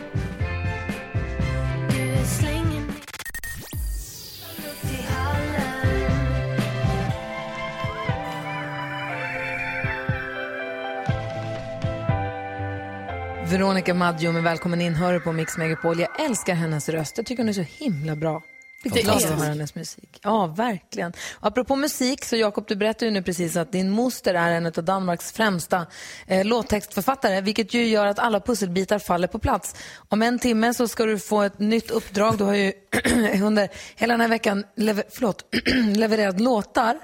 Veronica 13.57 13.95
Maggio 13.95 14.33
med 14.33 14.43
Välkommen 14.43 14.81
in, 14.81 14.95
hör 14.95 15.19
på 15.19 15.33
Mix 15.33 15.59
Megapol. 15.59 16.01
Jag 16.01 16.21
älskar 16.21 16.55
hennes 16.55 16.89
röst. 16.89 17.17
Jag 17.17 17.27
tycker 17.27 17.43
hon 17.43 17.49
är 17.49 17.53
så 17.53 17.61
himla 17.61 18.17
bra. 18.17 18.43
Är 18.85 19.11
att 19.11 19.23
höra 19.23 19.49
hennes 19.49 19.75
musik. 19.75 20.21
Ja, 20.23 20.47
verkligen. 20.47 21.13
Och 21.35 21.47
apropå 21.47 21.77
musik, 21.77 22.25
så 22.25 22.37
Jakob, 22.37 22.65
du 22.69 22.77
berättade 22.77 23.05
ju 23.05 23.11
nu 23.11 23.23
precis 23.23 23.57
att 23.57 23.73
din 23.73 23.91
moster 23.91 24.35
är 24.35 24.51
en 24.53 24.67
av 24.67 24.73
Danmarks 24.73 25.33
främsta 25.33 25.87
eh, 26.27 26.45
låttextförfattare, 26.45 27.41
vilket 27.41 27.75
ju 27.75 27.87
gör 27.87 28.07
att 28.07 28.19
alla 28.19 28.41
pusselbitar 28.41 28.99
faller 28.99 29.29
på 29.29 29.39
plats. 29.39 29.75
Om 30.09 30.23
en 30.23 30.39
timme 30.39 30.75
så 30.75 30.89
ska 30.89 31.05
du 31.05 31.19
få 31.19 31.43
ett 31.43 31.59
nytt 31.59 31.91
uppdrag. 31.91 32.39
Du 32.39 32.45
har 32.45 32.55
ju 32.55 32.73
under 33.43 33.69
hela 33.97 34.15
den 34.15 34.21
här 34.21 34.29
veckan 34.29 34.65
lever, 34.77 35.05
förlåt, 35.11 35.45
levererat 35.97 36.41
låtar 36.41 36.99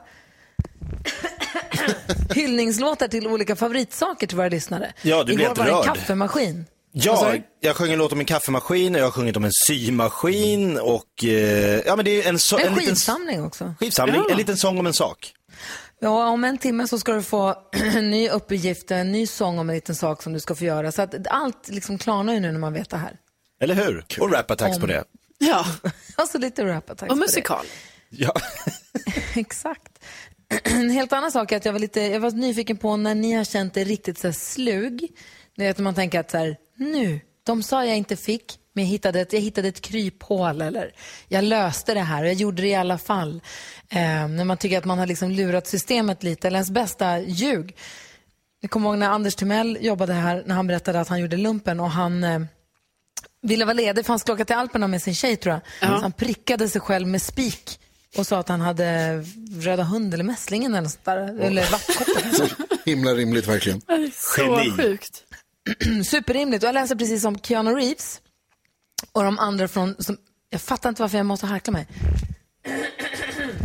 hyllningslåtar 2.35 3.09
till 3.09 3.27
olika 3.27 3.57
favoritsaker 3.57 4.27
till 4.27 4.37
våra 4.37 4.49
lyssnare. 4.49 4.93
Ja, 5.03 5.25
du 5.25 5.35
blir 5.35 5.45
Igår 5.45 5.55
var 5.55 5.65
det 5.65 5.73
en 5.73 5.83
kaffemaskin. 5.95 6.67
Ja, 6.95 7.35
jag 7.61 7.77
sjöng 7.77 7.93
en 7.93 7.99
låt 7.99 8.13
om 8.13 8.19
en 8.21 8.25
kaffemaskin 8.27 8.95
och 8.95 9.01
jag 9.01 9.05
har 9.07 9.11
sjungit 9.11 9.37
om 9.37 9.45
en 9.45 9.53
symaskin 9.67 10.79
och 10.79 11.25
eh, 11.25 11.81
ja 11.87 11.97
men 11.97 12.05
det 12.05 12.23
är 12.23 12.29
en, 12.29 12.39
så, 12.39 12.59
En, 12.59 12.67
en 12.67 12.75
liten 12.75 12.87
skivsamling 12.89 13.45
också. 13.45 13.75
skivsamling, 13.81 14.17
Ja. 14.17 14.31
en 14.31 14.37
liten 14.37 14.57
sång 14.57 14.79
om 14.79 14.87
en 14.87 14.93
sak. 14.95 15.33
Ja, 16.01 16.29
om 16.29 16.45
en 16.45 16.59
timme 16.59 16.89
så 16.89 16.99
ska 16.99 17.13
du 17.13 17.23
få 17.23 17.55
en 17.95 18.11
ny 18.11 18.29
uppgift, 18.29 18.91
en 18.91 19.13
ny 19.13 19.27
sång 19.27 19.59
om 19.59 19.69
en 19.71 19.75
liten 19.75 19.95
sak 19.95 20.23
som 20.23 20.33
du 20.33 20.41
ska 20.41 20.55
få 20.55 20.65
göra. 20.65 20.93
Så 20.93 21.03
att 21.03 21.15
allt 21.27 21.69
liksom 21.69 21.99
klarnar 21.99 22.35
ju 22.35 22.41
nu 22.41 22.53
när 22.53 22.59
man 22.61 22.73
vet 22.73 22.91
det 22.91 22.97
här. 22.97 23.17
Eller 23.61 23.75
hur? 23.75 24.05
Och 24.21 24.33
rap-attacks 24.33 24.77
på 24.79 24.83
Om- 24.83 24.89
det. 24.89 25.05
Ja. 25.39 25.67
Alltså 26.15 26.39
lite 26.39 26.65
rap 26.65 26.91
attacks 26.91 27.03
Och 27.03 27.09
på 27.09 27.15
det. 27.15 27.21
musikal. 27.21 27.67
Ja. 28.11 28.35
Exakt. 29.35 29.93
En 30.65 30.91
helt 30.91 31.13
annan 31.13 31.33
sak 31.33 31.53
är 31.53 31.57
att 31.57 31.65
jag 31.65 31.73
var, 31.73 31.81
lite, 31.81 32.01
jag 32.01 32.21
var 32.21 32.31
nyfiken 32.31 32.77
på 32.77 32.97
när 32.97 33.15
ni 33.15 33.33
har 33.33 33.45
känt 33.45 33.77
er 33.77 33.85
riktigt 33.85 34.19
så 34.19 34.27
här 34.27 34.33
slug. 34.33 35.09
Ni 35.57 35.65
vet, 35.65 35.79
man 35.79 35.95
tänker 35.95 36.21
att 36.21 36.31
så 36.31 36.39
här, 36.39 36.57
nu, 36.77 37.21
de 37.43 37.63
sa 37.63 37.85
jag 37.85 37.97
inte 37.97 38.17
fick, 38.17 38.59
men 38.73 38.85
jag 38.85 38.91
hittade 38.91 39.21
ett, 39.21 39.33
jag 39.33 39.41
hittade 39.41 39.69
ett 39.69 39.81
kryphål 39.81 40.63
eller 40.63 40.95
jag 41.29 41.45
löste 41.45 41.95
det 41.95 42.01
här 42.01 42.23
och 42.23 42.29
jag 42.29 42.35
gjorde 42.35 42.63
det 42.63 42.69
i 42.69 42.75
alla 42.75 42.99
fall. 42.99 43.43
Eh, 43.89 44.29
när 44.29 44.45
man 44.45 44.57
tycker 44.57 44.79
att 44.79 44.85
man 44.85 44.99
har 44.99 45.07
liksom 45.07 45.31
lurat 45.31 45.67
systemet 45.67 46.23
lite, 46.23 46.47
eller 46.47 46.57
ens 46.57 46.71
bästa 46.71 47.21
ljug. 47.21 47.77
Jag 48.61 48.71
kommer 48.71 48.89
ihåg 48.89 48.99
när 48.99 49.09
Anders 49.09 49.35
Timell 49.35 49.79
jobbade 49.81 50.13
här, 50.13 50.43
när 50.47 50.55
han 50.55 50.67
berättade 50.67 51.01
att 51.01 51.09
han 51.09 51.21
gjorde 51.21 51.37
lumpen 51.37 51.81
och 51.81 51.91
han 51.91 52.25
eh, 52.25 52.41
ville 53.43 53.65
vara 53.65 53.75
ledig 53.75 54.07
för 54.07 54.13
han 54.13 54.19
skulle 54.19 54.35
åka 54.35 54.45
till 54.45 54.57
Alperna 54.57 54.89
med 54.89 55.03
sin 55.03 55.15
tjej 55.15 55.37
tror 55.37 55.55
jag. 55.55 55.89
Så 55.89 56.03
han 56.03 56.13
prickade 56.13 56.69
sig 56.69 56.81
själv 56.81 57.09
med 57.09 57.23
spik 57.23 57.79
och 58.17 58.27
sa 58.27 58.39
att 58.39 58.49
han 58.49 58.61
hade 58.61 59.19
röda 59.61 59.83
hund 59.83 60.15
eller 60.15 60.25
mässlingen 60.25 60.73
eller 60.73 60.83
något 60.83 60.93
sånt 60.93 61.05
där. 61.05 61.41
Eller 61.41 61.71
vattkoppor. 61.71 62.35
Så 62.35 62.47
himla 62.85 63.15
rimligt 63.15 63.49
verkligen. 63.49 63.81
Så 64.13 64.65
sjukt. 64.77 65.25
Superrimligt. 66.05 66.63
Och 66.63 66.69
jag 66.69 66.75
läser 66.75 66.95
precis 66.95 67.25
om 67.25 67.39
Keanu 67.39 67.71
Reeves 67.75 68.21
och 69.13 69.25
de 69.25 69.39
andra 69.39 69.69
från... 69.69 69.95
Som, 69.99 70.17
jag 70.51 70.61
fattar 70.61 70.89
inte 70.89 71.03
varför 71.03 71.17
jag 71.17 71.27
måste 71.27 71.47
harkla 71.47 71.73
mig. 71.73 71.87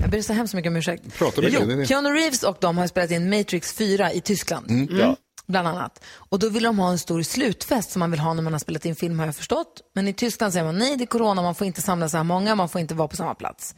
Jag 0.01 0.11
ber 0.11 0.21
så 0.21 0.33
hemskt 0.33 0.53
mycket 0.53 0.69
om 0.69 0.75
ursäkt. 0.75 1.17
Prata 1.17 1.41
med 1.41 1.51
jo. 1.53 1.85
Keanu 1.85 2.09
Reeves 2.09 2.43
och 2.43 2.57
de 2.61 2.77
har 2.77 2.87
spelat 2.87 3.11
in 3.11 3.29
Matrix 3.29 3.73
4 3.73 4.13
i 4.13 4.21
Tyskland. 4.21 4.69
Mm. 4.71 4.97
Ja. 4.99 5.17
Bland 5.47 5.67
annat. 5.67 6.03
Och 6.15 6.39
då 6.39 6.49
vill 6.49 6.63
de 6.63 6.79
ha 6.79 6.91
en 6.91 6.99
stor 6.99 7.23
slutfest 7.23 7.91
som 7.91 7.99
man 7.99 8.11
vill 8.11 8.19
ha 8.19 8.33
när 8.33 8.43
man 8.43 8.53
har 8.53 8.59
spelat 8.59 8.85
in 8.85 8.95
film 8.95 9.19
har 9.19 9.25
jag 9.25 9.35
förstått. 9.35 9.81
Men 9.93 10.07
i 10.07 10.13
Tyskland 10.13 10.53
säger 10.53 10.65
man 10.65 10.77
nej, 10.77 10.97
det 10.97 11.03
är 11.03 11.05
corona, 11.05 11.41
man 11.41 11.55
får 11.55 11.67
inte 11.67 11.81
samla 11.81 12.09
så 12.09 12.17
här 12.17 12.23
många, 12.23 12.55
man 12.55 12.69
får 12.69 12.81
inte 12.81 12.95
vara 12.95 13.07
på 13.07 13.15
samma 13.15 13.35
plats. 13.35 13.75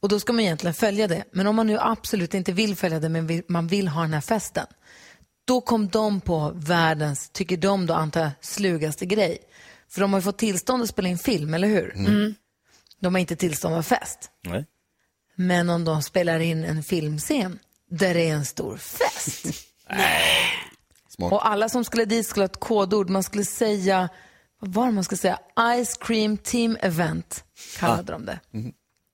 Och 0.00 0.08
då 0.08 0.20
ska 0.20 0.32
man 0.32 0.40
egentligen 0.40 0.74
följa 0.74 1.08
det. 1.08 1.24
Men 1.32 1.46
om 1.46 1.56
man 1.56 1.66
nu 1.66 1.78
absolut 1.80 2.34
inte 2.34 2.52
vill 2.52 2.76
följa 2.76 3.00
det, 3.00 3.08
men 3.08 3.26
vill, 3.26 3.42
man 3.48 3.66
vill 3.66 3.88
ha 3.88 4.02
den 4.02 4.14
här 4.14 4.20
festen. 4.20 4.66
Då 5.44 5.60
kom 5.60 5.88
de 5.88 6.20
på 6.20 6.52
världens, 6.54 7.30
tycker 7.30 7.56
de 7.56 7.86
då 7.86 7.94
antar 7.94 8.20
jag, 8.20 8.30
slugaste 8.40 9.06
grej. 9.06 9.38
För 9.88 10.00
de 10.00 10.12
har 10.12 10.20
ju 10.20 10.22
fått 10.22 10.38
tillstånd 10.38 10.82
att 10.82 10.88
spela 10.88 11.08
in 11.08 11.18
film, 11.18 11.54
eller 11.54 11.68
hur? 11.68 11.96
Mm. 11.96 12.34
De 13.00 13.14
har 13.14 13.20
inte 13.20 13.36
tillstånd 13.36 13.74
att 13.74 13.88
ha 13.88 13.96
fest. 13.96 14.30
Nej. 14.46 14.66
Men 15.36 15.70
om 15.70 15.84
de 15.84 16.02
spelar 16.02 16.40
in 16.40 16.64
en 16.64 16.82
filmscen 16.82 17.58
där 17.90 18.14
det 18.14 18.28
är 18.28 18.34
en 18.34 18.44
stor 18.44 18.76
fest. 18.76 19.46
Smart. 21.20 21.32
Och 21.32 21.48
alla 21.48 21.68
som 21.68 21.84
skulle 21.84 22.04
dit 22.04 22.26
skulle 22.26 22.42
ha 22.42 22.46
ett 22.48 22.60
kodord. 22.60 23.10
Man 23.10 23.22
skulle 23.22 23.44
säga, 23.44 24.08
vad 24.60 24.74
var 24.74 24.86
det 24.86 24.92
man 24.92 25.04
skulle 25.04 25.18
säga? 25.18 25.38
Ice 25.84 25.96
Cream 25.96 26.36
Team 26.36 26.76
Event 26.80 27.44
kallade 27.78 28.12
de 28.12 28.26
det. 28.26 28.40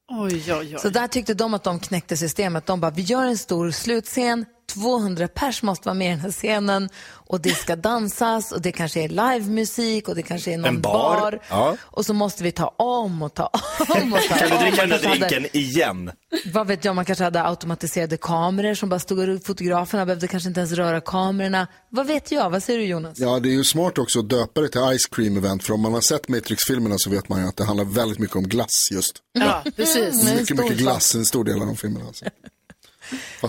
Oj, 0.08 0.52
oj, 0.52 0.52
oj. 0.52 0.78
Så 0.78 0.88
där 0.88 1.08
tyckte 1.08 1.34
de 1.34 1.54
att 1.54 1.64
de 1.64 1.78
knäckte 1.80 2.16
systemet. 2.16 2.66
De 2.66 2.80
bara, 2.80 2.90
vi 2.90 3.02
gör 3.02 3.24
en 3.24 3.38
stor 3.38 3.70
slutscen, 3.70 4.44
200 4.66 5.28
pers 5.28 5.62
måste 5.62 5.88
vara 5.88 5.94
med 5.94 6.06
i 6.06 6.10
den 6.10 6.20
här 6.20 6.30
scenen 6.30 6.88
och 7.08 7.40
det 7.40 7.50
ska 7.54 7.76
dansas 7.76 8.52
och 8.52 8.60
det 8.62 8.72
kanske 8.72 9.00
är 9.00 9.08
livemusik 9.08 10.08
och 10.08 10.14
det 10.14 10.22
kanske 10.22 10.52
är 10.52 10.56
någon 10.58 10.66
En 10.74 10.80
bar. 10.80 11.42
Ja. 11.50 11.76
Och 11.80 12.06
så 12.06 12.14
måste 12.14 12.42
vi 12.42 12.52
ta 12.52 12.66
om 12.68 13.22
och 13.22 13.34
ta 13.34 13.50
om 13.88 14.12
och 14.12 14.18
ta 14.28 14.34
Kan 14.36 14.48
du 14.48 14.54
om. 14.56 14.62
dricka 14.62 14.80
den 14.80 14.88
där 14.90 14.98
kanske 14.98 15.08
hade- 15.08 15.28
drinken 15.28 15.56
igen? 15.56 16.10
vad 16.52 16.66
vet 16.66 16.84
jag, 16.84 16.96
man 16.96 17.04
kanske 17.04 17.24
hade 17.24 17.42
automatiserade 17.44 18.16
kameror 18.16 18.74
som 18.74 18.88
bara 18.88 19.00
stod 19.00 19.28
och 19.28 19.42
fotograferna 19.44 20.06
behövde 20.06 20.28
kanske 20.28 20.48
inte 20.48 20.60
ens 20.60 20.72
röra 20.72 21.00
kamerorna. 21.00 21.66
Vad 21.90 22.06
vet 22.06 22.32
jag? 22.32 22.50
Vad 22.50 22.62
säger 22.62 22.78
du 22.78 22.84
Jonas? 22.84 23.18
Ja, 23.18 23.38
det 23.40 23.48
är 23.48 23.52
ju 23.52 23.64
smart 23.64 23.98
också 23.98 24.18
att 24.18 24.28
döpa 24.28 24.60
det 24.60 24.68
till 24.68 24.80
Ice 24.98 25.06
Cream 25.10 25.36
Event. 25.36 25.64
För 25.64 25.74
om 25.74 25.80
man 25.80 25.94
har 25.94 26.00
sett 26.00 26.28
Matrix-filmerna 26.28 26.94
så 26.98 27.10
vet 27.10 27.28
man 27.28 27.42
ju 27.42 27.48
att 27.48 27.56
det 27.56 27.64
handlar 27.64 27.84
väldigt 27.84 28.18
mycket 28.18 28.36
om 28.36 28.48
glass 28.48 28.88
just. 28.92 29.16
Ja, 29.32 29.62
precis. 29.76 30.22
Mm, 30.22 30.36
mycket, 30.36 30.56
mycket 30.58 30.78
glass, 30.78 31.14
en 31.14 31.24
stor 31.24 31.44
del 31.44 31.60
av 31.60 31.66
de 31.66 31.76
filmerna. 31.76 32.06
Alltså. 32.06 32.24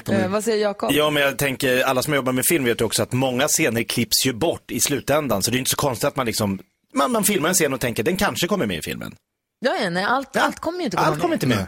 Eh, 0.10 0.30
vad 0.30 0.44
säger 0.44 0.64
Jakob? 0.64 0.92
Ja, 0.92 1.10
men 1.10 1.24
jag 1.24 1.38
tänker, 1.38 1.84
alla 1.84 2.04
som 2.04 2.14
jobbar 2.14 2.34
med 2.34 2.44
film 2.50 2.64
vet 2.64 2.82
ju 2.82 2.86
också 2.86 3.04
att 3.04 3.12
många 3.12 3.48
scener 3.48 3.84
klipps 3.84 4.26
ju 4.26 4.34
bort 4.34 4.72
i 4.72 4.80
slutändan. 4.80 5.44
Så 5.44 5.52
det 5.52 5.58
är 5.58 5.60
inte 5.60 5.72
så 5.72 5.78
konstigt 5.78 6.08
att 6.08 6.16
man 6.16 6.26
liksom, 6.26 6.60
man, 6.94 7.12
man 7.12 7.24
filmar 7.24 7.50
en 7.50 7.56
scen 7.56 7.74
och 7.74 7.80
tänker, 7.80 8.04
den 8.04 8.18
kanske 8.18 8.48
kommer 8.48 8.66
med 8.66 8.78
i 8.78 8.82
filmen. 8.82 9.16
Ja, 9.60 9.76
ja, 9.84 9.90
nej, 9.90 10.04
allt, 10.04 10.38
allt 10.38 10.60
kommer 10.60 10.80
ju 10.80 10.86
inte 10.86 10.98
komma 10.98 11.08
Allt 11.08 11.20
kommer 11.20 11.30
med. 11.30 11.44
inte 11.44 11.48
med. 11.48 11.68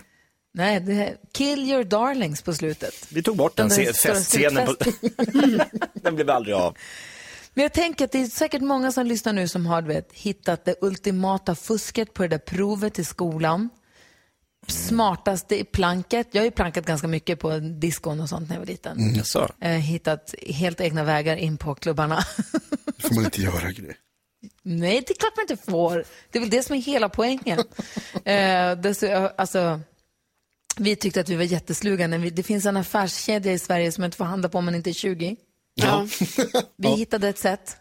Nej, 0.54 0.80
det 0.80 0.94
är 0.94 1.16
kill 1.34 1.60
your 1.60 1.84
darlings 1.84 2.42
på 2.42 2.54
slutet. 2.54 3.08
Vi 3.10 3.24
tog 3.24 3.38
bort 3.38 3.56
den, 3.56 3.70
stora 3.70 3.94
festscenen. 3.94 4.66
På... 4.66 4.76
den 5.94 6.16
blev 6.16 6.30
aldrig 6.30 6.56
av. 6.56 6.78
Men 7.54 7.64
jag 7.64 7.74
tänker 7.74 8.06
att 8.06 8.12
det 8.12 8.22
är 8.22 8.26
säkert 8.26 8.62
många 8.62 8.92
som 8.92 9.06
lyssnar 9.06 9.34
nu 9.34 9.48
som 9.48 9.66
har 9.66 9.82
vet, 9.82 10.10
hittat 10.14 10.66
det 10.66 10.76
ultimata 10.82 11.56
fusket 11.56 12.14
på 12.14 12.24
det 12.24 12.28
där 12.28 12.38
provet 12.38 13.00
i 13.00 13.04
skolan. 13.04 13.70
Smartaste 14.68 15.60
i 15.60 15.64
planket. 15.64 16.28
Jag 16.32 16.42
har 16.42 16.46
ju 16.46 16.52
plankat 16.52 16.86
ganska 16.86 17.08
mycket 17.08 17.40
på 17.40 17.60
diskon 17.60 18.20
och 18.22 18.30
sånt 18.30 18.50
när 18.50 18.56
jag 18.56 18.60
var 18.60 18.68
liten. 18.68 18.98
Mm. 19.00 19.14
Jaså? 19.16 19.50
Eh, 19.62 19.72
hittat 19.72 20.36
helt 20.48 20.82
egna 20.82 21.04
vägar 21.04 21.36
in 21.36 21.58
på 21.58 21.76
klubbarna. 21.76 22.24
Det 22.98 23.08
får 23.08 23.16
man 23.16 23.26
inte 23.26 23.42
göra 23.42 23.72
grej. 23.72 23.98
Nej, 24.64 25.04
det 25.08 25.14
är 25.14 25.16
klart 25.20 25.34
man 25.36 25.44
inte 25.50 25.72
får. 25.72 26.04
Det 26.32 26.38
är 26.38 26.40
väl 26.40 26.50
det 26.50 26.64
som 26.64 26.76
är 26.76 26.80
hela 26.82 27.10
poängen. 27.10 27.60
eh, 28.26 28.76
det, 28.82 28.96
så, 28.98 29.28
alltså, 29.38 29.80
vi 30.78 30.96
tyckte 30.96 31.22
att 31.22 31.30
vi 31.30 31.36
var 31.36 31.44
jättesluga. 31.44 32.08
När 32.08 32.18
vi, 32.18 32.30
det 32.30 32.44
finns 32.44 32.66
en 32.66 32.78
affärskedja 32.78 33.54
i 33.54 33.60
Sverige 33.60 33.92
som 33.92 34.02
man 34.02 34.08
inte 34.08 34.18
får 34.18 34.26
handla 34.26 34.50
på 34.50 34.58
om 34.58 34.66
man 34.66 34.76
inte 34.76 34.90
är 34.90 34.94
20. 34.94 35.36
Ja. 35.76 36.08
Vi 36.78 36.88
hittade 36.90 37.30
ett 37.30 37.38
sätt. 37.40 37.78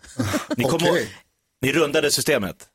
Ni, 0.57 0.65
kom 0.65 0.81
ihåg- 0.81 1.07
ni 1.63 1.73
rundade 1.73 2.11
systemet. 2.11 2.69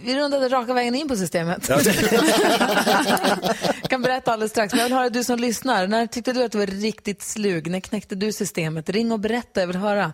Vi 0.00 0.16
rundade 0.16 0.48
raka 0.48 0.72
vägen 0.74 0.94
in 0.94 1.08
på 1.08 1.16
systemet. 1.16 1.68
Ja, 1.68 1.78
kan 3.88 4.02
berätta 4.02 4.32
alldeles 4.32 4.50
strax. 4.52 4.72
Men 4.72 4.80
jag 4.80 4.88
vill 4.88 4.96
höra 4.96 5.10
du 5.10 5.24
som 5.24 5.38
lyssnar. 5.38 5.86
När 5.86 6.06
tyckte 6.06 6.32
du 6.32 6.44
att 6.44 6.52
du 6.52 6.58
var 6.58 6.66
riktigt 6.66 7.22
slug? 7.22 7.70
När 7.70 7.80
knäckte 7.80 8.14
du 8.14 8.32
systemet? 8.32 8.88
Ring 8.88 9.12
och 9.12 9.20
berätta. 9.20 9.60
Jag 9.60 9.66
vill 9.66 9.76
höra. 9.76 10.12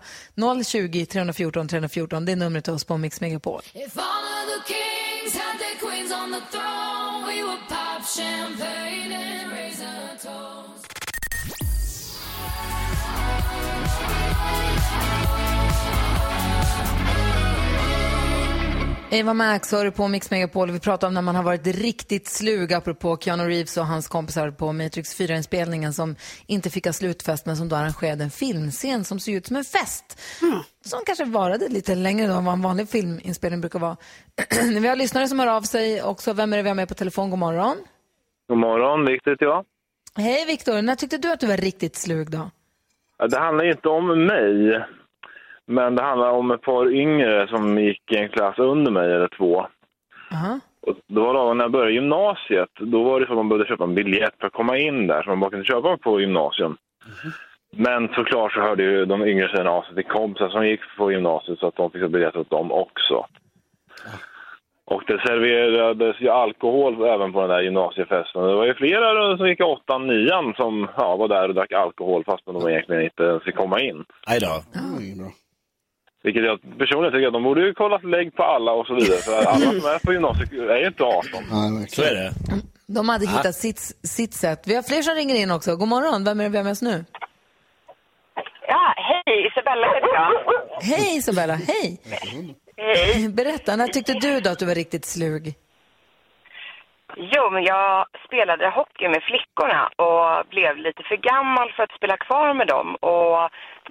020 0.67 1.07
314 1.07 1.69
314. 1.69 2.25
Det 2.25 2.33
är 2.33 2.37
numret 2.37 2.65
till 2.65 2.73
oss 2.73 2.85
på 2.85 2.97
Mix 2.97 3.21
Megapol. 3.21 3.61
If 3.75 3.97
all 3.97 4.05
of 4.05 4.67
the 4.67 4.73
kings 4.73 5.35
had 5.43 5.59
their 5.59 5.79
queens 5.91 6.13
on 6.13 6.33
the 6.33 6.41
throne, 6.57 7.27
we 7.27 7.43
would 7.43 7.61
pop 7.69 8.07
champagne 8.07 9.13
and 9.13 9.53
raise 9.53 9.83
a 9.83 10.17
toast. 10.23 10.93
Eva 19.15 19.35
Max 19.35 19.73
hör 19.73 19.85
du 19.85 19.91
på 19.91 20.09
Mix 20.09 20.31
Megapol 20.31 20.69
och 20.69 20.75
vi 20.75 20.81
pratar 20.81 21.09
om 21.09 21.15
när 21.15 21.23
man 21.23 21.37
har 21.37 21.43
varit 21.43 21.67
riktigt 21.67 22.29
slug 22.29 22.73
apropå 22.73 23.17
Keanu 23.17 23.43
Reeves 23.43 23.77
och 23.77 23.87
hans 23.87 24.09
kompisar 24.09 24.51
på 24.51 24.73
Matrix 24.73 25.21
4-inspelningen 25.21 25.93
som 25.93 26.17
inte 26.47 26.71
fick 26.71 26.87
ha 26.87 26.93
slutfest 26.93 27.47
men 27.47 27.57
som 27.57 27.69
då 27.69 27.77
arrangerade 27.77 28.25
en 28.25 28.31
filmscen 28.31 29.05
som 29.05 29.21
såg 29.21 29.35
ut 29.35 29.47
som 29.47 29.57
en 29.57 29.65
fest. 29.65 30.21
Som 30.85 31.01
kanske 31.07 31.25
varade 31.25 31.69
lite 31.69 31.95
längre 31.95 32.27
då 32.27 32.35
än 32.35 32.45
vad 32.45 32.55
en 32.55 32.63
vanlig 32.63 32.89
filminspelning 32.89 33.61
brukar 33.61 33.79
vara. 33.79 33.97
vi 34.81 34.89
har 34.89 34.97
lyssnare 34.97 35.29
som 35.29 35.39
hör 35.39 35.57
av 35.57 35.63
sig 35.63 36.03
också. 36.03 36.33
Vem 36.33 36.53
är 36.53 36.57
det 36.57 36.63
vi 36.63 36.69
har 36.69 36.77
med 36.77 36.89
på 36.89 36.95
telefon? 36.95 37.31
God 37.31 37.39
morgon. 37.39 37.77
God 38.49 38.59
morgon, 38.59 39.07
Viktor 39.07 39.31
heter 39.31 39.47
jag. 39.47 39.65
Hej 40.17 40.47
Viktor, 40.47 40.83
när 40.83 40.95
tyckte 40.95 41.19
du 41.19 41.33
att 41.33 41.41
du 41.41 41.47
var 41.47 41.57
riktigt 41.57 41.97
slug 41.97 42.31
då? 42.31 42.51
Det 43.29 43.39
handlar 43.39 43.65
ju 43.65 43.71
inte 43.71 43.89
om 43.89 44.27
mig, 44.27 44.85
men 45.67 45.95
det 45.95 46.03
handlar 46.03 46.31
om 46.31 46.51
ett 46.51 46.63
par 46.63 46.91
yngre 46.91 47.49
som 47.49 47.79
gick 47.79 48.13
i 48.13 48.17
en 48.17 48.29
klass 48.29 48.59
under 48.59 48.91
mig, 48.91 49.13
eller 49.13 49.29
två. 49.29 49.67
Aha. 50.33 50.61
Och 50.87 50.97
det 51.07 51.21
var 51.21 51.35
då 51.35 51.55
när 51.55 51.65
jag 51.65 51.73
började 51.73 51.93
gymnasiet. 51.93 52.71
Då 52.81 53.03
var 53.03 53.21
det 53.21 53.27
så 53.27 53.33
att 53.33 53.39
man 53.39 53.49
behövde 53.49 53.69
köpa 53.69 53.85
en 53.85 53.95
biljett 53.95 54.35
för 54.41 54.47
att 54.47 54.53
komma 54.53 54.79
in 54.79 55.07
där, 55.07 55.23
som 55.23 55.31
man 55.31 55.41
bara 55.41 55.51
kunde 55.51 55.65
köpa 55.65 55.97
på 55.97 56.21
gymnasium. 56.21 56.77
Men 57.77 58.09
såklart 58.09 58.53
så 58.53 58.61
hörde 58.61 58.83
ju 58.83 59.05
de 59.05 59.27
yngre 59.27 59.49
tjejerna 59.49 59.71
av 59.71 59.83
sig 59.83 59.95
till 59.95 60.05
kompisar 60.05 60.49
som 60.49 60.67
gick 60.67 60.81
på 60.97 61.13
gymnasiet 61.13 61.59
så 61.59 61.67
att 61.67 61.77
de 61.77 61.91
fick 61.91 62.11
biljett 62.11 62.37
åt 62.37 62.51
dem 62.51 62.73
också. 62.73 63.27
Och 64.85 65.03
det 65.07 65.19
serverades 65.27 66.21
ju 66.21 66.29
alkohol 66.29 67.05
även 67.07 67.33
på 67.33 67.41
den 67.41 67.51
där 67.51 67.61
gymnasiefesten. 67.61 68.43
Det 68.43 68.55
var 68.55 68.67
ju 68.67 68.75
flera 68.75 69.37
som 69.37 69.49
gick 69.49 69.61
i 69.61 69.63
åttan, 69.63 70.07
nian 70.07 70.55
som 70.57 70.89
ja, 70.97 71.17
var 71.17 71.29
där 71.29 71.49
och 71.49 71.55
drack 71.55 71.73
alkohol 71.73 72.25
fast 72.25 72.47
de 72.47 72.69
egentligen 72.69 73.03
inte 73.03 73.23
ens 73.23 73.43
fick 73.43 73.57
komma 73.57 73.81
in. 73.81 74.05
Nej 74.29 74.39
då. 74.41 74.63
Vilket 76.25 76.45
jag 76.45 76.61
personligen 76.79 77.13
tycker 77.13 77.27
att 77.27 77.33
de 77.33 77.43
borde 77.43 77.61
ju 77.67 77.75
kolla 77.75 77.99
lägg 77.99 78.37
på 78.37 78.43
alla 78.43 78.73
och 78.73 78.87
så 78.87 78.95
vidare. 78.95 79.19
För 79.19 79.33
alla 79.37 79.59
som 79.81 79.91
är 79.91 79.99
på 80.07 80.13
gymnasiet 80.13 80.53
är 80.53 80.77
ju 80.77 80.87
inte 80.87 81.03
18. 81.05 81.25
Så 81.89 82.03
är 82.03 82.15
det. 82.15 82.33
De 82.87 83.09
hade 83.09 83.25
Ja. 83.25 83.31
hittat 83.31 83.55
sitt, 83.55 83.79
sitt 84.03 84.35
sätt. 84.35 84.63
Vi 84.67 84.75
har 84.75 84.83
fler 84.83 85.03
som 85.03 85.15
ringer 85.15 85.35
in 85.35 85.51
också. 85.51 85.77
God 85.77 85.89
morgon, 85.89 86.25
vem 86.25 86.41
är 86.41 86.45
det 86.45 86.51
vi 86.51 86.57
har 86.57 86.65
med 86.65 86.71
oss 86.73 86.83
nu? 86.83 87.05
Ja, 88.69 88.95
hej, 88.97 89.47
Isabella 89.47 89.87
heter 89.87 90.09
jag. 90.15 90.83
Hej 90.83 91.17
Isabella, 91.19 91.55
hej! 91.55 92.01
Hej. 92.77 93.29
Berätta, 93.29 93.77
när 93.77 93.87
tyckte 93.89 94.13
du 94.13 94.41
då 94.41 94.51
att 94.51 94.59
du 94.59 94.67
var 94.67 94.75
riktigt 94.75 95.05
slug? 95.05 95.55
Jo, 97.35 97.51
men 97.51 97.65
jag 97.65 98.07
spelade 98.27 98.69
hockey 98.79 99.09
med 99.09 99.23
flickorna 99.29 99.83
och 100.07 100.47
blev 100.55 100.73
lite 100.77 101.03
för 101.09 101.17
gammal 101.31 101.73
för 101.73 101.83
att 101.83 101.97
spela 101.99 102.17
kvar 102.17 102.55
med 102.55 102.67
dem. 102.75 102.89
Och 103.13 103.41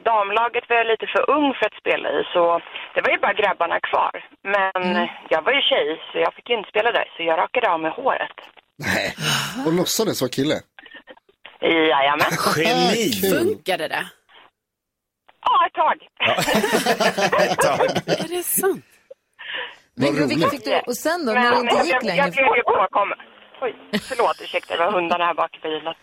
damlaget 0.10 0.64
var 0.70 0.76
jag 0.76 0.88
lite 0.88 1.08
för 1.14 1.24
ung 1.36 1.48
för 1.58 1.66
att 1.66 1.80
spela 1.82 2.08
i, 2.18 2.20
så 2.34 2.44
det 2.94 3.02
var 3.02 3.12
ju 3.16 3.20
bara 3.26 3.34
grabbarna 3.42 3.80
kvar. 3.90 4.14
Men 4.54 5.08
jag 5.30 5.42
var 5.46 5.52
ju 5.58 5.62
tjej, 5.62 5.88
så 6.12 6.18
jag 6.26 6.34
fick 6.34 6.50
inte 6.50 6.70
spela 6.70 6.92
där, 6.92 7.08
så 7.18 7.24
jag 7.24 7.38
rakade 7.38 7.72
av 7.74 7.80
mig 7.80 7.92
håret. 7.92 8.38
Nej. 8.78 9.08
Och 9.66 9.74
låtsades 9.74 10.22
vara 10.22 10.30
kille. 10.38 10.56
Jajamän. 11.62 12.32
Geni! 12.58 13.04
Funkade 13.34 13.88
det? 13.88 14.06
Ja, 15.46 15.66
ett 15.68 15.74
tag. 15.74 15.98
Är 18.24 18.28
det 18.28 18.44
sant? 18.44 18.86
Men 19.96 20.16
gud, 20.16 20.30
vilka 20.30 20.48
fick 20.50 20.66
du, 20.66 20.80
och 20.88 20.98
sen 20.98 21.26
då, 21.26 21.34
Men 21.34 21.42
när 21.44 21.52
det 21.52 21.58
inte 21.58 21.76
jag, 21.76 21.86
gick 21.86 21.96
jag, 21.96 22.04
längre? 22.04 22.24
jag 22.26 22.32
blev 22.34 22.56
ju 22.62 22.64
påkommen. 22.64 23.18
Oj, 23.62 23.76
förlåt, 24.10 24.38
ursäkta, 24.44 24.78
det 24.78 24.86
var 24.86 24.92
hundarna 24.92 25.26
här 25.26 25.34
bak 25.34 25.58
i 25.58 25.60
bilen. 25.62 25.94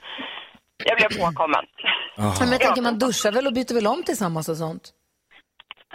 Jag 0.85 0.96
blev 0.98 1.11
påkommen. 1.24 1.64
Men 2.40 2.51
jag 2.51 2.61
tänker, 2.61 2.83
man 2.83 2.98
duschar 2.98 3.33
väl 3.33 3.46
och 3.46 3.53
byter 3.53 3.74
väl 3.74 3.87
om 3.87 4.03
tillsammans 4.03 4.48
och 4.48 4.57
sånt? 4.57 4.85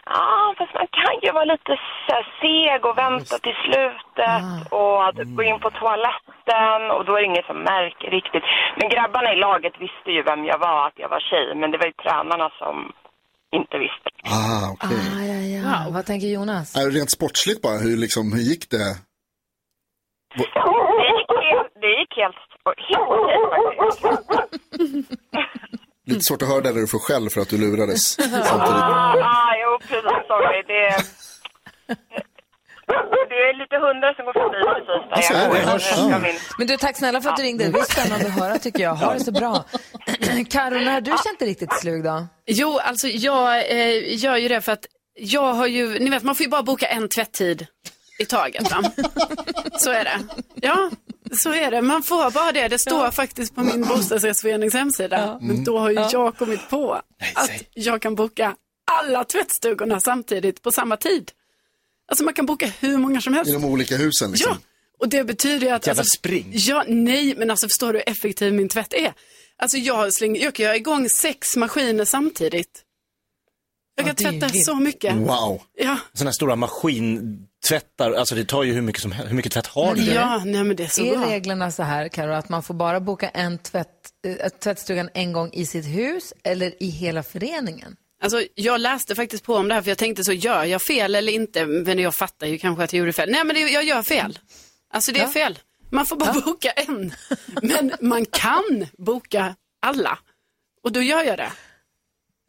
Ja, 0.06 0.56
fast 0.58 0.74
man 0.74 0.88
kan 1.00 1.16
ju 1.22 1.32
vara 1.32 1.52
lite 1.54 1.72
så 2.06 2.12
här 2.16 2.26
seg 2.42 2.86
och 2.86 2.98
vänta 2.98 3.36
till 3.46 3.58
slutet 3.66 4.42
och 4.80 5.08
att 5.08 5.16
gå 5.38 5.44
in 5.44 5.60
på 5.60 5.70
toaletten 5.80 6.82
och 6.96 7.06
då 7.06 7.12
är 7.16 7.22
det 7.22 7.32
ingen 7.32 7.50
som 7.52 7.60
märker 7.74 8.08
riktigt. 8.18 8.44
Men 8.78 8.90
grabbarna 8.90 9.34
i 9.34 9.36
laget 9.48 9.74
visste 9.86 10.10
ju 10.16 10.22
vem 10.24 10.46
jag 10.46 10.60
var, 10.68 10.88
att 10.88 10.98
jag 11.04 11.10
var 11.10 11.20
tjej, 11.30 11.56
men 11.56 11.72
det 11.72 11.78
var 11.78 11.86
ju 11.86 11.94
tränarna 12.04 12.50
som 12.62 12.76
inte 13.60 13.78
visste. 13.78 14.10
Ah, 14.24 14.70
okej. 14.72 14.98
Ah, 15.18 15.24
ja, 15.26 15.40
ja. 15.58 15.90
Vad 15.92 16.06
tänker 16.06 16.28
Jonas? 16.28 16.76
Äh, 16.76 16.86
Rent 16.86 17.12
sportsligt 17.12 17.62
bara, 17.62 17.78
hur, 17.78 17.98
liksom, 17.98 18.34
hur 18.34 18.42
gick 18.42 18.70
det? 18.70 18.78
Det 20.36 21.10
gick 21.18 21.32
helt, 21.52 21.72
det 21.82 21.92
gick 22.00 22.14
helt, 22.22 22.42
helt 22.90 23.10
okej. 23.14 25.04
Lite 26.06 26.22
svårt 26.22 26.42
att 26.42 26.48
höra 26.48 26.62
där 26.62 26.74
när 26.74 26.82
du 26.82 26.88
får 26.88 27.00
skäll 27.00 27.30
för 27.30 27.42
att 27.42 27.50
du 27.50 27.58
lurades 27.58 28.02
samtidigt. 28.16 28.50
Ja, 28.50 29.24
ah, 29.24 29.54
jo 29.64 29.80
precis, 29.88 30.28
sorry. 30.28 30.64
Det, 30.68 30.98
det 32.88 33.36
är 33.50 33.58
lite 33.62 33.76
hundar 33.76 34.14
som 34.14 34.26
går 34.26 34.34
förbi 34.34 34.60
precis 34.74 35.10
där 35.10 35.16
Alltså, 35.16 35.34
jag 35.34 35.50
går. 35.52 36.12
Ja. 36.12 36.34
Men 36.58 36.68
du, 36.68 36.78
tack 36.78 36.98
snälla 36.98 37.22
för 37.22 37.30
att 37.30 37.38
du 37.38 37.44
ringde. 37.44 37.64
Det 37.66 37.72
var 37.72 37.84
spännande 37.84 38.26
att 38.26 38.40
höra 38.40 38.58
tycker 38.58 38.84
jag. 38.84 38.96
Ha 38.96 39.14
det 39.14 39.20
så 39.20 39.32
bra. 39.32 39.66
Karo, 40.50 40.74
när 40.80 40.92
har 40.92 41.02
du 41.02 41.12
känt 41.12 41.40
dig 41.40 41.48
riktigt 41.48 41.74
slug 41.74 42.04
då? 42.04 42.28
Jo, 42.46 42.80
alltså 42.84 43.08
jag 43.08 43.72
eh, 43.72 44.24
gör 44.24 44.38
ju 44.38 44.48
det 44.48 44.62
för 44.62 44.72
att 44.72 44.86
jag 45.20 45.54
har 45.54 45.68
ju, 45.68 46.00
ni 46.00 46.10
vet 46.10 46.24
man 46.24 46.36
får 46.36 46.44
ju 46.44 46.50
bara 46.50 46.64
boka 46.64 46.86
en 46.88 47.10
tvätttid 47.10 47.68
i 48.20 48.26
taget. 48.26 48.72
Va? 48.72 48.84
så 49.80 49.92
är 49.92 50.04
det. 50.04 50.20
Ja, 50.56 50.90
så 51.44 51.54
är 51.54 51.72
det. 51.72 51.82
Man 51.82 52.04
får 52.04 52.32
bara 52.32 52.52
det. 52.52 52.68
Det 52.68 52.80
står 52.80 53.12
faktiskt 53.12 53.56
på 53.56 53.62
min 53.62 53.82
bostadsrättsförenings 53.88 54.74
hemsida. 54.74 55.38
Men 55.42 55.64
då 55.64 55.80
har 55.80 55.90
ju 55.90 55.96
Ja. 55.96 56.10
jag 56.12 56.38
kommit 56.38 56.70
på 56.70 56.94
att 57.36 57.52
jag 57.74 58.02
kan 58.02 58.16
boka 58.16 58.56
alla 58.92 59.24
tvättstugorna 59.24 60.00
samtidigt 60.00 60.62
på 60.62 60.72
samma 60.72 60.98
tid. 60.98 61.32
Alltså 62.14 62.24
man 62.24 62.34
kan 62.34 62.46
boka 62.46 62.72
hur 62.80 62.98
många 62.98 63.22
som 63.22 63.34
helst. 63.34 63.50
I 63.50 63.54
de 63.54 63.66
olika 63.66 63.98
husen 63.98 64.32
liksom. 64.32 64.52
Ja, 64.52 64.58
och 65.00 65.10
det 65.10 65.24
betyder 65.24 65.68
ju 65.68 65.74
att... 65.74 65.88
Jävla 65.88 66.02
alltså, 66.02 66.18
spring. 66.18 66.52
Ja, 66.56 66.84
nej, 66.88 67.36
men 67.38 67.50
alltså 67.50 67.68
förstår 67.68 67.94
du 67.94 68.00
hur 68.00 68.10
effektiv 68.10 68.54
min 68.54 68.70
tvätt 68.70 68.94
är? 68.94 69.14
Alltså 69.58 69.78
jag, 69.78 70.14
slänger, 70.14 70.42
jag 70.44 70.56
kan 70.56 70.64
göra 70.64 70.76
igång 70.76 71.10
sex 71.10 71.56
maskiner 71.56 72.06
samtidigt. 72.06 72.82
Jag 73.96 74.06
kan 74.06 74.28
är 74.28 74.32
ju 74.32 74.40
tvätta 74.40 74.54
så 74.54 74.76
mycket. 74.76 75.16
Wow. 75.16 75.62
Ja, 75.78 75.98
Sådana 76.14 76.30
här 76.30 76.34
stora 76.34 76.56
maskintvättar, 76.56 78.12
alltså 78.12 78.36
det 78.36 78.46
tar 78.46 78.64
ju 78.64 78.74
hur 78.74 78.82
mycket, 78.82 79.02
som, 79.02 79.12
hur 79.12 79.36
mycket 79.36 79.52
tvätt 79.52 79.68
har 79.68 79.96
du? 79.96 80.04
ja 80.04 80.42
nej 80.46 80.64
men 80.64 80.76
det 80.76 80.84
är 80.84 80.88
så 80.88 81.06
är 81.06 81.18
bra. 81.18 81.30
reglerna 81.30 81.72
så 81.72 81.84
här, 81.84 82.08
Karo, 82.08 82.34
att 82.34 82.50
man 82.50 82.64
får 82.64 82.74
bara 82.74 83.00
boka 83.00 83.30
en 83.30 83.58
tvätt, 83.58 83.90
äh, 84.26 84.50
tvättstugan 84.50 85.10
en 85.14 85.34
gång 85.34 85.50
i 85.54 85.66
sitt 85.66 85.86
hus 85.86 86.34
eller 86.44 86.84
i 86.84 86.90
hela 86.90 87.24
föreningen? 87.24 87.96
Alltså, 88.24 88.44
jag 88.56 88.82
läste 88.82 89.16
faktiskt 89.16 89.44
på 89.44 89.56
om 89.56 89.68
det 89.68 89.74
här 89.74 89.82
för 89.82 89.92
jag 89.92 89.98
tänkte 89.98 90.24
så, 90.24 90.34
gör 90.34 90.64
jag 90.64 90.82
fel 90.82 91.16
eller 91.16 91.34
inte? 91.34 91.66
Men 91.66 92.00
jag 92.00 92.16
fattar 92.16 92.48
ju 92.48 92.58
kanske 92.58 92.84
att 92.84 92.94
jag 92.94 93.00
gjorde 93.00 93.14
fel. 93.14 93.30
Nej, 93.32 93.44
men 93.44 93.56
det, 93.56 93.62
jag 93.62 93.84
gör 93.84 94.04
fel. 94.04 94.40
Alltså 94.94 95.12
det 95.12 95.20
är 95.20 95.28
fel. 95.28 95.60
Man 95.90 96.06
får 96.06 96.16
bara 96.16 96.34
boka 96.34 96.72
en. 96.72 97.14
Men 97.62 97.92
man 98.02 98.26
kan 98.26 98.88
boka 98.98 99.56
alla. 99.82 100.20
Och 100.84 100.92
då 100.92 101.02
gör 101.02 101.24
jag 101.24 101.38
det. 101.38 101.52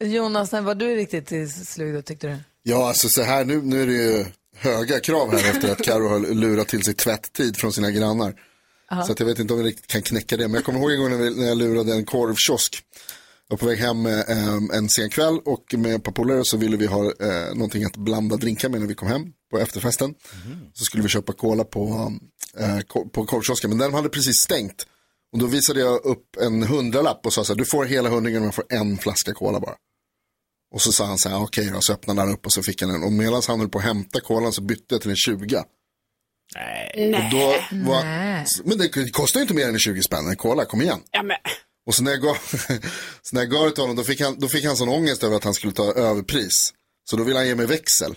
Jonas, 0.05 0.51
när 0.51 0.61
var 0.61 0.75
du 0.75 0.95
riktigt 0.95 1.51
slug 1.67 1.95
då 1.95 2.01
tyckte 2.01 2.27
du? 2.27 2.37
Ja, 2.63 2.87
alltså 2.87 3.09
så 3.09 3.21
här, 3.21 3.45
nu, 3.45 3.61
nu 3.61 3.81
är 3.81 3.87
det 3.87 3.93
ju 3.93 4.25
höga 4.57 4.99
krav 4.99 5.31
här 5.31 5.49
efter 5.49 5.71
att 5.71 5.81
Karo 5.81 6.07
har 6.07 6.19
lurat 6.19 6.67
till 6.67 6.83
sig 6.83 6.93
tvätttid 6.93 7.57
från 7.57 7.73
sina 7.73 7.91
grannar. 7.91 8.33
Aha. 8.91 9.03
Så 9.03 9.11
att 9.11 9.19
jag 9.19 9.27
vet 9.27 9.39
inte 9.39 9.53
om 9.53 9.59
vi 9.59 9.65
riktigt 9.65 9.87
kan 9.87 10.01
knäcka 10.01 10.37
det. 10.37 10.47
Men 10.47 10.55
jag 10.55 10.63
kommer 10.63 10.79
ihåg 10.79 10.91
en 10.91 10.99
gång 10.99 11.37
när 11.37 11.47
jag 11.47 11.57
lurade 11.57 11.93
en 11.93 12.05
korvkiosk. 12.05 12.83
Var 13.47 13.57
på 13.57 13.65
väg 13.65 13.77
hem 13.77 14.05
eh, 14.05 14.77
en 14.77 14.89
sen 14.89 15.09
kväll 15.09 15.39
och 15.45 15.73
med 15.77 15.95
ett 15.95 16.03
par 16.03 16.11
polare 16.11 16.41
så 16.43 16.57
ville 16.57 16.77
vi 16.77 16.85
ha 16.85 17.03
eh, 17.03 17.55
någonting 17.55 17.83
att 17.83 17.97
blanda 17.97 18.35
drinkar 18.37 18.69
med 18.69 18.79
när 18.79 18.87
vi 18.87 18.95
kom 18.95 19.07
hem 19.07 19.33
på 19.51 19.59
efterfesten. 19.59 20.15
Så 20.73 20.85
skulle 20.85 21.03
vi 21.03 21.09
köpa 21.09 21.33
cola 21.33 21.63
på, 21.63 22.13
eh, 22.59 22.79
på 23.13 23.25
korvkiosken, 23.25 23.69
men 23.69 23.79
den 23.79 23.93
hade 23.93 24.09
precis 24.09 24.35
stängt. 24.35 24.87
Och 25.33 25.39
då 25.39 25.45
visade 25.45 25.79
jag 25.79 26.05
upp 26.05 26.37
en 26.41 26.63
hundralapp 26.63 27.25
och 27.25 27.33
sa 27.33 27.43
så 27.43 27.53
här, 27.53 27.57
du 27.57 27.65
får 27.65 27.85
hela 27.85 28.09
hundringen 28.09 28.41
men 28.41 28.47
jag 28.47 28.55
får 28.55 28.65
en 28.69 28.97
flaska 28.97 29.33
cola 29.33 29.59
bara. 29.59 29.75
Och 30.73 30.81
så 30.81 30.91
sa 30.91 31.05
han 31.05 31.17
så 31.17 31.29
här, 31.29 31.43
okej 31.43 31.69
då, 31.73 31.81
så 31.81 31.93
öppnade 31.93 32.21
han 32.21 32.31
upp 32.31 32.45
och 32.45 32.53
så 32.53 32.63
fick 32.63 32.81
han 32.81 32.91
en. 32.91 33.03
Och 33.03 33.11
medan 33.11 33.41
han 33.47 33.59
höll 33.59 33.69
på 33.69 33.77
att 33.77 33.83
hämta 33.83 34.19
kolan 34.19 34.53
så 34.53 34.61
bytte 34.61 34.95
jag 34.95 35.01
till 35.01 35.09
en 35.09 35.15
20. 35.15 35.63
Nej. 36.55 37.15
Och 37.15 37.31
då 37.31 37.55
var, 37.89 38.03
Nej. 38.03 38.45
men 38.63 38.77
det 38.77 39.11
kostar 39.11 39.39
ju 39.39 39.41
inte 39.41 39.53
mer 39.53 39.69
än 39.69 39.79
20 39.79 40.01
spänn, 40.01 40.27
en 40.27 40.35
cola, 40.35 40.65
kom 40.65 40.81
igen. 40.81 40.99
Ja, 41.11 41.23
men. 41.23 41.37
Och 41.85 41.95
så 41.95 42.03
när 42.03 42.11
jag 42.11 42.21
gav, 42.21 42.35
så 43.21 43.35
när 43.35 43.41
jag 43.41 43.49
gav 43.51 43.65
det 43.65 43.71
till 43.71 43.81
honom, 43.83 43.95
då 43.95 44.03
fick, 44.03 44.21
han, 44.21 44.39
då 44.39 44.47
fick 44.47 44.65
han 44.65 44.77
sån 44.77 44.89
ångest 44.89 45.23
över 45.23 45.35
att 45.35 45.43
han 45.43 45.53
skulle 45.53 45.73
ta 45.73 45.93
överpris. 45.93 46.73
Så 47.09 47.15
då 47.17 47.23
ville 47.23 47.39
han 47.39 47.47
ge 47.47 47.55
mig 47.55 47.65
växel. 47.65 48.15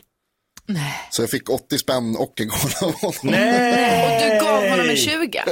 Så 1.10 1.22
jag 1.22 1.30
fick 1.30 1.50
80 1.50 1.78
spänn 1.78 2.16
och 2.16 2.40
en 2.40 2.48
cola 2.48 2.74
av 2.86 2.92
honom. 2.94 3.12
Och 3.12 4.20
du 4.22 4.38
gav 4.40 4.68
honom 4.68 4.90
en 4.90 4.96
20? 4.96 5.42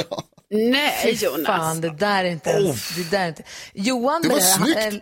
Nej, 0.51 1.01
Fy 1.03 1.25
Jonas. 1.25 1.47
Fan, 1.47 1.81
det 1.81 1.91
där 1.99 2.25
är 2.25 2.29
inte 2.29 2.51
ens, 2.51 2.97
det 2.97 3.11
där 3.11 3.25
är 3.25 3.29
inte. 3.29 3.43
Johan 3.75 4.23
Det 4.23 4.29
var 4.29 4.41
snyggt. 4.41 4.79
eh, 4.79 4.95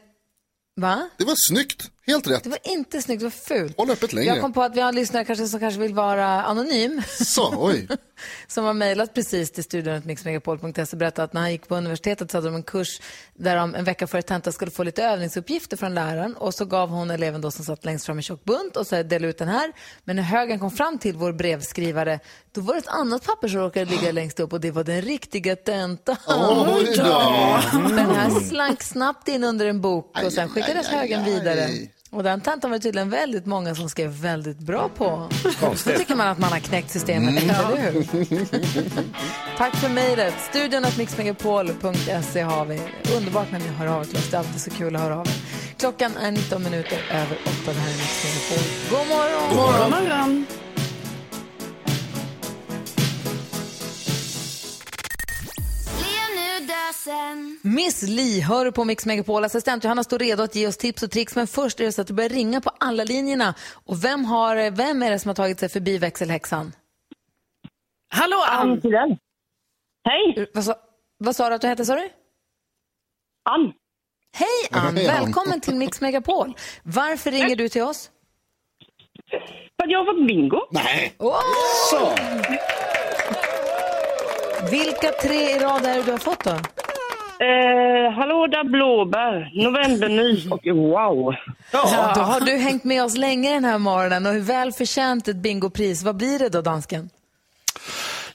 Va? 0.80 1.08
Det 1.18 1.24
var 1.24 1.34
snyggt, 1.50 1.90
helt 2.06 2.26
rätt. 2.26 2.44
Det 2.44 2.50
var 2.50 2.58
inte 2.62 3.02
snyggt, 3.02 3.20
det 3.20 3.26
var 3.26 3.30
fult. 3.30 3.76
Håll 3.76 3.90
öppet 3.90 4.12
längre. 4.12 4.28
Jag 4.28 4.40
kom 4.40 4.52
på 4.52 4.62
att 4.62 4.76
vi 4.76 4.80
har 4.80 4.88
en 4.88 4.94
lyssnare 4.94 5.24
kanske, 5.24 5.46
som 5.46 5.60
kanske 5.60 5.80
vill 5.80 5.94
vara 5.94 6.44
anonym. 6.44 7.02
Så, 7.08 7.54
oj. 7.56 7.88
som 8.46 8.64
har 8.64 8.74
mejlat 8.74 9.14
precis 9.14 9.52
till 9.52 9.64
studion.mixmegapol.se 9.64 10.82
och 10.92 10.98
berättat 10.98 11.18
att 11.18 11.32
när 11.32 11.40
han 11.40 11.52
gick 11.52 11.68
på 11.68 11.76
universitetet 11.76 12.30
så 12.30 12.36
hade 12.36 12.46
de 12.46 12.54
en 12.54 12.62
kurs 12.62 13.00
där 13.34 13.56
de 13.56 13.74
en 13.74 13.84
vecka 13.84 14.06
före 14.06 14.22
tenta 14.22 14.52
skulle 14.52 14.70
få 14.70 14.82
lite 14.82 15.04
övningsuppgifter 15.04 15.76
från 15.76 15.94
läraren 15.94 16.34
och 16.34 16.54
så 16.54 16.64
gav 16.64 16.88
hon 16.88 17.10
eleven 17.10 17.40
då 17.40 17.50
som 17.50 17.64
satt 17.64 17.84
längst 17.84 18.06
fram 18.06 18.16
en 18.16 18.22
tjock 18.22 18.44
bunt 18.44 18.76
och 18.76 18.86
så 18.86 19.02
delade 19.02 19.28
ut 19.28 19.38
den 19.38 19.48
här. 19.48 19.72
Men 20.04 20.16
när 20.16 20.22
högen 20.22 20.58
kom 20.58 20.70
fram 20.70 20.98
till 20.98 21.16
vår 21.16 21.32
brevskrivare 21.32 22.20
då 22.52 22.60
var 22.60 22.74
det 22.74 22.78
ett 22.78 22.88
annat 22.88 23.24
papper 23.24 23.48
som 23.48 23.60
råkade 23.60 23.90
ligga 23.90 24.12
längst 24.12 24.40
upp 24.40 24.52
och 24.52 24.60
det 24.60 24.70
var 24.70 24.84
den 24.84 25.02
riktiga 25.02 25.56
tentan. 25.56 26.16
Oj 26.26 26.94
då. 26.96 27.60
Den 27.88 28.14
här 28.14 28.40
slank 28.40 28.82
snabbt 28.82 29.28
in 29.28 29.44
under 29.44 29.66
en 29.66 29.80
bok 29.80 30.18
och 30.24 30.32
sen 30.32 30.48
skickades 30.48 30.86
högen 30.86 31.24
vidare. 31.24 31.68
Och 32.14 32.22
den 32.22 32.40
tentan 32.40 32.70
var 32.70 32.78
det 32.78 32.82
tydligen 32.82 33.10
väldigt 33.10 33.46
många 33.46 33.74
som 33.74 33.88
skrev 33.88 34.10
väldigt 34.10 34.58
bra 34.58 34.88
på. 34.96 35.28
Konstigt. 35.60 35.92
Då 35.92 35.98
tycker 35.98 36.14
man 36.14 36.28
att 36.28 36.38
man 36.38 36.52
har 36.52 36.58
knäckt 36.58 36.90
systemet, 36.90 37.28
Mm. 37.42 37.50
eller 37.50 37.76
hur? 37.92 38.04
Tack 39.58 39.76
för 39.76 39.88
mejlet. 39.88 40.34
Studion 40.50 40.84
att 40.84 40.96
mixmegapol.se 40.96 42.40
har 42.40 42.64
vi. 42.64 42.80
Underbart 43.16 43.52
när 43.52 43.58
ni 43.58 43.68
hör 43.68 43.86
av 43.86 44.00
er 44.00 44.04
till 44.04 44.16
oss. 44.18 44.30
Det 44.30 44.36
är 44.36 44.38
alltid 44.38 44.60
så 44.60 44.70
kul 44.70 44.96
att 44.96 45.02
höra 45.02 45.18
av 45.20 45.26
er. 45.26 45.34
Klockan 45.78 46.16
är 46.16 46.30
19 46.30 46.62
minuter 46.62 46.98
över 47.10 47.38
8. 47.44 47.52
Det 47.66 47.72
här 47.72 47.88
är 47.90 47.96
Mix 47.96 48.24
Megapol. 48.24 48.64
God 48.90 49.08
morgon! 49.08 49.48
God 49.48 49.56
morgon. 49.56 49.90
God 49.90 50.00
morgon. 50.08 50.46
Miss 57.62 58.02
Li 58.02 58.40
hör 58.40 58.70
på 58.70 58.84
Mix 58.84 59.06
Megapol. 59.06 59.44
Assistent 59.44 59.84
Johanna 59.84 60.04
står 60.04 60.18
redo 60.18 60.42
att 60.42 60.54
ge 60.54 60.66
oss 60.66 60.76
tips 60.76 61.02
och 61.02 61.10
tricks. 61.10 61.36
Men 61.36 61.46
först 61.46 61.80
är 61.80 61.84
det 61.84 61.92
så 61.92 62.00
att 62.00 62.06
du 62.06 62.14
börjar 62.14 62.28
ringa 62.28 62.60
på 62.60 62.70
alla 62.80 63.04
linjerna. 63.04 63.54
Och 63.84 64.04
vem, 64.04 64.24
har, 64.24 64.70
vem 64.70 65.02
är 65.02 65.10
det 65.10 65.18
som 65.18 65.28
har 65.28 65.34
tagit 65.34 65.60
sig 65.60 65.68
förbi 65.68 65.98
växelhäxan? 65.98 66.72
Hallå 68.08 68.44
Ann! 68.48 68.80
Hej! 70.04 70.50
Vad 70.54 70.64
sa, 70.64 70.74
vad 71.18 71.36
sa 71.36 71.48
du 71.48 71.54
att 71.54 71.60
du 71.60 71.66
hette, 71.66 71.84
sa 71.84 71.94
du? 71.94 72.08
Ann. 73.50 73.72
Hej 74.36 74.46
Ann! 74.70 74.96
Hej, 74.96 75.08
Ann. 75.08 75.24
Välkommen 75.24 75.60
till 75.60 75.74
Mix 75.74 76.00
Megapol. 76.00 76.54
Varför 76.82 77.30
ringer 77.30 77.56
du 77.56 77.68
till 77.68 77.82
oss? 77.82 78.10
För 79.30 79.84
att 79.84 79.90
jag 79.90 79.98
har 79.98 80.14
fått 80.14 80.26
bingo. 80.26 80.58
Nej. 80.70 81.14
Åh! 81.18 81.40
Vilka 84.70 85.10
tre 85.22 85.50
i 85.50 85.58
rad 85.58 85.86
är 85.86 85.94
det 85.94 86.02
du 86.02 86.10
har 86.10 86.18
fått 86.18 86.44
då? 86.44 86.50
Eh, 86.50 88.12
hallå 88.12 88.46
där 88.46 88.64
blåbär, 88.64 89.50
novembernys 89.64 90.46
och 90.46 90.66
wow. 90.66 91.34
Ja, 91.72 92.12
då 92.14 92.20
har 92.20 92.40
du 92.40 92.52
hängt 92.56 92.84
med 92.84 93.04
oss 93.04 93.16
länge 93.16 93.52
den 93.52 93.64
här 93.64 93.78
morgonen 93.78 94.26
och 94.26 94.32
hur 94.32 94.40
väl 94.40 94.72
förtjänt 94.72 95.28
ett 95.28 95.36
bingopris. 95.36 96.02
Vad 96.02 96.16
blir 96.16 96.38
det 96.38 96.48
då, 96.48 96.60
dansken? 96.60 97.10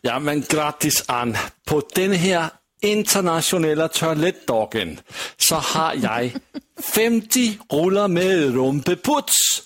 Ja, 0.01 0.19
men 0.19 0.41
grattis 0.41 1.09
Ann. 1.09 1.35
På 1.65 1.81
den 1.95 2.13
här 2.13 2.45
internationella 2.81 3.87
toalettdagen 3.87 4.99
så 5.37 5.55
har 5.55 5.93
jag 6.03 6.31
50 6.81 7.57
rullar 7.71 8.07
med 8.07 8.53
rumpeputs. 8.53 9.61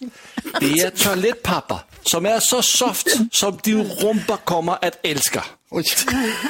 Det 0.60 0.80
är 0.80 0.90
toalettpapper 0.90 1.78
som 2.04 2.26
är 2.26 2.40
så 2.40 2.62
soft 2.62 3.08
som 3.32 3.58
din 3.64 3.84
rumpa 3.84 4.38
kommer 4.38 4.86
att 4.86 5.00
älska. 5.06 5.44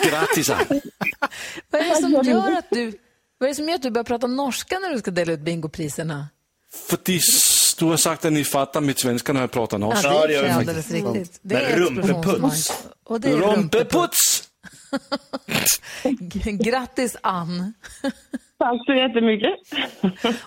Grattis. 0.10 0.50
Vad 0.50 1.82
är 1.82 1.90
det 1.90 1.96
som 1.96 2.12
gör 2.24 2.52
att 2.58 2.66
du, 2.72 2.86
vad 3.38 3.48
är 3.48 3.52
det 3.52 3.56
som 3.56 3.68
gör 3.70 3.76
att 3.76 3.82
du 3.82 3.90
börjar 3.92 4.04
prata 4.04 4.28
norska 4.28 4.80
när 4.80 4.90
du 4.90 5.00
ska 5.00 5.12
dela 5.12 5.32
ut 5.34 5.40
bingopriserna? 5.40 6.28
Fordi 6.90 7.18
s- 7.18 7.76
du 7.80 7.86
har 7.86 7.98
sagt 7.98 8.26
att 8.26 8.34
ni 8.34 8.44
fattar 8.44 8.82
mitt 8.82 9.00
svenska 9.00 9.34
när 9.34 9.42
jag 9.42 9.52
pratar 9.52 9.78
norska. 9.78 10.08
Ja, 10.08 10.28
det 10.28 10.36
är 10.36 10.44
explosionsmark. 10.60 11.40
Och 13.04 13.22
det 13.22 13.30
är 13.30 13.38
Rumpeputs! 13.38 14.33
Grattis 16.64 17.18
Ann! 17.22 17.74
Tack 18.58 18.86
så 18.86 18.94
jättemycket. 18.94 19.54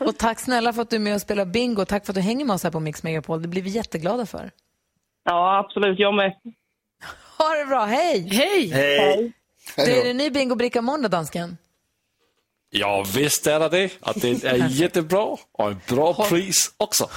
Och 0.01 0.19
tack 0.19 0.41
snälla 0.41 0.73
för 0.73 0.83
att 0.83 0.91
du 0.91 0.97
är 0.97 1.01
med 1.01 1.15
och 1.15 1.21
spelar 1.21 1.45
bingo. 1.45 1.85
Tack 1.85 2.07
för 2.07 2.13
att 2.13 2.15
du 2.15 2.21
hänger 2.21 2.45
med 2.45 2.55
oss 2.55 2.63
här 2.65 2.71
på 2.71 2.81
Mix 2.81 3.03
Megapol. 3.03 3.43
Det 3.43 3.49
blir 3.49 3.63
vi 3.63 3.71
jätteglada 3.71 4.27
för. 4.27 4.51
Ja, 5.25 5.59
absolut. 5.59 5.99
Jag 5.99 6.15
med. 6.15 6.33
Ha 7.39 7.55
det 7.55 7.65
bra, 7.65 7.85
hej! 7.85 8.29
Hej! 8.33 8.71
Hej. 8.71 9.33
Det 9.77 10.07
är 10.07 10.11
en 10.11 10.17
ny 10.17 10.31
bingobricka 10.31 10.81
då, 10.83 11.09
dansken. 11.09 11.57
Ja, 12.71 13.05
visst 13.15 13.47
är 13.47 13.61
det 13.61 13.69
det. 13.69 13.91
Och 14.01 14.21
det 14.21 14.45
är 14.45 14.69
jättebra 14.69 15.37
och 15.53 15.71
ett 15.71 15.87
bra 15.87 16.15
pris 16.15 16.75
också. 16.77 17.09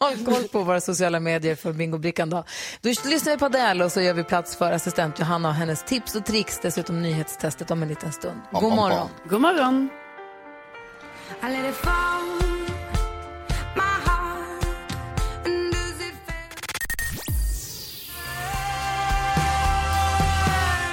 Håll 0.04 0.24
koll 0.24 0.48
på 0.48 0.62
våra 0.62 0.80
sociala 0.80 1.20
medier 1.20 1.54
för 1.54 1.72
bingobrickan 1.72 2.30
då. 2.30 2.44
Då 2.80 2.88
lyssnar 2.88 3.32
vi 3.32 3.38
på 3.38 3.44
Adele 3.44 3.84
och 3.84 3.92
så 3.92 4.00
gör 4.00 4.14
vi 4.14 4.24
plats 4.24 4.56
för 4.56 4.72
assistent 4.72 5.18
Johanna 5.18 5.48
och 5.48 5.54
hennes 5.54 5.84
tips 5.84 6.14
och 6.14 6.26
tricks. 6.26 6.58
Dessutom 6.62 7.02
nyhetstestet 7.02 7.70
om 7.70 7.82
en 7.82 7.88
liten 7.88 8.12
stund. 8.12 8.40
God 8.52 8.72
morgon. 8.72 9.08
God 9.28 9.40
morgon. 9.40 9.88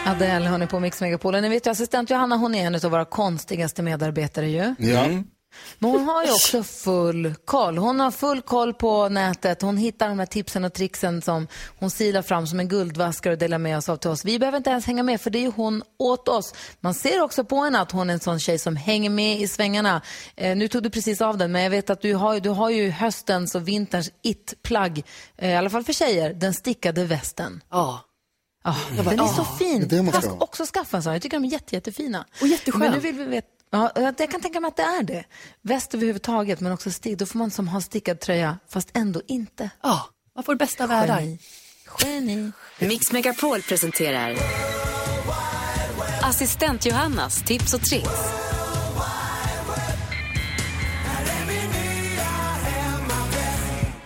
Adele 0.07 0.45
hör 0.49 0.57
ni 0.57 0.67
på 0.67 0.79
Mix 0.79 1.01
Megapol. 1.01 1.35
Och 1.35 1.41
Ni 1.41 1.49
vet 1.49 1.67
ju 1.67 1.71
assistent 1.71 2.09
Johanna, 2.09 2.35
hon 2.35 2.55
är 2.55 2.67
en 2.67 2.75
av 2.75 2.81
våra 2.81 3.05
konstigaste 3.05 3.83
medarbetare 3.83 4.49
ju. 4.49 4.75
Ja. 4.77 5.05
Men 5.79 5.89
hon 5.91 6.03
har 6.05 6.23
ju 6.25 6.31
också 6.31 6.63
full 6.63 7.33
koll. 7.45 7.77
Hon 7.77 7.99
har 7.99 8.11
full 8.11 8.41
koll 8.41 8.73
på 8.73 9.09
nätet. 9.09 9.61
Hon 9.61 9.77
hittar 9.77 10.09
de 10.09 10.19
här 10.19 10.25
tipsen 10.25 10.65
och 10.65 10.73
tricksen 10.73 11.21
som 11.21 11.47
hon 11.79 11.89
silar 11.91 12.21
fram 12.21 12.47
som 12.47 12.59
en 12.59 12.67
guldvaskare 12.67 13.33
och 13.33 13.39
delar 13.39 13.57
med 13.57 13.77
oss 13.77 13.89
av 13.89 13.97
till 13.97 14.09
oss. 14.09 14.25
Vi 14.25 14.39
behöver 14.39 14.57
inte 14.57 14.69
ens 14.69 14.85
hänga 14.85 15.03
med 15.03 15.21
för 15.21 15.29
det 15.29 15.39
är 15.39 15.41
ju 15.41 15.51
hon 15.55 15.83
åt 15.99 16.27
oss. 16.27 16.53
Man 16.79 16.93
ser 16.93 17.21
också 17.21 17.43
på 17.43 17.63
henne 17.63 17.79
att 17.81 17.91
hon 17.91 18.09
är 18.09 18.13
en 18.13 18.19
sån 18.19 18.39
tjej 18.39 18.59
som 18.59 18.75
hänger 18.75 19.09
med 19.09 19.41
i 19.41 19.47
svängarna. 19.47 20.01
Eh, 20.35 20.55
nu 20.57 20.67
tog 20.67 20.83
du 20.83 20.89
precis 20.89 21.21
av 21.21 21.37
den 21.37 21.51
men 21.51 21.61
jag 21.63 21.69
vet 21.69 21.89
att 21.89 22.01
du 22.01 22.13
har, 22.13 22.33
ju- 22.33 22.39
du 22.39 22.49
har 22.49 22.69
ju 22.69 22.89
höstens 22.89 23.55
och 23.55 23.67
vinterns 23.67 24.11
it-plagg, 24.21 25.03
eh, 25.37 25.49
i 25.51 25.55
alla 25.55 25.69
fall 25.69 25.83
för 25.83 25.93
tjejer, 25.93 26.33
den 26.33 26.53
stickade 26.53 27.05
västen. 27.05 27.63
Ja. 27.71 27.99
Jag 28.95 29.05
bara, 29.05 29.15
den 29.15 29.19
är 29.25 29.27
så 29.33 29.45
fin. 29.45 29.87
Det 29.87 29.97
är 29.97 30.03
det 30.03 30.11
ska 30.21 30.31
också 30.39 30.65
skaffa 30.65 30.97
en 30.97 31.03
sån. 31.03 31.13
Jag 31.13 31.21
tycker 31.21 31.37
de 31.39 31.45
är 31.47 31.51
jätte, 31.51 31.75
jättefina. 31.75 32.25
Och 32.41 32.47
jätteskön. 32.47 32.79
Men 32.79 32.91
nu 32.91 32.99
vill 32.99 33.15
vi 33.15 33.23
veta, 33.25 33.47
ja, 33.69 33.91
jag 33.95 34.31
kan 34.31 34.41
tänka 34.41 34.59
mig 34.59 34.67
att 34.67 34.75
det 34.75 34.83
är 34.83 35.03
det. 35.03 35.23
Väst 35.61 35.93
överhuvudtaget, 35.93 36.59
men 36.59 36.71
också 36.71 36.91
stick. 36.91 37.17
Då 37.19 37.25
får 37.25 37.39
man 37.39 37.51
som 37.51 37.67
ha 37.67 37.81
stickad 37.81 38.19
tröja, 38.19 38.59
fast 38.69 38.89
ändå 38.93 39.21
inte. 39.27 39.69
Ja, 39.83 40.05
man 40.35 40.43
får 40.43 40.53
det 40.53 40.57
bästa 40.57 40.83
av 40.83 40.89
världar. 40.89 41.37
Geni. 42.03 42.51
Mix 42.79 43.11
Megapol 43.11 43.61
presenterar 43.61 44.37
Assistent 46.21 46.85
Johannas 46.85 47.43
tips 47.43 47.73
och 47.73 47.81
tricks. 47.81 48.37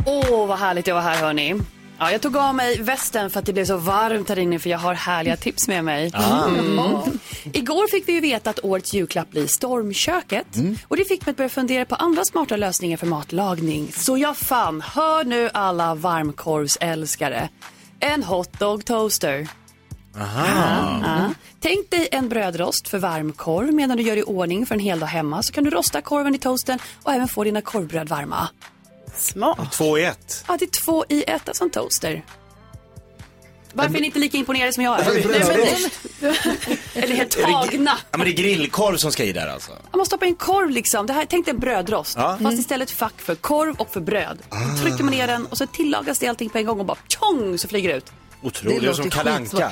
Åh, 0.05 0.47
vad 0.47 0.59
härligt 0.59 0.87
jag 0.87 0.95
var 0.95 1.01
här 1.01 1.15
hörni. 1.17 1.55
Ja, 2.01 2.11
jag 2.11 2.21
tog 2.21 2.37
av 2.37 2.55
mig 2.55 2.81
västen 2.81 3.29
för 3.29 3.39
att 3.39 3.45
det 3.45 3.53
blev 3.53 3.65
så 3.65 3.77
varmt 3.77 4.29
här 4.29 4.39
inne 4.39 4.59
för 4.59 4.69
jag 4.69 4.77
har 4.77 4.93
härliga 4.93 5.37
tips 5.37 5.67
med 5.67 5.83
mig. 5.83 6.11
Ah. 6.13 6.45
Mm. 6.45 6.79
Igår 7.43 7.91
fick 7.91 8.07
vi 8.07 8.13
ju 8.13 8.19
veta 8.19 8.49
att 8.49 8.59
årets 8.63 8.93
julklapp 8.93 9.31
blir 9.31 9.47
stormköket. 9.47 10.47
Och 10.87 10.97
det 10.97 11.05
fick 11.05 11.25
mig 11.25 11.31
att 11.31 11.37
börja 11.37 11.49
fundera 11.49 11.85
på 11.85 11.95
andra 11.95 12.25
smarta 12.25 12.57
lösningar 12.57 12.97
för 12.97 13.07
matlagning. 13.07 13.91
Så 13.91 14.17
jag 14.17 14.37
fann, 14.37 14.81
hör 14.81 15.23
nu 15.23 15.49
alla 15.53 15.95
varmkorvsälskare, 15.95 17.49
en 17.99 18.23
hotdog 18.23 18.85
toaster. 18.85 19.47
Ja. 20.15 21.29
Tänk 21.59 21.89
dig 21.89 22.07
en 22.11 22.29
brödrost 22.29 22.87
för 22.87 22.97
varmkorv 22.97 23.73
medan 23.73 23.97
du 23.97 24.03
gör 24.03 24.17
i 24.17 24.23
ordning 24.23 24.65
för 24.65 24.75
en 24.75 24.81
hel 24.81 24.99
dag 24.99 25.07
hemma 25.07 25.43
så 25.43 25.53
kan 25.53 25.63
du 25.63 25.69
rosta 25.69 26.01
korven 26.01 26.35
i 26.35 26.37
toasten 26.37 26.79
och 27.03 27.13
även 27.13 27.27
få 27.27 27.43
dina 27.43 27.61
korvbröd 27.61 28.09
varma. 28.09 28.49
Smart. 29.17 29.71
Två 29.71 29.97
i 29.97 30.03
ett. 30.05 30.43
Ja, 30.47 30.57
det 30.59 30.65
är 30.65 30.69
två 30.85 31.05
i 31.09 31.23
ett, 31.27 31.47
alltså 31.47 31.63
en 31.63 31.69
toaster. 31.69 32.25
Varför 33.73 33.95
är 33.95 33.99
ni 33.99 34.05
inte 34.05 34.19
lika 34.19 34.37
imponerade 34.37 34.73
som 34.73 34.83
jag 34.83 34.99
är? 34.99 35.05
Nej, 35.05 35.23
men- 36.19 36.33
Eller 37.03 37.15
helt 37.15 37.31
tagna. 37.41 37.97
Ja, 38.11 38.17
men 38.17 38.25
det 38.25 38.31
är 38.31 38.35
grillkorv 38.35 38.97
som 38.97 39.11
ska 39.11 39.23
i 39.23 39.33
där 39.33 39.47
alltså. 39.47 39.71
Man 39.71 39.97
måste 39.97 40.09
stoppa 40.09 40.25
in 40.25 40.35
korv 40.35 40.69
liksom. 40.69 41.05
Det 41.07 41.13
här, 41.13 41.25
tänk 41.29 41.45
dig 41.45 41.53
en 41.53 41.59
brödrost. 41.59 42.17
Ja. 42.17 42.37
Fast 42.41 42.59
istället 42.59 42.91
fack 42.91 43.21
för 43.21 43.35
korv 43.35 43.75
och 43.77 43.89
för 43.93 43.99
bröd. 44.01 44.37
Så 44.77 44.83
trycker 44.83 45.03
man 45.03 45.13
ner 45.13 45.27
den 45.27 45.45
och 45.45 45.57
så 45.57 45.67
tillagas 45.67 46.19
det 46.19 46.27
allting 46.27 46.49
på 46.49 46.57
en 46.57 46.65
gång 46.65 46.79
och 46.79 46.85
bara 46.85 46.97
tjong 47.07 47.57
så 47.57 47.67
flyger 47.67 47.89
det 47.89 47.95
ut. 47.95 48.11
Otroligt, 48.43 48.81
det 48.81 48.87
är 48.87 48.93
som 48.93 49.09
Kalle 49.09 49.31
Anka. 49.31 49.39
skitsvårt. 49.41 49.63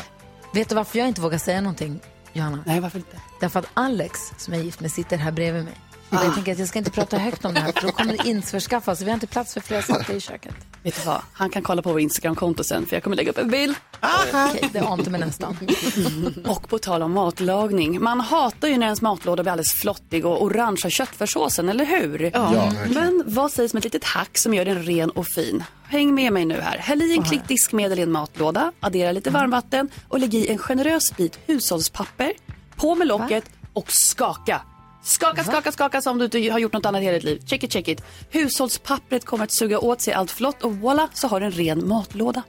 Vet 0.53 0.69
du 0.69 0.75
varför 0.75 0.99
jag 0.99 1.07
inte 1.07 1.21
vågar 1.21 1.37
säga 1.37 1.61
någonting, 1.61 1.99
Johanna? 2.33 2.63
Nej, 2.65 2.79
varför 2.79 2.97
inte? 2.99 3.19
Därför 3.39 3.59
att 3.59 3.65
Alex, 3.73 4.19
som 4.37 4.53
är 4.53 4.57
gift 4.59 4.79
med, 4.79 4.91
sitter 4.91 5.17
här 5.17 5.31
bredvid 5.31 5.63
mig. 5.63 5.73
Och 6.09 6.15
jag 6.25 6.33
tänker 6.33 6.51
att 6.51 6.59
jag 6.59 6.67
ska 6.67 6.79
inte 6.79 6.91
prata 6.91 7.17
högt 7.17 7.45
om 7.45 7.53
det 7.53 7.59
här, 7.59 7.71
för 7.71 7.81
då 7.81 7.91
kommer 7.91 8.17
det 8.17 8.29
införskaffas. 8.29 9.01
Vi 9.01 9.05
har 9.05 9.13
inte 9.13 9.27
plats 9.27 9.53
för 9.53 9.61
fler 9.61 9.81
saker 9.81 10.13
i 10.13 10.19
köket. 10.19 10.55
Vet 10.83 10.95
du 10.95 11.01
vad? 11.05 11.21
Han 11.33 11.49
kan 11.49 11.61
kolla 11.61 11.81
på 11.81 11.91
vår 11.91 11.99
Instagramkonto 11.99 12.63
sen 12.63 12.85
för 12.85 12.95
jag 12.95 13.03
kommer 13.03 13.15
lägga 13.15 13.31
upp 13.31 13.37
en 13.37 13.49
bild. 13.49 13.75
Okej, 14.01 14.69
det 14.73 14.79
ante 14.79 15.09
mig 15.09 15.19
nästan. 15.19 15.57
Och 16.47 16.69
på 16.69 16.79
tal 16.79 17.01
om 17.01 17.11
matlagning. 17.13 18.01
Man 18.01 18.19
hatar 18.19 18.67
ju 18.67 18.77
när 18.77 18.85
ens 18.85 19.01
matlåda 19.01 19.43
blir 19.43 19.51
alldeles 19.51 19.73
flottig 19.73 20.25
och 20.25 20.43
orange 20.43 20.81
av 20.85 20.89
köttfärssåsen, 20.89 21.69
eller 21.69 21.85
hur? 21.85 22.31
Ja. 22.33 22.71
Men 22.93 23.23
vad 23.25 23.51
sägs 23.51 23.73
om 23.73 23.77
ett 23.77 23.83
litet 23.83 24.03
hack 24.03 24.37
som 24.37 24.53
gör 24.53 24.65
den 24.65 24.83
ren 24.83 25.09
och 25.09 25.27
fin? 25.27 25.63
Häng 25.83 26.15
med 26.15 26.33
mig 26.33 26.45
nu 26.45 26.61
här. 26.61 26.77
Häll 26.77 27.01
i 27.01 27.13
en 27.13 27.23
klick 27.23 27.47
diskmedel 27.47 27.99
i 27.99 28.01
en 28.01 28.11
matlåda, 28.11 28.71
addera 28.79 29.11
lite 29.11 29.29
varmvatten 29.29 29.89
och 30.07 30.19
lägg 30.19 30.33
i 30.33 30.47
en 30.47 30.57
generös 30.57 31.17
bit 31.17 31.39
hushållspapper. 31.45 32.33
På 32.75 32.95
med 32.95 33.07
locket 33.07 33.43
och 33.73 33.85
skaka. 33.87 34.61
Skaka, 35.03 35.43
skaka, 35.43 35.71
skaka 35.71 36.01
som 36.01 36.17
du 36.17 36.25
inte 36.25 36.49
har 36.51 36.59
gjort 36.59 36.73
något 36.73 36.85
annat 36.85 37.01
i 37.01 37.05
hela 37.05 37.15
ditt 37.15 37.23
liv. 37.23 37.41
Check 37.45 37.63
it, 37.63 37.73
check 37.73 37.87
it. 37.87 38.01
Hushållspappret 38.29 39.25
kommer 39.25 39.43
att 39.43 39.51
suga 39.51 39.79
åt 39.79 40.01
sig 40.01 40.13
allt 40.13 40.31
flott 40.31 40.63
och 40.63 40.75
voila 40.75 41.09
så 41.13 41.27
har 41.27 41.39
du 41.39 41.45
en 41.45 41.51
ren 41.51 41.87
matlåda. 41.87 42.43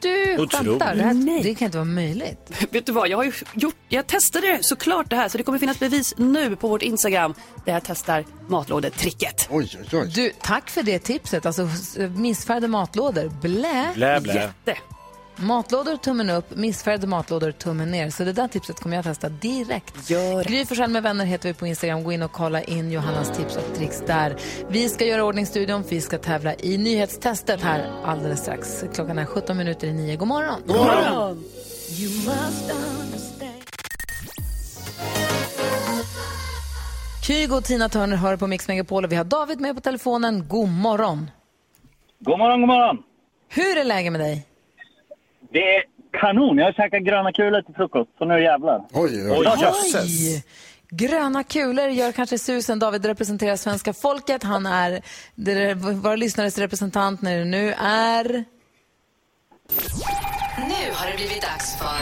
Du 0.00 0.36
skämtar? 0.50 0.94
Det, 0.94 1.02
här, 1.02 1.42
det 1.42 1.54
kan 1.54 1.66
inte 1.66 1.78
vara 1.78 1.84
möjligt. 1.84 2.50
Vet 2.70 2.86
du 2.86 2.92
vad, 2.92 3.08
jag 3.08 3.16
har 3.16 3.24
ju 3.24 3.32
gjort, 3.54 3.74
jag 3.88 4.06
testade 4.06 4.46
det 4.46 4.58
såklart 4.64 5.10
det 5.10 5.16
här 5.16 5.28
så 5.28 5.38
det 5.38 5.44
kommer 5.44 5.58
finnas 5.58 5.78
bevis 5.78 6.14
nu 6.16 6.56
på 6.56 6.68
vårt 6.68 6.82
Instagram 6.82 7.34
där 7.64 7.72
jag 7.72 7.82
testar 7.84 8.24
matlådetricket. 8.48 9.48
Oj, 9.50 9.70
oj, 9.80 9.98
oj. 9.98 10.12
Du, 10.14 10.32
tack 10.42 10.70
för 10.70 10.82
det 10.82 10.98
tipset. 10.98 11.46
Alltså, 11.46 11.68
missfärgade 12.16 12.68
matlådor, 12.68 13.28
blä. 13.42 13.92
Blä, 13.94 14.20
blä. 14.20 14.34
Jätte. 14.34 14.80
Matlådor, 15.38 15.96
tummen 15.96 16.30
upp. 16.30 16.56
Missfärgade 16.56 17.06
matlådor, 17.06 17.50
tummen 17.50 17.90
ner. 17.90 18.10
Så 18.10 18.24
det 18.24 18.32
där 18.32 18.48
tipset 18.48 18.80
kommer 18.80 18.96
jag 18.96 19.04
testa 19.04 19.28
direkt. 19.28 20.10
Gör 20.10 20.44
Gry 20.44 20.64
Forssell 20.66 20.90
med 20.90 21.02
vänner 21.02 21.24
heter 21.24 21.48
vi 21.48 21.54
på 21.54 21.66
Instagram. 21.66 22.04
Gå 22.04 22.12
in 22.12 22.22
och 22.22 22.32
kolla 22.32 22.62
in 22.62 22.90
Johannas 22.92 23.36
tips 23.36 23.56
och 23.56 23.76
tricks 23.76 24.02
där. 24.06 24.36
Vi 24.68 24.88
ska 24.88 25.04
göra 25.04 25.24
ordning 25.24 25.46
studion. 25.46 25.84
Vi 25.88 26.00
ska 26.00 26.18
tävla 26.18 26.54
i 26.54 26.78
nyhetstestet 26.78 27.60
här 27.62 27.90
alldeles 28.04 28.40
strax. 28.40 28.84
Klockan 28.94 29.18
är 29.18 29.24
17 29.24 29.56
minuter 29.56 29.86
i 29.86 29.92
nio. 29.92 30.16
God 30.16 30.28
morgon. 30.28 30.62
God 30.66 30.76
morgon. 30.76 31.44
You 31.98 32.10
must 32.10 32.70
understand. 32.70 33.52
Kygo 37.26 37.56
och 37.56 37.64
Tina 37.64 37.88
Turner 37.88 38.16
hör 38.16 38.36
på 38.36 38.46
Mix 38.46 38.68
Megapol 38.68 39.04
och 39.04 39.12
vi 39.12 39.16
har 39.16 39.24
David 39.24 39.60
med 39.60 39.74
på 39.74 39.80
telefonen. 39.80 40.48
God 40.48 40.68
morgon. 40.68 41.30
God 42.20 42.38
morgon, 42.38 42.60
god 42.60 42.68
morgon. 42.68 42.96
Hur 43.48 43.78
är 43.78 43.84
läget 43.84 44.12
med 44.12 44.20
dig? 44.20 44.46
Det 45.52 45.76
är 45.76 45.82
kanon. 46.20 46.58
Jag 46.58 46.64
har 46.64 46.72
käkat 46.72 47.02
gröna 47.02 47.32
kulor 47.32 47.62
till 47.62 47.74
frukost, 47.74 48.10
så 48.18 48.24
nu 48.24 48.42
jävlar. 48.42 48.84
Oj, 48.92 49.30
Oj! 49.30 50.44
Gröna 50.90 51.44
kulor 51.44 51.88
gör 51.88 52.12
kanske 52.12 52.38
susen. 52.38 52.78
David 52.78 53.04
representerar 53.06 53.56
svenska 53.56 53.92
folket. 53.92 54.42
Han 54.42 54.66
är 54.66 55.02
våra 56.02 56.16
lyssnares 56.16 56.58
representant 56.58 57.22
när 57.22 57.38
det 57.38 57.44
nu 57.44 57.72
är... 57.78 58.44
Nu 60.56 60.92
har 60.92 61.10
det 61.10 61.16
blivit 61.16 61.42
dags 61.42 61.78
för 61.78 61.98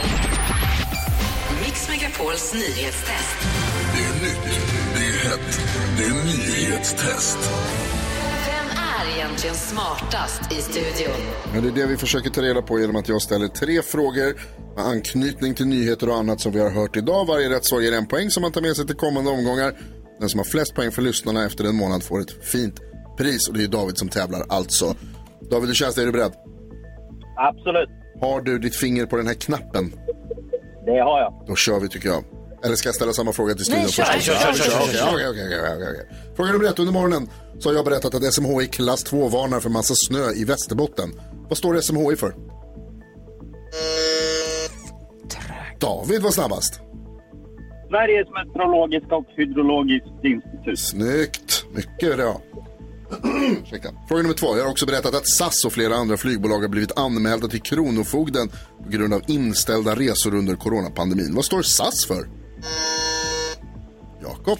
Mix 1.64 1.88
Megapols 1.88 2.54
nyhetstest. 2.54 3.36
Det 3.94 4.04
är 4.04 4.14
nytt, 4.22 4.60
det 4.94 5.00
är 5.00 5.30
hett, 5.30 5.60
det 5.98 6.04
är 6.04 6.24
nyhetstest. 6.24 7.38
Egentligen 9.34 9.56
smartast 9.56 10.52
i 10.52 10.54
studion? 10.54 11.14
Ja, 11.54 11.60
det 11.60 11.68
är 11.68 11.72
det 11.72 11.86
vi 11.86 11.96
försöker 11.96 12.30
ta 12.30 12.42
reda 12.42 12.62
på 12.62 12.80
genom 12.80 12.96
att 12.96 13.08
jag 13.08 13.22
ställer 13.22 13.48
tre 13.48 13.82
frågor 13.82 14.40
med 14.76 14.84
anknytning 14.84 15.54
till 15.54 15.66
nyheter 15.66 16.08
och 16.08 16.14
annat 16.16 16.40
som 16.40 16.52
vi 16.52 16.60
har 16.60 16.70
hört 16.70 16.96
idag. 16.96 17.26
Varje 17.26 17.50
rätt 17.50 17.64
svar 17.64 17.80
ger 17.80 17.92
en 17.92 18.06
poäng 18.06 18.30
som 18.30 18.40
man 18.40 18.52
tar 18.52 18.60
med 18.60 18.76
sig 18.76 18.86
till 18.86 18.96
kommande 18.96 19.30
omgångar. 19.30 19.72
Den 20.20 20.28
som 20.28 20.38
har 20.38 20.44
flest 20.44 20.74
poäng 20.74 20.90
för 20.90 21.02
lyssnarna 21.02 21.44
efter 21.44 21.64
en 21.64 21.76
månad 21.76 22.02
får 22.02 22.20
ett 22.20 22.44
fint 22.44 22.80
pris 23.18 23.48
och 23.48 23.54
det 23.54 23.64
är 23.64 23.68
David 23.68 23.98
som 23.98 24.08
tävlar 24.08 24.46
alltså. 24.48 24.94
David, 25.50 25.68
hur 25.68 25.74
känns 25.74 25.94
det? 25.94 26.02
Är 26.02 26.06
du 26.06 26.12
beredd? 26.12 26.32
Absolut. 27.36 27.88
Har 28.20 28.40
du 28.40 28.58
ditt 28.58 28.76
finger 28.76 29.06
på 29.06 29.16
den 29.16 29.26
här 29.26 29.34
knappen? 29.34 29.92
Det 30.86 31.00
har 31.00 31.20
jag. 31.20 31.44
Då 31.46 31.56
kör 31.56 31.80
vi 31.80 31.88
tycker 31.88 32.08
jag. 32.08 32.24
Eller 32.64 32.76
ska 32.76 32.88
jag 32.88 32.94
ställa 32.94 33.12
samma 33.12 33.32
fråga 33.32 33.54
till 33.54 33.64
studion 33.64 33.82
Nej, 33.82 33.92
kör, 33.92 34.04
kör, 34.04 34.20
kör, 34.20 34.52
kör, 34.52 34.92
kör. 34.92 36.34
Fråga 36.36 36.52
nummer 36.52 36.64
ett. 36.64 36.78
Under 36.78 36.92
morgonen 36.92 37.28
så 37.58 37.68
har 37.68 37.76
jag 37.76 37.84
berättat 37.84 38.14
att 38.14 38.34
SMHI 38.34 38.66
klass 38.66 39.04
2 39.04 39.28
varnar 39.28 39.60
för 39.60 39.70
massa 39.70 39.94
snö 39.96 40.32
i 40.32 40.44
Västerbotten. 40.44 41.10
Vad 41.48 41.58
står 41.58 41.80
SMHI 41.80 42.16
för? 42.16 42.34
David 45.80 46.22
var 46.22 46.30
snabbast. 46.30 46.80
Sveriges 47.88 48.28
meteorologiska 48.30 49.16
och 49.16 49.26
hydrologiskt 49.36 50.24
institut. 50.24 50.78
Snyggt. 50.78 51.64
Mycket 51.74 52.16
bra. 52.16 52.40
Ursäkta. 53.62 53.88
Fråga 54.08 54.22
nummer 54.22 54.34
två. 54.34 54.56
Jag 54.56 54.64
har 54.64 54.70
också 54.70 54.86
berättat 54.86 55.14
att 55.14 55.28
SAS 55.28 55.64
och 55.64 55.72
flera 55.72 55.94
andra 55.94 56.16
flygbolag 56.16 56.58
har 56.60 56.68
blivit 56.68 56.98
anmälda 56.98 57.48
till 57.48 57.62
Kronofogden 57.62 58.48
på 58.84 58.90
grund 58.90 59.14
av 59.14 59.22
inställda 59.26 59.94
resor 59.94 60.34
under 60.34 60.54
coronapandemin. 60.54 61.34
Vad 61.34 61.44
står 61.44 61.62
SAS 61.62 62.06
för? 62.06 62.26
Jakob. 64.22 64.58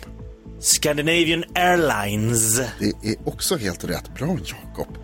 Scandinavian 0.64 1.44
Airlines. 1.54 2.56
Det 2.78 3.08
är 3.08 3.16
också 3.28 3.56
helt 3.56 3.84
rätt. 3.84 4.14
Bra 4.14 4.26
Jakob. 4.44 4.96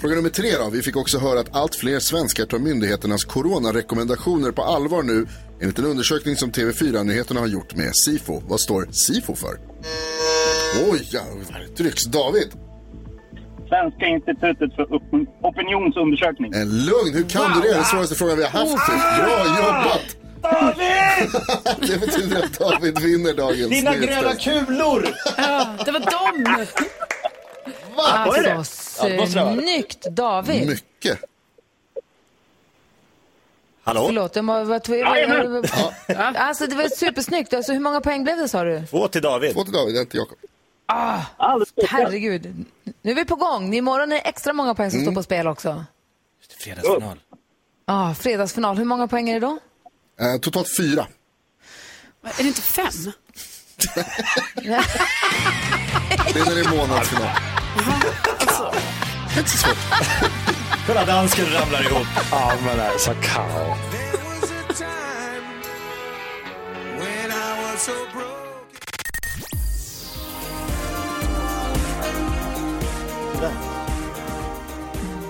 Fråga 0.00 0.14
nummer 0.14 0.28
tre 0.30 0.50
då. 0.58 0.70
Vi 0.70 0.82
fick 0.82 0.96
också 0.96 1.18
höra 1.18 1.40
att 1.40 1.56
allt 1.56 1.74
fler 1.74 1.98
svenskar 1.98 2.44
tar 2.46 2.58
myndigheternas 2.58 3.24
coronarekommendationer 3.24 4.50
på 4.50 4.62
allvar 4.62 5.02
nu 5.02 5.26
enligt 5.60 5.78
en 5.78 5.84
undersökning 5.84 6.36
som 6.36 6.50
TV4-nyheterna 6.52 7.40
har 7.40 7.46
gjort 7.46 7.74
med 7.76 7.96
Sifo. 7.96 8.42
Vad 8.48 8.60
står 8.60 8.86
Sifo 8.90 9.34
för? 9.34 9.56
Oj, 10.90 11.08
jävlar. 11.12 11.66
Trycks. 11.76 12.04
David. 12.04 12.48
Svenska 13.68 14.06
institutet 14.06 14.74
för 14.76 14.82
op- 14.94 15.28
opinionsundersökning. 15.42 16.52
En 16.54 16.68
lugn. 16.86 17.14
Hur 17.14 17.28
kan 17.28 17.52
du 17.54 17.60
det? 17.60 17.66
Det 17.68 17.72
är 17.72 17.74
den 17.74 17.84
svåraste 17.84 18.14
frågan 18.14 18.36
vi 18.36 18.42
har 18.44 18.50
haft. 18.50 18.86
Bra 19.18 19.56
jobbat! 19.56 20.16
David! 20.42 21.30
Det 21.88 22.00
betyder 22.00 22.44
att 22.44 22.58
David 22.58 22.98
vinner 22.98 23.34
dagens 23.34 23.70
Dina 23.70 23.94
gröna 23.96 24.34
kulor! 24.34 25.08
Ja, 25.36 25.76
det 25.84 25.90
var 25.92 26.00
dem! 26.00 26.44
Det 26.44 26.66
det? 28.42 28.54
Alltså, 28.54 29.08
Ja, 29.08 29.08
det 29.08 29.16
det 29.16 29.62
snyggt 29.62 30.02
David. 30.10 30.66
Mycket. 30.68 31.18
Hallå? 33.84 34.02
Förlåt, 34.06 34.36
jag 34.36 34.42
var, 34.42 34.64
Jajamän. 34.96 35.64
ja. 36.08 36.32
Alltså 36.36 36.66
det 36.66 36.76
var 36.76 36.88
supersnyggt. 36.88 37.54
Alltså, 37.54 37.72
hur 37.72 37.80
många 37.80 38.00
poäng 38.00 38.24
blev 38.24 38.36
det 38.36 38.48
sa 38.48 38.64
du? 38.64 38.86
Två 38.90 39.08
till 39.08 39.22
David. 39.22 39.52
Två 39.54 39.64
till 39.64 39.72
David, 39.72 39.96
en 39.96 40.06
till 40.06 40.18
Jakob. 40.18 40.38
Ah, 40.86 41.20
herregud. 41.88 42.64
Nu 43.02 43.10
är 43.10 43.14
vi 43.14 43.24
på 43.24 43.36
gång. 43.36 43.74
Imorgon 43.74 44.12
är 44.12 44.16
det 44.16 44.22
extra 44.22 44.52
många 44.52 44.74
poäng 44.74 44.90
som 44.90 45.00
Mm. 45.00 45.06
står 45.12 45.20
på 45.20 45.22
spel 45.22 45.46
också. 45.48 45.84
Fredagsfinal. 46.58 47.18
Ah, 47.84 48.14
fredagsfinal. 48.14 48.76
Hur 48.78 48.84
många 48.84 49.08
poäng 49.08 49.28
är 49.30 49.34
det 49.40 49.46
då? 49.46 49.58
Eh, 50.20 50.40
totalt 50.40 50.76
fyra. 50.76 51.06
Är 52.24 52.42
det 52.42 52.48
inte 52.48 52.62
fem? 52.62 53.12
Det 56.32 56.40
är 56.40 56.44
när 56.44 56.54
det 56.54 56.60
är 56.60 56.76
månadsfinal. 56.76 57.28
Inte 59.38 59.50
så 59.50 59.58
svårt. 59.58 59.76
Kolla 60.86 61.04
dansken 61.04 61.46
ramlar 61.52 61.82
ihop. 61.82 62.06
Ja, 62.30 62.52
men 62.64 62.80
alltså 62.80 63.14
Karo. 63.22 63.76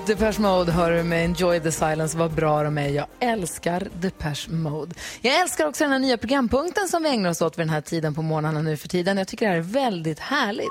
Depeche 0.07 0.41
Mode 0.41 0.73
hör 0.73 0.91
du 0.93 1.03
med 1.03 1.25
Enjoy 1.25 1.61
the 1.61 1.73
Silence. 1.73 2.19
Vad 2.19 2.31
bra 2.31 2.63
de 2.63 2.79
är. 2.79 2.89
Jag 2.89 3.07
älskar 3.21 3.89
Depeche 4.01 4.51
Mode. 4.51 4.95
Jag 5.21 5.41
älskar 5.41 5.67
också 5.67 5.85
den 5.85 5.93
här 5.93 5.99
nya 5.99 6.17
programpunkten 6.19 6.89
som 6.89 7.03
vi 7.03 7.09
ägnar 7.09 7.31
oss 7.31 7.43
åt 7.43 7.59
vid 7.59 7.67
den 7.67 7.71
här 7.75 7.81
tiden 7.81 8.15
på 8.15 8.23
morgnarna 8.23 8.63
nu 8.63 8.77
för 8.77 8.89
tiden. 8.89 9.19
Jag 9.19 9.29
tycker 9.29 9.47
det 9.47 9.53
här 9.53 9.59
är 9.59 9.63
väldigt 9.63 10.19
härligt. 10.19 10.69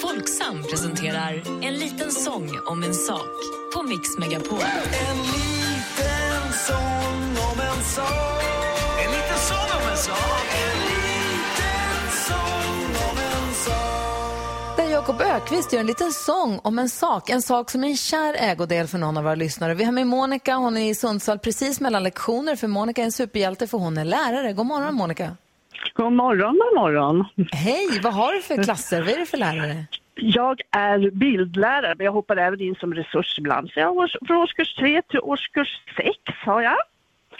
Folksam 0.00 0.62
presenterar 0.70 1.42
En 1.62 1.74
liten 1.74 2.10
sång 2.10 2.50
om 2.66 2.82
en 2.82 2.94
sak 2.94 3.28
på 3.74 3.82
Mix 3.82 4.18
Megapol. 4.18 4.58
En 4.60 5.16
liten 5.16 6.52
sång 6.66 7.22
om 7.52 7.60
en 7.60 7.84
sak 7.84 8.42
En 9.04 9.10
liten 9.10 9.38
sång 9.38 9.80
om 9.82 9.90
en 9.90 9.96
sak 9.96 10.57
Jakob 14.98 15.20
Ökvist 15.20 15.72
gör 15.72 15.80
en 15.80 15.86
liten 15.86 16.10
sång 16.12 16.58
om 16.64 16.78
en 16.78 16.88
sak. 16.88 17.30
En 17.30 17.42
sak 17.42 17.70
som 17.70 17.84
är 17.84 17.88
en 17.88 17.96
kär 17.96 18.34
ägodel 18.38 18.86
för 18.86 18.98
någon 18.98 19.16
av 19.16 19.24
våra 19.24 19.34
lyssnare. 19.34 19.74
Vi 19.74 19.84
har 19.84 19.92
med 19.92 20.06
Monica. 20.06 20.54
Hon 20.54 20.76
är 20.76 20.90
i 20.90 20.94
Sundsvall 20.94 21.38
precis 21.38 21.80
mellan 21.80 22.02
lektioner. 22.02 22.56
För 22.56 22.66
Monica 22.66 23.00
är 23.00 23.04
en 23.04 23.12
superhjälte 23.12 23.66
för 23.66 23.78
hon 23.78 23.98
är 23.98 24.04
lärare. 24.04 24.52
God 24.52 24.66
morgon 24.66 24.94
Monica. 24.94 25.36
God 25.94 26.12
morgon, 26.12 26.52
god 26.52 26.82
morgon. 26.82 27.24
Hej, 27.52 28.00
vad 28.02 28.14
har 28.14 28.32
du 28.32 28.42
för 28.42 28.62
klasser? 28.62 29.02
Vad 29.02 29.08
är 29.08 29.18
det 29.18 29.26
för 29.26 29.36
lärare? 29.36 29.84
Jag 30.14 30.60
är 30.70 31.10
bildlärare, 31.10 31.94
men 31.98 32.04
jag 32.04 32.12
hoppar 32.12 32.36
även 32.36 32.60
in 32.60 32.74
som 32.74 32.94
resurs 32.94 33.38
ibland. 33.38 33.70
Så 33.70 33.80
jag 33.80 33.94
har 33.94 34.26
från 34.26 34.36
årskurs 34.36 34.74
3 34.74 35.02
till 35.02 35.20
årskurs 35.20 35.80
6 35.96 36.08
har 36.44 36.62
jag. 36.62 36.76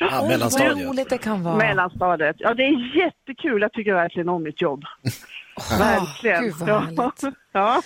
Ah, 0.01 0.29
Oj, 0.29 0.37
Vad 0.39 0.83
roligt 0.87 1.11
det 1.11 1.19
kan 1.19 1.43
vara. 1.43 1.57
Mellanstadiet. 1.57 2.37
Ja, 2.39 2.55
det 2.55 2.63
är 2.63 2.97
jättekul. 2.97 3.63
Jag 3.63 3.73
tycker 3.73 3.95
verkligen 3.95 4.29
om 4.29 4.43
mitt 4.43 4.61
jobb. 4.63 4.85
Verkligen. 5.79 6.43
Gud, 6.45 6.55
vad 6.55 6.69
Ja. 6.69 6.79
härligt. 6.79 7.37
ja. 7.53 7.83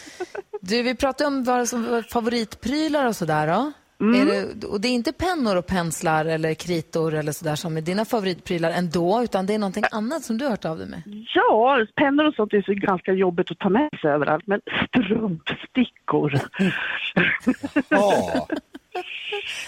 Du, 0.61 0.83
vi 0.83 0.95
pratade 0.95 1.29
om 1.29 1.45
vad 1.45 1.68
som 1.68 2.03
favoritprylar 2.12 3.07
och 3.07 3.16
sådär. 3.16 3.47
Då. 3.47 3.73
Mm. 4.01 4.20
Är 4.20 4.25
det, 4.33 4.66
och 4.66 4.81
det 4.81 4.89
är 4.89 4.93
inte 4.93 5.12
pennor 5.12 5.57
och 5.57 5.66
penslar 5.66 6.25
eller 6.25 6.55
kritor 6.55 7.14
eller 7.14 7.33
sådär 7.33 7.57
som 7.57 7.77
är 7.77 7.81
dina 7.81 8.05
favoritprylar 8.05 8.70
ändå, 8.70 9.23
utan 9.23 9.47
det 9.47 9.55
är 9.55 9.59
någonting 9.59 9.85
annat 9.93 10.23
som 10.23 10.39
du 10.39 10.45
har 10.45 10.51
hört 10.51 10.64
av 10.64 10.79
dig 10.79 10.87
med. 10.89 11.03
Ja, 11.35 11.87
pennor 11.97 12.25
och 12.25 12.35
sånt 12.35 12.53
är 12.53 12.62
så 12.62 12.73
ganska 12.75 13.12
jobbigt 13.12 13.51
att 13.51 13.59
ta 13.59 13.68
med 13.68 13.89
sig 14.01 14.11
överallt, 14.11 14.47
men 14.47 14.61
strumpstickor. 14.89 16.33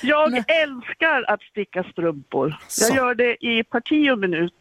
Jag 0.03 0.35
älskar 0.37 1.25
att 1.29 1.43
sticka 1.43 1.85
strumpor. 1.93 2.49
Jag 2.49 2.71
Så. 2.71 2.95
gör 2.97 3.15
det 3.15 3.47
i 3.47 3.65
parti 3.65 4.11
och 4.11 4.19
minut, 4.19 4.55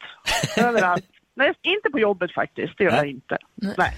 överallt. 0.58 1.06
Nej, 1.36 1.54
inte 1.64 1.90
på 1.92 2.00
jobbet 2.00 2.34
faktiskt, 2.34 2.74
det 2.78 2.84
gör 2.84 2.92
jag 2.96 3.08
inte. 3.08 3.38
Nej. 3.56 3.94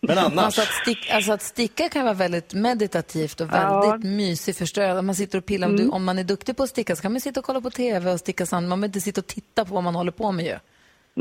Men 0.00 0.18
Alltså 0.38 0.60
att, 0.60 0.68
stick, 0.68 1.10
alltså 1.10 1.32
att 1.32 1.42
sticka 1.42 1.88
kan 1.88 2.04
vara 2.04 2.14
väldigt 2.14 2.54
meditativt 2.54 3.40
och 3.40 3.52
väldigt 3.52 4.10
mysigt. 4.10 4.58
Förstår 4.58 5.02
man, 5.02 5.14
sitter 5.14 5.38
och 5.38 5.46
pillar, 5.46 5.68
om, 5.68 5.76
du, 5.76 5.82
Mm. 5.82 5.94
om 5.94 6.04
man 6.04 6.18
är 6.18 6.24
duktig 6.24 6.56
på 6.56 6.62
att 6.62 6.68
sticka 6.68 6.96
så 6.96 7.02
kan 7.02 7.12
man 7.12 7.20
sitta 7.20 7.40
och 7.40 7.46
kolla 7.46 7.60
på 7.60 7.70
TV 7.70 8.12
och 8.12 8.20
sticka 8.20 8.46
samtidigt. 8.46 8.68
Man 8.68 8.80
behöver 8.80 8.88
inte 8.88 9.00
sitta 9.00 9.20
och 9.20 9.26
titta 9.26 9.64
på 9.64 9.74
vad 9.74 9.84
man 9.84 9.94
håller 9.94 10.12
på 10.12 10.32
med 10.32 10.44
ju. 10.44 10.56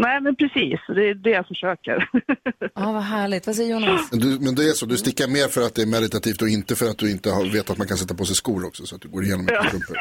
Nej, 0.05 0.21
men 0.21 0.35
precis. 0.35 0.79
Det 0.87 1.09
är 1.09 1.13
det 1.13 1.29
jag 1.29 1.47
försöker. 1.47 2.09
Ja, 2.75 2.91
vad 2.91 3.03
härligt. 3.03 3.47
Vad 3.47 3.55
säger 3.55 3.71
Jonas? 3.71 4.11
Men, 4.11 4.19
du, 4.19 4.27
men 4.45 4.55
det 4.55 4.63
är 4.63 4.73
så, 4.73 4.85
du 4.85 4.97
stickar 4.97 5.27
mer 5.27 5.47
för 5.47 5.61
att 5.67 5.75
det 5.75 5.81
är 5.81 5.85
meditativt 5.97 6.41
och 6.41 6.47
inte 6.47 6.75
för 6.75 6.85
att 6.85 6.97
du 6.97 7.11
inte 7.11 7.29
har, 7.29 7.43
vet 7.53 7.69
att 7.69 7.77
man 7.77 7.87
kan 7.87 7.97
sätta 7.97 8.13
på 8.15 8.25
sig 8.25 8.35
skor 8.35 8.65
också 8.67 8.85
så 8.85 8.95
att 8.95 9.01
du 9.01 9.07
går 9.07 9.23
igenom 9.23 9.45
med 9.45 9.53
Ja. 9.53 9.63
strumpor. 9.63 9.95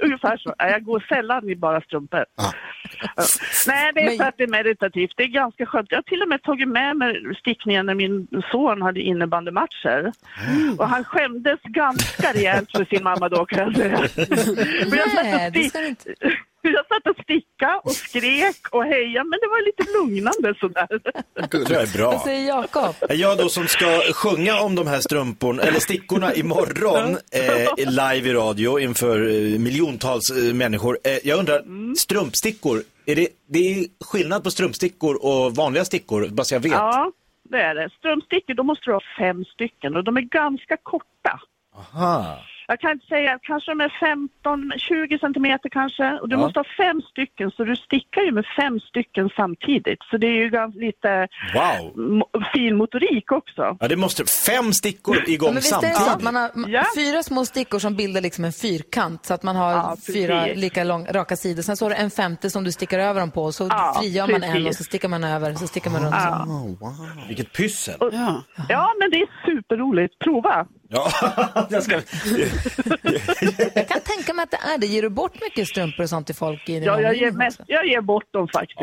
Ungefär 0.06 0.36
så. 0.36 0.54
Nej, 0.58 0.70
Jag 0.70 0.84
går 0.84 1.00
sällan 1.08 1.48
i 1.50 1.56
bara 1.56 1.80
strumpor. 1.80 2.18
Ah. 2.20 2.24
Ja. 3.16 3.22
Nej, 3.66 3.92
det 3.94 4.00
är 4.00 4.16
för 4.16 4.24
att 4.24 4.34
det 4.38 4.44
är 4.44 4.48
meditativt. 4.48 5.12
Det 5.16 5.22
är 5.22 5.28
ganska 5.42 5.66
skönt. 5.66 5.86
Jag 5.90 5.98
har 5.98 6.02
till 6.02 6.22
och 6.22 6.28
med 6.28 6.42
tagit 6.42 6.68
med 6.68 6.96
mig 6.96 7.14
stickningen 7.40 7.86
när 7.86 7.94
min 7.94 8.26
son 8.52 8.82
hade 8.82 9.00
innebandymatcher. 9.00 10.12
Och 10.78 10.88
han 10.88 11.04
skämdes 11.04 11.60
ganska 11.62 12.32
rejält 12.32 12.70
för 12.76 12.84
sin 12.84 13.02
mamma 13.04 13.28
då 13.28 13.44
kan 13.46 13.58
jag 13.58 13.76
säga. 13.76 13.98
Men 14.90 14.98
jag 14.98 15.10
satt 15.10 15.18
och 15.18 15.24
Nej, 15.24 15.50
det 15.50 15.58
stick- 15.60 15.68
ska 15.68 15.78
du 15.80 15.88
inte. 15.88 16.14
Jag 16.62 16.86
satt 16.86 17.06
och 17.16 17.22
sticka 17.24 17.80
och 17.84 17.92
skrek 17.92 18.56
och 18.70 18.84
hejade, 18.84 19.28
men 19.28 19.38
det 19.42 19.48
var 19.48 19.64
lite 19.66 19.84
lugnande 19.98 20.54
sådär. 20.60 20.88
Det 21.34 21.48
tror 21.48 21.72
jag 21.72 21.82
är 21.82 21.98
bra. 21.98 22.10
Vad 22.10 22.20
säger 22.20 22.48
Jakob? 22.48 22.94
Jag 23.08 23.38
då 23.38 23.48
som 23.48 23.66
ska 23.68 24.00
sjunga 24.14 24.60
om 24.60 24.74
de 24.74 24.86
här 24.86 25.00
strumporna, 25.00 25.62
eller 25.62 25.80
stickorna 25.80 26.34
imorgon 26.34 27.16
eh, 27.32 27.90
live 27.90 28.28
i 28.30 28.32
radio 28.32 28.78
inför 28.78 29.18
eh, 29.20 29.58
miljontals 29.58 30.30
eh, 30.30 30.54
människor. 30.54 30.98
Eh, 31.04 31.18
jag 31.28 31.38
undrar, 31.38 31.62
strumpstickor, 31.96 32.82
är 33.06 33.16
det, 33.16 33.28
det 33.48 33.58
är 33.58 33.84
skillnad 34.04 34.44
på 34.44 34.50
strumpstickor 34.50 35.26
och 35.26 35.54
vanliga 35.56 35.84
stickor, 35.84 36.28
bara 36.28 36.44
så 36.44 36.54
jag 36.54 36.60
vet? 36.60 36.72
Ja, 36.72 37.12
det 37.50 37.60
är 37.62 37.74
det. 37.74 37.90
Strumpstickor, 37.98 38.54
då 38.54 38.62
måste 38.62 38.84
du 38.84 38.92
ha 38.92 39.00
fem 39.18 39.44
stycken 39.44 39.96
och 39.96 40.04
de 40.04 40.16
är 40.16 40.20
ganska 40.20 40.76
korta. 40.82 41.40
Aha. 41.76 42.38
Jag 42.70 42.80
kan 42.80 42.90
inte 42.90 43.06
säga, 43.06 43.38
kanske 43.42 43.70
de 43.70 43.80
är 43.80 43.88
15-20 44.44 45.20
centimeter 45.20 45.68
kanske. 45.68 46.12
Och 46.20 46.28
du 46.28 46.36
Ja. 46.36 46.40
måste 46.40 46.58
ha 46.58 46.64
fem 46.76 47.00
stycken, 47.10 47.50
så 47.50 47.64
du 47.64 47.76
stickar 47.76 48.22
ju 48.22 48.32
med 48.32 48.44
fem 48.60 48.80
stycken 48.80 49.30
samtidigt. 49.36 49.98
Så 50.10 50.16
det 50.16 50.26
är 50.26 50.34
ju 50.44 50.50
ganska 50.50 50.78
lite 50.80 51.28
Wow! 51.54 52.22
fin 52.54 52.76
motorik 52.76 53.32
också. 53.32 53.76
Ja, 53.80 53.88
det 53.88 53.96
måste, 53.96 54.24
fem 54.46 54.72
stickor 54.72 55.16
igång 55.28 55.46
Ja, 55.48 55.52
men 55.52 55.60
visst 55.60 55.72
är 55.72 55.80
det 55.80 55.88
så 55.94 55.94
samtidigt. 56.00 56.16
att 56.16 56.22
man 56.22 56.36
har 56.36 56.50
man- 56.54 56.84
fyra 56.96 57.22
små 57.22 57.44
stickor 57.44 57.78
som 57.78 57.96
bildar 57.96 58.20
liksom 58.20 58.44
en 58.44 58.52
fyrkant 58.52 59.24
så 59.26 59.34
att 59.34 59.42
man 59.42 59.56
har 59.56 59.90
precis. 59.96 60.14
fyra 60.14 60.46
lika 60.54 60.84
lång, 60.84 61.06
raka 61.10 61.36
sidor. 61.36 61.62
Sen 61.62 61.76
så 61.76 61.84
har 61.84 61.90
du 61.90 61.96
en 61.96 62.10
femte 62.10 62.50
som 62.50 62.64
du 62.64 62.72
stickar 62.72 62.98
över 62.98 63.20
dem 63.20 63.30
på 63.30 63.52
så 63.52 63.66
Ja, 63.70 63.96
frigör 64.00 64.26
man 64.28 64.42
en 64.42 64.50
och 64.50 64.56
precis. 64.56 64.78
så 64.78 64.84
stickar 64.84 65.08
man 65.08 65.24
över, 65.24 65.54
så 65.54 65.66
stickar 65.66 65.90
man 65.90 66.02
runt. 66.02 66.14
Ja. 66.18 66.46
så. 66.80 67.26
Vilket 67.28 67.52
pyssel. 67.52 67.94
Ja. 68.00 68.42
ja, 68.68 68.90
men 69.00 69.10
det 69.10 69.16
är 69.20 69.28
superroligt. 69.46 70.18
Prova! 70.18 70.66
Ja, 70.90 71.12
jag 71.70 71.82
ska... 71.82 71.94
Jag 73.74 73.88
kan 73.88 74.00
tänka 74.00 74.32
mig 74.34 74.42
att 74.42 74.50
det 74.50 74.60
är 74.74 74.78
det. 74.78 74.86
Ger 74.86 75.02
du 75.02 75.08
bort 75.08 75.40
mycket 75.40 75.68
strumpor 75.68 76.02
och 76.02 76.08
sånt 76.08 76.26
till 76.26 76.34
folk? 76.34 76.68
I 76.68 76.78
Ja, 76.78 77.00
jag 77.00 77.16
ger, 77.16 77.30
mest, 77.32 77.60
jag 77.66 77.86
ger 77.86 78.00
bort 78.00 78.32
dem 78.32 78.48
faktiskt. 78.48 78.80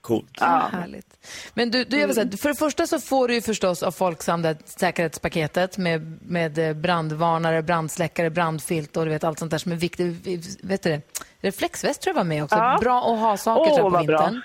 Coolt. 0.00 0.30
Ja. 0.40 0.68
Härligt. 0.72 1.06
Men 1.54 1.70
du, 1.70 1.84
du 1.84 1.98
gör 1.98 2.06
väl 2.06 2.14
så 2.14 2.22
här, 2.22 2.36
för 2.36 2.48
det 2.48 2.54
första 2.54 2.86
så 2.86 3.00
får 3.00 3.28
du 3.28 3.34
ju 3.34 3.40
förstås 3.40 3.82
av 3.82 3.92
Folksam 3.92 4.42
det 4.42 4.48
här 4.48 4.56
säkerhetspaketet 4.64 5.78
med, 5.78 6.18
med 6.22 6.58
eh, 6.58 6.74
brandvarnare, 6.74 7.62
brandsläckare, 7.62 8.30
brandfilt 8.30 8.96
och 8.96 9.04
du 9.04 9.10
vet 9.10 9.24
allt 9.24 9.38
sånt 9.38 9.50
där 9.50 9.58
som 9.58 9.72
är 9.72 9.76
viktigt. 9.76 10.26
Vet 10.62 10.82
du 10.82 10.90
det? 10.90 11.00
Reflexväst 11.40 12.02
tror 12.02 12.10
jag 12.10 12.20
var 12.20 12.24
med 12.24 12.44
också. 12.44 12.56
Ja. 12.56 12.78
Bra 12.80 12.98
att 12.98 13.20
ha 13.20 13.36
saker 13.36 13.60
Åh, 13.60 13.68
så 13.68 13.76
här 13.76 13.82
på 13.82 13.88
vad 13.88 14.06
bra. 14.06 14.26
vintern. 14.26 14.42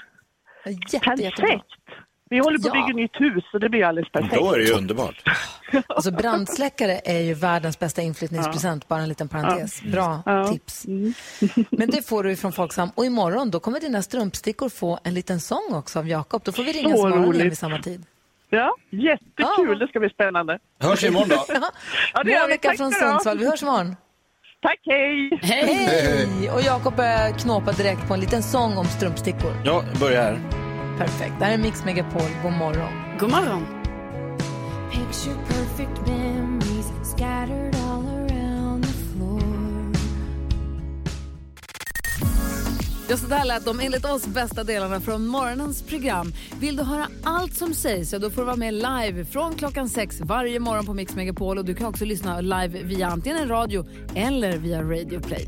Jätte, 0.91 1.24
jättebra. 1.24 1.62
Vi 2.32 2.39
håller 2.39 2.59
på 2.59 2.67
att 2.69 2.75
Ja. 2.75 2.86
bygga 2.88 2.95
nytt 3.01 3.21
hus 3.21 3.43
så 3.51 3.57
det 3.57 3.69
blir 3.69 3.86
alldeles 3.86 4.11
perfekt. 4.11 4.36
Då 4.36 4.53
är 4.53 4.57
det 4.59 4.63
ju 4.65 4.73
underbart. 4.73 5.23
Alltså 5.88 6.11
brandsläckare 6.11 7.01
är 7.05 7.19
ju 7.19 7.34
världens 7.34 7.79
bästa 7.79 8.01
inflyttningspresent, 8.01 8.88
bara 8.88 8.99
en 9.01 9.09
liten 9.09 9.27
parentes. 9.29 9.82
Bra 9.82 10.23
Ja. 10.25 10.32
Mm. 10.32 10.51
tips. 10.53 10.86
Men 11.69 11.89
det 11.89 12.07
får 12.07 12.23
du 12.23 12.36
från 12.36 12.51
Folksam. 12.51 12.89
Och 12.95 13.05
imorgon 13.05 13.51
då 13.51 13.59
kommer 13.59 13.79
dina 13.79 14.01
strumpstickor 14.01 14.69
få 14.69 14.99
en 15.03 15.13
liten 15.13 15.39
sång 15.39 15.69
också 15.73 15.99
av 15.99 16.07
Jakob. 16.07 16.41
Då 16.45 16.51
får 16.51 16.63
vi 16.63 16.71
ringa 16.71 16.95
imorgon 16.95 17.36
igen 17.36 17.49
vid 17.49 17.57
samma 17.57 17.79
tid. 17.82 18.05
Ja, 18.49 18.75
jättekul. 18.89 19.79
Det 19.79 19.88
ska 19.88 19.99
bli 19.99 20.09
spännande. 20.09 20.59
Hörs 20.79 21.03
imorgon 21.03 21.29
då. 21.29 21.45
Ja, 22.13 22.23
det 22.23 22.29
vi. 22.34 22.39
Monica 22.39 22.67
Tack 22.67 22.77
från. 22.77 22.91
Sundsvall, 22.91 23.38
vi 23.38 23.45
hörs 23.49 23.61
imorgon. 23.63 23.95
Tack, 24.61 24.79
hej! 24.86 25.39
Hej! 25.41 26.49
Och 26.51 26.61
Jakob 26.61 26.95
börjar 26.95 27.32
knåpa 27.39 27.71
direkt 27.71 28.07
på 28.07 28.13
en 28.13 28.19
liten 28.19 28.43
sång 28.43 28.77
om 28.77 28.86
strumpstickor. 28.86 29.53
Ja, 29.65 29.84
börja 29.99 30.21
här. 30.21 30.39
Perfekt. 30.98 31.34
Det 31.39 31.46
här 31.46 31.54
är 31.54 31.58
Mix 31.58 31.86
Megapol. 31.86 32.30
God 32.44 32.52
morgon. 32.52 32.89
God 33.20 33.32
morgon. 33.32 33.66
Picture 34.92 35.36
perfect 35.48 36.08
memories 36.08 36.92
scattered 37.04 37.76
all 37.76 38.08
around 38.08 38.84
the 38.84 38.94
floor. 38.94 39.42
Ja, 43.10 43.18
så 43.18 43.28
där 43.28 43.46
lät 43.46 43.66
de 43.66 43.80
enligt 43.80 44.06
oss 44.06 44.28
bästa 44.28 44.64
delarna 44.64 45.02
från 45.02 45.28
morgonens 45.28 45.84
program. 45.84 46.34
Vill 46.60 46.76
du 46.76 46.84
höra 46.84 47.08
allt 47.24 47.56
som 47.56 47.74
sägs 47.74 48.10
så 48.10 48.18
då 48.18 48.30
får 48.30 48.42
du 48.42 48.46
vara 48.46 48.56
med 48.56 48.74
live 48.74 49.26
från 49.26 49.56
klockan 49.56 49.89
sex 49.89 50.22
varje 50.22 50.60
morgon 50.60 50.86
på 50.86 50.94
Mix 50.94 51.16
Megapol. 51.16 51.58
Och 51.58 51.66
du 51.66 51.76
kan 51.76 51.88
också 51.88 52.06
lyssna 52.06 52.42
live 52.42 52.84
via 52.84 53.08
antingen 53.08 53.48
radio 53.48 53.86
eller 54.16 54.58
via 54.58 54.82
Radio 54.82 55.20
Play. 55.20 55.48